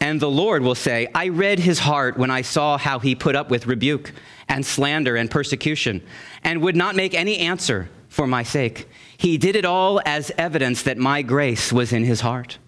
And 0.00 0.20
the 0.20 0.30
Lord 0.30 0.62
will 0.62 0.74
say, 0.74 1.08
I 1.14 1.28
read 1.28 1.60
his 1.60 1.78
heart 1.80 2.16
when 2.16 2.30
I 2.30 2.42
saw 2.42 2.76
how 2.76 2.98
he 2.98 3.14
put 3.14 3.36
up 3.36 3.50
with 3.50 3.66
rebuke 3.66 4.12
and 4.48 4.66
slander 4.66 5.16
and 5.16 5.30
persecution, 5.30 6.02
and 6.42 6.60
would 6.62 6.76
not 6.76 6.96
make 6.96 7.14
any 7.14 7.38
answer 7.38 7.88
for 8.08 8.26
my 8.26 8.42
sake. 8.42 8.88
He 9.16 9.38
did 9.38 9.56
it 9.56 9.64
all 9.64 10.00
as 10.04 10.30
evidence 10.36 10.82
that 10.82 10.98
my 10.98 11.22
grace 11.22 11.72
was 11.72 11.92
in 11.92 12.04
his 12.04 12.20
heart. 12.20 12.58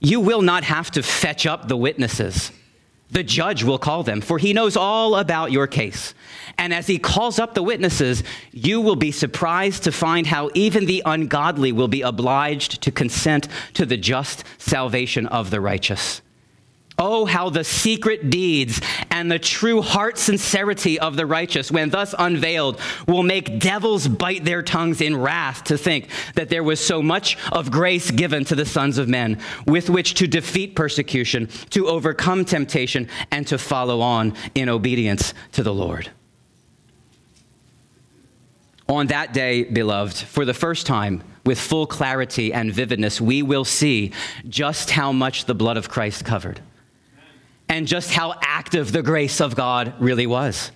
You 0.00 0.20
will 0.20 0.42
not 0.42 0.64
have 0.64 0.90
to 0.92 1.02
fetch 1.02 1.46
up 1.46 1.68
the 1.68 1.76
witnesses. 1.76 2.52
The 3.10 3.24
judge 3.24 3.64
will 3.64 3.78
call 3.78 4.02
them, 4.02 4.20
for 4.20 4.38
he 4.38 4.52
knows 4.52 4.76
all 4.76 5.16
about 5.16 5.50
your 5.50 5.66
case. 5.66 6.12
And 6.58 6.74
as 6.74 6.86
he 6.86 6.98
calls 6.98 7.38
up 7.38 7.54
the 7.54 7.62
witnesses, 7.62 8.22
you 8.52 8.80
will 8.80 8.96
be 8.96 9.12
surprised 9.12 9.84
to 9.84 9.92
find 9.92 10.26
how 10.26 10.50
even 10.54 10.86
the 10.86 11.02
ungodly 11.06 11.72
will 11.72 11.88
be 11.88 12.02
obliged 12.02 12.82
to 12.82 12.90
consent 12.90 13.48
to 13.74 13.86
the 13.86 13.96
just 13.96 14.44
salvation 14.58 15.26
of 15.26 15.50
the 15.50 15.60
righteous. 15.60 16.20
Oh, 17.00 17.26
how 17.26 17.48
the 17.48 17.62
secret 17.62 18.28
deeds 18.28 18.80
and 19.10 19.30
the 19.30 19.38
true 19.38 19.82
heart 19.82 20.18
sincerity 20.18 20.98
of 20.98 21.14
the 21.14 21.26
righteous, 21.26 21.70
when 21.70 21.90
thus 21.90 22.12
unveiled, 22.18 22.80
will 23.06 23.22
make 23.22 23.60
devils 23.60 24.08
bite 24.08 24.44
their 24.44 24.62
tongues 24.62 25.00
in 25.00 25.16
wrath 25.16 25.62
to 25.64 25.78
think 25.78 26.08
that 26.34 26.48
there 26.48 26.64
was 26.64 26.84
so 26.84 27.00
much 27.00 27.36
of 27.52 27.70
grace 27.70 28.10
given 28.10 28.44
to 28.46 28.56
the 28.56 28.66
sons 28.66 28.98
of 28.98 29.08
men 29.08 29.38
with 29.64 29.88
which 29.88 30.14
to 30.14 30.26
defeat 30.26 30.74
persecution, 30.74 31.46
to 31.70 31.86
overcome 31.86 32.44
temptation, 32.44 33.08
and 33.30 33.46
to 33.46 33.58
follow 33.58 34.00
on 34.00 34.34
in 34.56 34.68
obedience 34.68 35.34
to 35.52 35.62
the 35.62 35.74
Lord. 35.74 36.10
On 38.88 39.06
that 39.08 39.32
day, 39.32 39.62
beloved, 39.62 40.16
for 40.16 40.44
the 40.44 40.54
first 40.54 40.86
time, 40.86 41.22
with 41.44 41.60
full 41.60 41.86
clarity 41.86 42.52
and 42.52 42.72
vividness, 42.72 43.20
we 43.20 43.42
will 43.42 43.64
see 43.64 44.12
just 44.48 44.90
how 44.90 45.12
much 45.12 45.44
the 45.44 45.54
blood 45.54 45.76
of 45.76 45.88
Christ 45.88 46.24
covered 46.24 46.60
and 47.68 47.86
just 47.86 48.12
how 48.12 48.34
active 48.40 48.92
the 48.92 49.02
grace 49.02 49.40
of 49.40 49.54
God 49.54 49.94
really 49.98 50.26
was. 50.26 50.70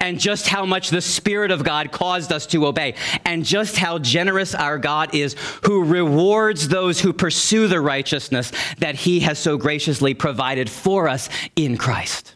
And 0.00 0.18
just 0.18 0.48
how 0.48 0.66
much 0.66 0.90
the 0.90 1.00
Spirit 1.00 1.52
of 1.52 1.62
God 1.62 1.92
caused 1.92 2.32
us 2.32 2.46
to 2.46 2.66
obey, 2.66 2.96
and 3.24 3.44
just 3.44 3.76
how 3.76 3.98
generous 4.00 4.52
our 4.52 4.76
God 4.76 5.14
is, 5.14 5.36
who 5.64 5.84
rewards 5.84 6.66
those 6.66 7.00
who 7.00 7.12
pursue 7.12 7.68
the 7.68 7.80
righteousness 7.80 8.50
that 8.78 8.96
He 8.96 9.20
has 9.20 9.38
so 9.38 9.56
graciously 9.56 10.12
provided 10.12 10.68
for 10.68 11.08
us 11.08 11.28
in 11.54 11.76
Christ. 11.76 12.34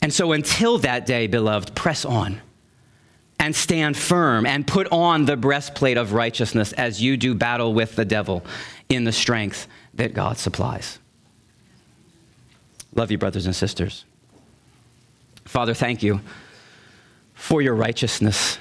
And 0.00 0.10
so, 0.10 0.32
until 0.32 0.78
that 0.78 1.04
day, 1.04 1.26
beloved, 1.26 1.74
press 1.74 2.06
on 2.06 2.40
and 3.38 3.54
stand 3.54 3.96
firm 3.96 4.46
and 4.46 4.66
put 4.66 4.86
on 4.90 5.26
the 5.26 5.36
breastplate 5.36 5.98
of 5.98 6.12
righteousness 6.12 6.72
as 6.74 7.02
you 7.02 7.16
do 7.16 7.34
battle 7.34 7.74
with 7.74 7.94
the 7.94 8.04
devil 8.04 8.42
in 8.88 9.04
the 9.04 9.12
strength 9.12 9.66
that 9.94 10.14
God 10.14 10.38
supplies. 10.38 10.98
Love 12.94 13.10
you, 13.10 13.18
brothers 13.18 13.46
and 13.46 13.56
sisters. 13.56 14.04
Father, 15.44 15.74
thank 15.74 16.02
you 16.02 16.20
for 17.34 17.62
your 17.62 17.74
righteousness. 17.74 18.58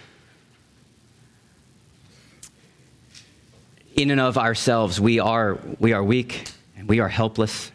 In 3.96 4.10
and 4.10 4.22
of 4.22 4.38
ourselves, 4.38 5.00
we 5.00 5.20
are, 5.20 5.60
we 5.80 5.94
are 5.94 6.04
weak 6.04 6.50
and 6.78 6.88
we 6.88 7.00
are 7.00 7.10
helpless. 7.10 7.72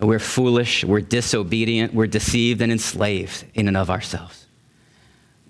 We're 0.00 0.18
foolish, 0.18 0.84
we're 0.84 1.00
disobedient, 1.00 1.94
we're 1.94 2.06
deceived 2.06 2.62
and 2.62 2.72
enslaved 2.72 3.44
in 3.54 3.68
and 3.68 3.76
of 3.76 3.90
ourselves. 3.90 4.46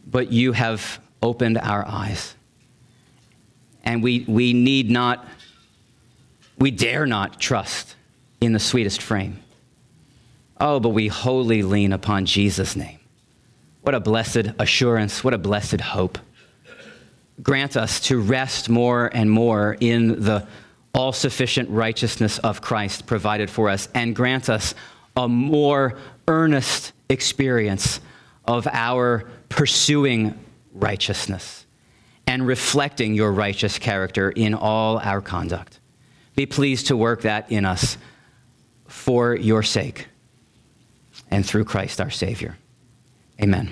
But 0.07 0.33
you 0.33 0.53
have 0.53 1.01
opened 1.23 1.59
our 1.59 1.87
eyes. 1.87 2.35
And 3.85 4.03
we, 4.03 4.25
we 4.27 4.53
need 4.53 4.91
not, 4.91 5.27
we 6.59 6.71
dare 6.71 7.07
not 7.07 7.41
trust 7.41 7.97
in 8.41 8.53
the 8.53 8.59
sweetest 8.59 9.01
frame. 9.01 9.44
Oh, 10.61 10.79
but 10.81 10.91
we 10.91 11.09
wholly 11.09 11.63
lean 11.63 11.93
upon 11.93 12.27
Jesus' 12.27 12.77
name. 12.77 12.99
What 13.83 13.95
a 13.95 14.01
blessed 14.01 14.53
assurance, 14.59 15.25
what 15.25 15.35
a 15.35 15.39
blessed 15.39 15.81
hope. 15.81 16.19
Grant 17.43 17.77
us 17.77 18.01
to 18.01 18.21
rest 18.21 18.69
more 18.69 19.11
and 19.13 19.31
more 19.31 19.77
in 19.81 20.23
the 20.23 20.47
all 20.95 21.13
sufficient 21.13 21.69
righteousness 21.71 22.39
of 22.39 22.61
Christ 22.61 23.07
provided 23.07 23.51
for 23.51 23.69
us, 23.69 23.89
and 23.95 24.15
grant 24.15 24.49
us 24.49 24.77
a 25.17 25.29
more 25.29 25.99
earnest 26.29 26.93
experience 27.09 28.01
of 28.45 28.69
our 28.69 29.29
pursuing 29.49 30.39
righteousness 30.73 31.67
and 32.27 32.47
reflecting 32.47 33.15
your 33.15 33.33
righteous 33.33 33.79
character 33.79 34.31
in 34.31 34.55
all 34.55 34.99
our 34.99 35.21
conduct. 35.21 35.81
Be 36.37 36.47
pleased 36.47 36.87
to 36.87 36.97
work 36.97 37.23
that 37.23 37.51
in 37.51 37.65
us 37.65 37.99
for 38.87 39.35
your 39.35 39.63
sake 39.63 40.07
and 41.35 41.45
through 41.45 41.65
Christ 41.65 42.01
our 42.01 42.11
Savior. 42.11 42.57
Amen. 43.43 43.69